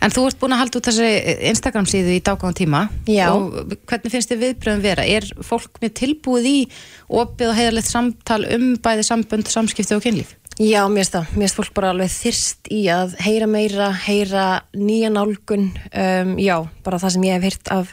En 0.00 0.10
þú 0.14 0.26
ert 0.26 0.38
búin 0.38 0.52
að 0.54 0.60
halda 0.62 0.78
út 0.78 0.86
þessi 0.86 1.08
Instagram 1.50 1.86
síðu 1.86 2.12
í 2.14 2.22
dágáðan 2.22 2.54
tíma 2.54 2.88
Já. 3.06 3.34
og 3.34 3.74
hvernig 3.86 4.12
finnst 4.12 4.30
þið 4.30 4.42
viðbröðum 4.44 4.82
vera? 4.82 5.02
Er 5.04 5.24
fólk 5.42 5.80
með 5.82 5.92
tilbúið 5.92 6.46
í 6.46 6.68
opið 7.08 7.48
og 7.48 7.56
heiðarlegt 7.58 7.90
samtal 7.90 8.44
um 8.54 8.76
bæði 8.76 9.02
sambönd, 9.02 9.48
samskipti 9.48 9.96
og 9.96 10.02
kynlíf? 10.02 10.36
Já, 10.58 10.80
mér 10.90 11.04
finnst 11.04 11.14
það. 11.14 11.28
Mér 11.36 11.44
finnst 11.44 11.58
fólk 11.60 11.74
bara 11.76 11.92
alveg 11.94 12.10
þyrst 12.10 12.68
í 12.74 12.80
að 12.90 13.12
heyra 13.22 13.46
meira, 13.46 13.92
heyra 13.94 14.46
nýja 14.74 15.10
nálgun. 15.14 15.68
Um, 15.92 16.32
já, 16.42 16.56
bara 16.82 16.98
það 16.98 17.14
sem 17.14 17.26
ég 17.28 17.36
hef 17.36 17.46
heyrt 17.46 17.70
af 17.76 17.92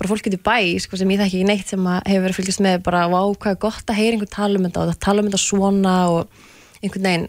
bara 0.00 0.10
fólk 0.10 0.24
getur 0.26 0.40
bæ, 0.42 0.56
sko, 0.82 0.98
sem 0.98 1.12
ég 1.12 1.20
það 1.20 1.28
ekki 1.28 1.42
neitt 1.46 1.70
sem 1.70 1.86
hefur 1.86 2.24
verið 2.24 2.38
fylgjast 2.38 2.62
með 2.64 2.80
bara, 2.86 3.04
vá, 3.12 3.20
hvað 3.36 3.54
er 3.54 3.60
gott 3.62 3.92
að 3.92 4.00
heyra 4.00 4.16
einhvern 4.16 4.32
tala 4.32 4.58
um 4.58 4.66
þetta 4.66 4.82
og 4.82 5.20
um 5.20 5.28
þetta 5.28 5.40
svona 5.42 5.96
og 6.10 6.40
einhvern 6.80 7.06
veginn, 7.06 7.26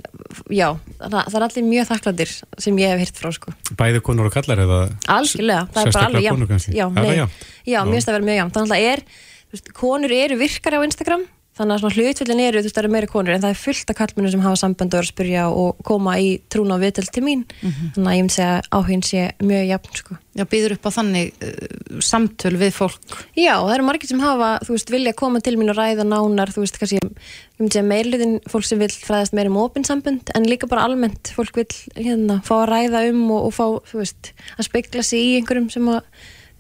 já, 0.56 0.68
það, 1.02 1.18
það 1.20 1.38
er 1.38 1.46
allir 1.48 1.68
mjög 1.68 1.90
þakklandir 1.90 2.32
sem 2.66 2.80
ég 2.82 2.94
hef 2.94 3.04
heyrt 3.04 3.20
frá, 3.22 3.30
sko. 3.36 3.54
Bæði 3.78 4.02
konur 4.08 4.32
og 4.32 4.34
kallar 4.34 4.64
eða? 4.64 4.80
Algjörlega, 5.12 5.68
það 5.76 5.84
er 5.84 5.98
bara 5.98 6.08
alveg 6.08 6.26
jafn. 6.30 6.48
Já, 6.72 6.86
já, 6.88 7.28
já, 7.68 7.80
mér 7.84 7.98
finnst 8.00 8.08
það 8.08 8.14
að 8.14 8.18
vera 8.18 8.30
mjög 8.32 8.40
jafn. 8.40 8.56
Þannig 8.56 8.78
að 8.78 8.88
er, 8.94 9.04
veist, 9.52 9.72
konur 9.76 10.16
eru 10.16 10.40
virkari 10.40 10.80
á 10.80 10.88
Instagram 10.88 11.28
þannig 11.58 11.84
að 11.84 11.98
hlutvillin 11.98 12.42
eru, 12.42 12.62
þú 12.62 12.68
veist, 12.68 12.76
það 12.78 12.82
eru 12.86 12.92
meira 12.94 13.10
konur 13.12 13.36
en 13.36 13.44
það 13.44 13.54
er 13.54 13.60
fullt 13.60 13.92
af 13.92 13.98
kallmennu 14.00 14.32
sem 14.32 14.44
hafa 14.46 14.60
samband 14.62 14.94
og 14.94 15.02
eru 15.02 15.10
að 15.10 15.12
spyrja 15.12 15.44
og 15.52 15.82
koma 15.88 16.16
í 16.22 16.30
trúna 16.52 16.78
og 16.78 16.84
viðtöld 16.86 17.12
til 17.12 17.24
mín 17.26 17.44
mm 17.44 17.70
-hmm. 17.70 17.92
þannig 17.96 18.12
að 18.12 18.16
ég 18.16 18.24
myndi 18.24 18.38
segja 18.38 18.62
áhugin 18.72 19.04
sé 19.04 19.22
mjög 19.44 19.68
jafn, 19.68 19.96
sko. 19.96 20.16
Já, 20.32 20.46
býður 20.48 20.72
upp 20.72 20.86
á 20.88 20.92
þannig 20.96 21.34
uh, 21.44 22.00
samtöl 22.00 22.56
við 22.56 22.72
fólk? 22.72 23.28
Já, 23.36 23.60
það 23.60 23.74
eru 23.76 23.84
margir 23.84 24.08
sem 24.08 24.20
hafa, 24.20 24.60
þú 24.64 24.72
veist, 24.72 24.92
vilja 24.92 25.14
koma 25.14 25.40
til 25.40 25.58
mín 25.58 25.70
og 25.70 25.76
ræða 25.76 26.04
nánar, 26.08 26.50
þú 26.56 26.64
veist, 26.64 26.80
kannski 26.80 27.00
ég 27.04 27.10
myndi 27.60 27.74
segja 27.74 27.84
meirliðin 27.84 28.40
fólk 28.48 28.64
sem 28.66 28.80
vil 28.80 28.90
fræðast 28.90 29.34
meira 29.34 29.50
um 29.50 29.58
opinsambund, 29.58 30.32
en 30.34 30.48
líka 30.48 30.68
bara 30.68 30.88
almennt 30.88 31.34
fólk 31.36 31.56
vil, 31.56 31.74
hérna, 31.96 32.42
fá 32.48 32.64
að 32.64 32.70
ræða 32.72 33.10
um 33.12 33.32
og, 33.32 33.44
og 33.46 33.54
fá, 33.54 33.66
þú 33.92 33.98
veist, 34.00 34.32
að 34.58 34.64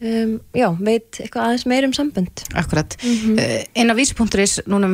Um, 0.02 0.40
já, 0.58 0.66
veit 0.82 1.20
eitthvað 1.22 1.44
aðeins 1.46 1.64
meir 1.70 1.86
um 1.86 1.92
sambund 1.94 2.42
Akkurat, 2.58 2.96
mm 3.04 3.18
-hmm. 3.22 3.68
einn 3.78 3.94
á 3.94 3.96
vísi.is 3.96 4.64
núna 4.66 4.88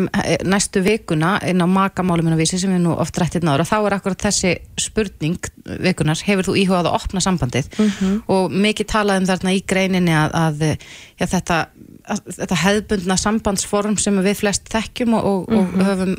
næstu 0.44 0.82
vikuna 0.84 1.38
einn 1.40 1.64
á 1.64 1.68
makamálum 1.68 2.28
en 2.28 2.36
á 2.36 2.42
vísi 2.42 2.60
sem 2.60 2.74
við 2.76 2.84
nú 2.84 2.92
oft 2.92 3.16
rættið 3.16 3.48
náður 3.48 3.64
og 3.64 3.70
þá 3.72 3.78
er 3.86 3.94
akkurat 3.94 4.26
þessi 4.26 4.58
spurning 4.76 5.40
vikunar, 5.80 6.20
hefur 6.26 6.44
þú 6.44 6.58
íhugað 6.60 6.92
að 6.92 6.98
opna 7.00 7.20
sambandið 7.22 7.70
mm 7.80 7.88
-hmm. 7.88 8.22
og 8.28 8.52
mikið 8.52 8.88
talað 8.88 9.20
um 9.22 9.26
þarna 9.26 9.54
í 9.54 9.64
greininni 9.68 10.12
að, 10.12 10.32
að 10.34 10.78
já, 11.20 11.26
þetta, 11.26 11.68
að, 12.04 12.20
þetta 12.40 12.56
hefðbundna 12.56 13.18
sambandsform 13.18 13.98
sem 13.98 14.20
við 14.20 14.34
flest 14.34 14.68
þekkjum 14.68 15.14
og, 15.14 15.26
og, 15.26 15.50
mm 15.50 15.56
-hmm. 15.56 15.64
og 15.64 15.78
mhm. 15.78 15.86
höfum 15.88 16.16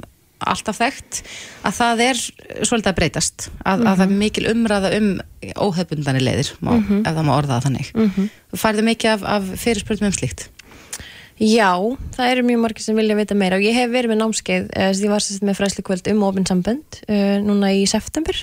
alltaf 0.53 0.80
þekkt 0.80 1.22
að 1.68 1.78
það 1.78 2.05
er 2.09 2.20
svolítið 2.66 2.90
að 2.92 2.99
breytast 3.01 3.49
að, 3.49 3.51
mm 3.53 3.82
-hmm. 3.82 3.88
að 3.88 3.96
það 3.96 4.07
er 4.07 4.20
mikil 4.22 4.46
umræða 4.53 4.92
um 4.99 5.09
óhefbundani 5.68 6.22
leiðir 6.22 6.53
má, 6.61 6.72
mm 6.72 6.84
-hmm. 6.84 7.01
ef 7.07 7.14
það 7.16 7.26
má 7.28 7.34
orðaða 7.36 7.64
þannig 7.66 7.90
mm 7.94 8.11
-hmm. 8.11 8.30
færðu 8.57 8.82
mikið 8.90 9.11
af, 9.11 9.22
af 9.22 9.51
fyrirspurtum 9.64 10.07
um 10.07 10.12
slíkt? 10.12 10.49
Já, 11.38 11.78
það 12.16 12.30
eru 12.32 12.42
mjög 12.42 12.61
margir 12.61 12.82
sem 12.82 12.96
vilja 12.96 13.14
vita 13.14 13.34
meira 13.34 13.57
og 13.57 13.62
ég 13.62 13.74
hef 13.74 13.90
verið 13.90 14.11
með 14.11 14.22
námskeið 14.22 14.64
uh, 14.74 14.90
ég 14.90 15.11
var 15.11 15.22
sérst 15.22 15.44
með 15.46 15.59
fræslu 15.61 15.84
kvöld 15.86 16.09
um 16.11 16.22
ofinsambönd 16.26 17.03
uh, 17.07 17.38
núna 17.38 17.70
í 17.70 17.86
september 17.86 18.34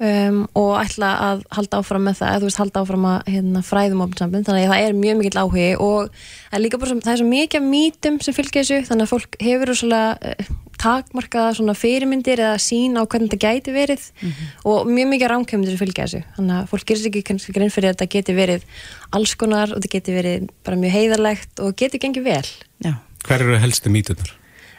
um, 0.00 0.40
og 0.56 0.72
ætla 0.80 1.10
að 1.28 1.44
halda 1.54 1.80
áfram 1.82 2.06
með 2.08 2.20
það, 2.20 2.30
eða 2.30 2.40
þú 2.40 2.48
veist 2.48 2.60
halda 2.62 2.82
áfram 2.82 3.06
að 3.10 3.30
hérna, 3.34 3.62
fræðum 3.68 4.04
ofinsambönd, 4.06 4.48
þannig 4.48 4.66
að 4.66 4.72
það 4.72 4.88
er 4.88 4.98
mjög 5.04 5.20
mikill 5.20 5.42
áhugi 5.42 5.70
og 5.76 6.12
það 6.16 6.58
er 6.58 6.64
líka 6.64 6.80
bara, 6.82 6.98
það 7.04 7.14
er 7.14 7.22
svo 7.22 7.30
mikið 7.30 7.68
mítum 7.68 8.20
sem 8.24 8.36
fylgja 8.36 8.62
þessu, 8.62 8.80
þannig 8.88 9.06
að 9.06 9.12
fólk 9.14 9.40
hefur 9.44 9.74
svolítið 9.82 10.54
takmarkaða 10.84 11.56
svona 11.58 11.74
fyrirmyndir 11.78 12.42
eða 12.44 12.60
sín 12.62 12.98
á 13.00 13.02
hvernig 13.02 13.32
þetta 13.32 13.48
gæti 13.48 13.74
verið 13.74 14.04
mm 14.04 14.28
-hmm. 14.30 14.52
og 14.70 14.86
mjög 14.90 15.10
mikið 15.14 15.32
rámkjömyndir 15.32 15.74
sem 15.74 15.82
fylgja 15.82 16.06
þessu 16.06 16.22
þannig 16.36 16.54
að 16.60 16.70
fólk 16.70 16.86
gerir 16.86 17.02
sér 17.02 17.10
ekki 17.10 17.26
kannski 17.30 17.56
grein 17.56 17.74
fyrir 17.74 17.90
að 17.90 17.96
þetta 17.96 18.12
geti 18.14 18.36
verið 18.36 18.62
alls 19.10 19.34
konar 19.34 19.72
og 19.72 19.80
þetta 19.80 19.94
geti 19.96 20.14
verið 20.14 20.48
bara 20.64 20.76
mjög 20.76 20.96
heiðarlegt 20.98 21.60
og 21.60 21.76
geti 21.76 21.98
gengið 21.98 22.24
vel 22.24 22.48
Já. 22.84 22.94
Hver 23.24 23.40
eru 23.40 23.58
helstu 23.58 23.90
mítunar? 23.90 24.34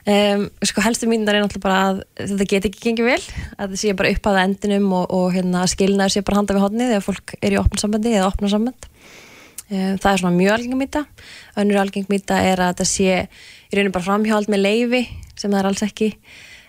Um, 0.06 0.51
sko 0.62 0.84
helstu 0.86 1.08
mítunar 1.10 1.34
er 1.34 1.41
náttúrulega 1.41 1.66
bara 1.66 1.78
að 1.89 2.01
þetta 2.20 2.45
geti 2.45 2.70
ekki 2.70 2.84
gengið 2.84 3.08
vel 3.08 3.24
að 3.58 3.72
það 3.72 3.80
sé 3.82 3.93
bara 3.97 4.12
upp 4.14 4.28
að 4.30 4.41
endinum 4.43 4.91
og, 4.93 5.06
og 5.10 5.32
hérna, 5.34 5.64
skilnaður 5.66 6.14
sé 6.14 6.22
bara 6.22 6.38
handa 6.38 6.53
við 6.53 6.62
hodni 6.62 6.89
þegar 6.91 7.06
fólk 7.08 7.34
er 7.41 7.56
í 7.56 7.58
opn 7.58 7.82
sambandi 7.82 8.12
eða 8.14 8.28
opna 8.30 8.51
samband 8.53 8.86
um, 8.86 9.24
það 9.70 10.09
er 10.11 10.22
svona 10.22 10.36
mjög 10.36 10.57
algeng 10.57 10.80
mýta. 10.80 11.05
Önnur 11.59 11.82
algeng 11.82 12.09
mýta 12.11 12.39
er 12.45 12.61
að 12.61 12.74
þetta 12.74 12.89
sé 12.89 13.16
í 13.26 13.78
rauninu 13.78 13.95
bara 13.95 14.07
framhjáld 14.07 14.51
með 14.51 14.66
leifi 14.66 15.01
sem 15.36 15.49
það 15.49 15.61
er 15.61 15.70
alls 15.72 15.86
ekki. 15.86 16.11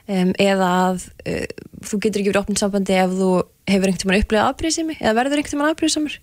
Um, 0.06 0.30
eða 0.38 0.66
að 0.86 1.08
uh, 1.26 1.46
þú 1.82 1.98
getur 2.04 2.22
ekki 2.22 2.30
verið 2.30 2.42
opnum 2.44 2.58
sambandi 2.60 2.94
ef 2.94 3.14
þú 3.18 3.30
hefur 3.66 3.90
einhvern 3.90 4.02
tíman 4.04 4.20
upplegað 4.22 4.50
afbríðsimi 4.52 4.94
eða 5.00 5.14
verður 5.18 5.40
einhvern 5.40 5.54
tíman 5.56 5.72
afbríðsamur 5.72 6.14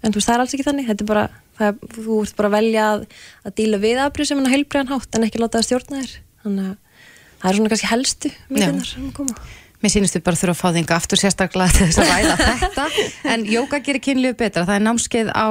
en 0.00 0.14
þú 0.14 0.16
veist 0.16 0.30
það 0.30 0.36
er 0.36 0.44
alls 0.44 0.54
ekki 0.56 0.64
þannig, 0.64 0.86
þetta 0.88 1.04
er 1.04 1.10
bara 1.10 1.24
það, 1.58 1.82
þú 1.98 2.16
ert 2.22 2.38
bara 2.38 2.50
að 2.50 2.56
velja 2.56 2.86
að, 2.94 3.04
að 3.44 3.54
díla 3.60 3.82
við 3.82 4.00
afbrið 4.06 4.30
sem 4.30 4.40
hann 4.40 4.54
heilbriðan 4.54 4.92
hátt 4.94 5.18
en 5.18 5.28
ekki 5.28 5.42
láta 5.42 5.60
það 5.60 5.68
stjórna 5.68 6.00
þér. 6.00 6.16
Þannig 6.46 6.70
að 6.70 7.04
það 7.42 7.50
er 7.50 7.58
svona 7.58 7.72
kannski 7.74 7.92
helstu 7.92 8.32
mýtunar 8.48 8.90
sem 8.94 9.12
koma 9.16 9.36
Mér 9.82 9.92
sýnist 9.92 10.16
við 10.16 10.24
bara 10.26 10.40
þurfa 10.40 10.54
að 10.54 10.60
fá 10.60 10.76
þinga 10.76 10.96
aftur 10.96 11.20
sérstaklega 11.20 11.74
til 11.76 11.88
þess 11.88 12.00
að 12.00 12.10
ræða 12.12 12.36
þetta 12.50 12.86
en 13.34 13.44
jóka 13.50 13.80
gerir 13.84 14.02
kynlífi 14.06 14.38
betra, 14.40 14.64
það 14.68 14.78
er 14.78 14.84
námskeið 14.86 15.30
á 15.36 15.48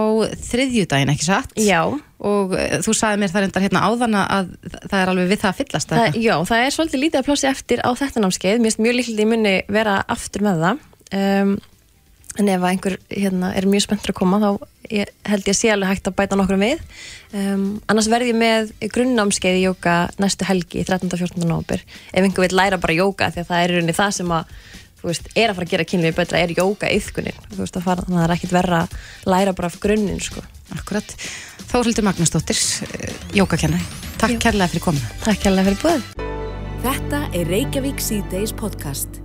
þriðjudaginn, 0.49 1.13
ekki 1.13 1.27
satt? 1.27 1.53
Já. 1.61 1.81
Og 2.25 2.55
uh, 2.55 2.79
þú 2.85 2.95
sagði 2.97 3.21
mér 3.21 3.33
það 3.33 3.45
reyndar 3.45 3.65
hérna 3.67 3.85
áðan 3.85 4.17
að 4.23 4.49
það 4.87 4.97
er 5.01 5.13
alveg 5.13 5.31
við 5.33 5.43
það 5.43 5.51
að 5.51 5.61
fyllast 5.61 5.93
það. 5.93 6.19
Já, 6.25 6.35
það 6.49 6.65
er 6.65 6.75
svolítið 6.77 7.03
lítið 7.03 7.21
að 7.21 7.29
plássi 7.29 7.49
eftir 7.51 7.85
á 7.85 7.89
þetta 8.01 8.25
námskeið, 8.25 8.59
mér 8.59 8.71
finnst 8.71 8.83
mjög 8.85 8.99
líkilegt 8.99 9.25
í 9.25 9.29
munni 9.29 9.55
vera 9.75 9.99
aftur 10.15 10.45
með 10.47 10.65
það 10.65 10.85
um, 11.19 11.55
en 12.39 12.51
ef 12.51 12.63
einhver 12.67 12.97
hérna, 13.09 13.51
er 13.55 13.67
mjög 13.69 13.85
spenntur 13.85 14.13
að 14.13 14.19
koma 14.19 14.39
þá 14.43 14.49
ég, 14.91 15.11
held 15.27 15.47
ég 15.47 15.53
að 15.53 15.59
sé 15.59 15.71
alveg 15.73 15.91
hægt 15.93 16.09
að 16.09 16.17
bæta 16.19 16.39
nokkrum 16.39 16.63
við 16.65 16.81
um, 17.33 17.67
annars 17.91 18.09
verð 18.11 18.31
ég 18.31 18.39
með 18.39 18.73
grunnnámskeið 18.93 19.59
í 19.59 19.65
jóka 19.67 19.97
næstu 20.21 20.47
helgi 20.47 20.83
13. 20.83 21.11
og 21.11 21.21
14. 21.21 21.45
nóber 21.49 21.83
ef 21.85 22.21
einhver 22.21 22.47
vil 22.47 22.57
læra 22.59 22.81
bara 22.81 22.97
jóka 22.97 23.31
því 23.31 23.45
að 23.45 23.51
það 23.51 23.63
er 23.63 23.75
rauninni 23.75 23.97
það 23.97 24.17
sem 24.19 24.35
að 24.35 24.55
þú 25.05 25.11
veist, 25.11 25.27
er 25.37 25.51
að 25.51 25.57
fara 25.57 25.67
að 25.67 25.73
gera 25.75 25.87
kynlífi 25.91 26.17
betra 26.17 26.41
er 26.41 26.53
jóka 26.57 26.89
yðkunin, 26.89 27.41
þú 27.51 27.59
veist 27.61 27.77
að 27.77 27.85
fara 27.85 28.05
þannig 28.05 28.17
að 28.17 28.23
það 28.23 28.27
er 28.27 28.35
ekkit 28.39 28.55
verra 28.55 28.79
að 28.81 28.95
læra 29.35 29.55
bara 29.57 29.69
af 29.69 29.81
grunninn 29.83 30.23
sko. 30.23 30.45
Akkurat, 30.73 31.17
Þórhildur 31.69 32.07
Magnúsdóttir 32.07 32.61
jókakennari, 33.37 33.85
takk 34.17 34.39
kærlega 34.41 34.71
fyrir 34.73 34.85
kominu 34.87 35.19
Takk 35.21 35.45
kærlega 35.45 35.69
fyrir 35.69 35.83
búið 35.83 36.33
Þetta 36.85 37.21
er 37.33 37.47
Reykjavík 37.49 38.01
C-Days 38.01 38.53
podcast. 38.53 39.24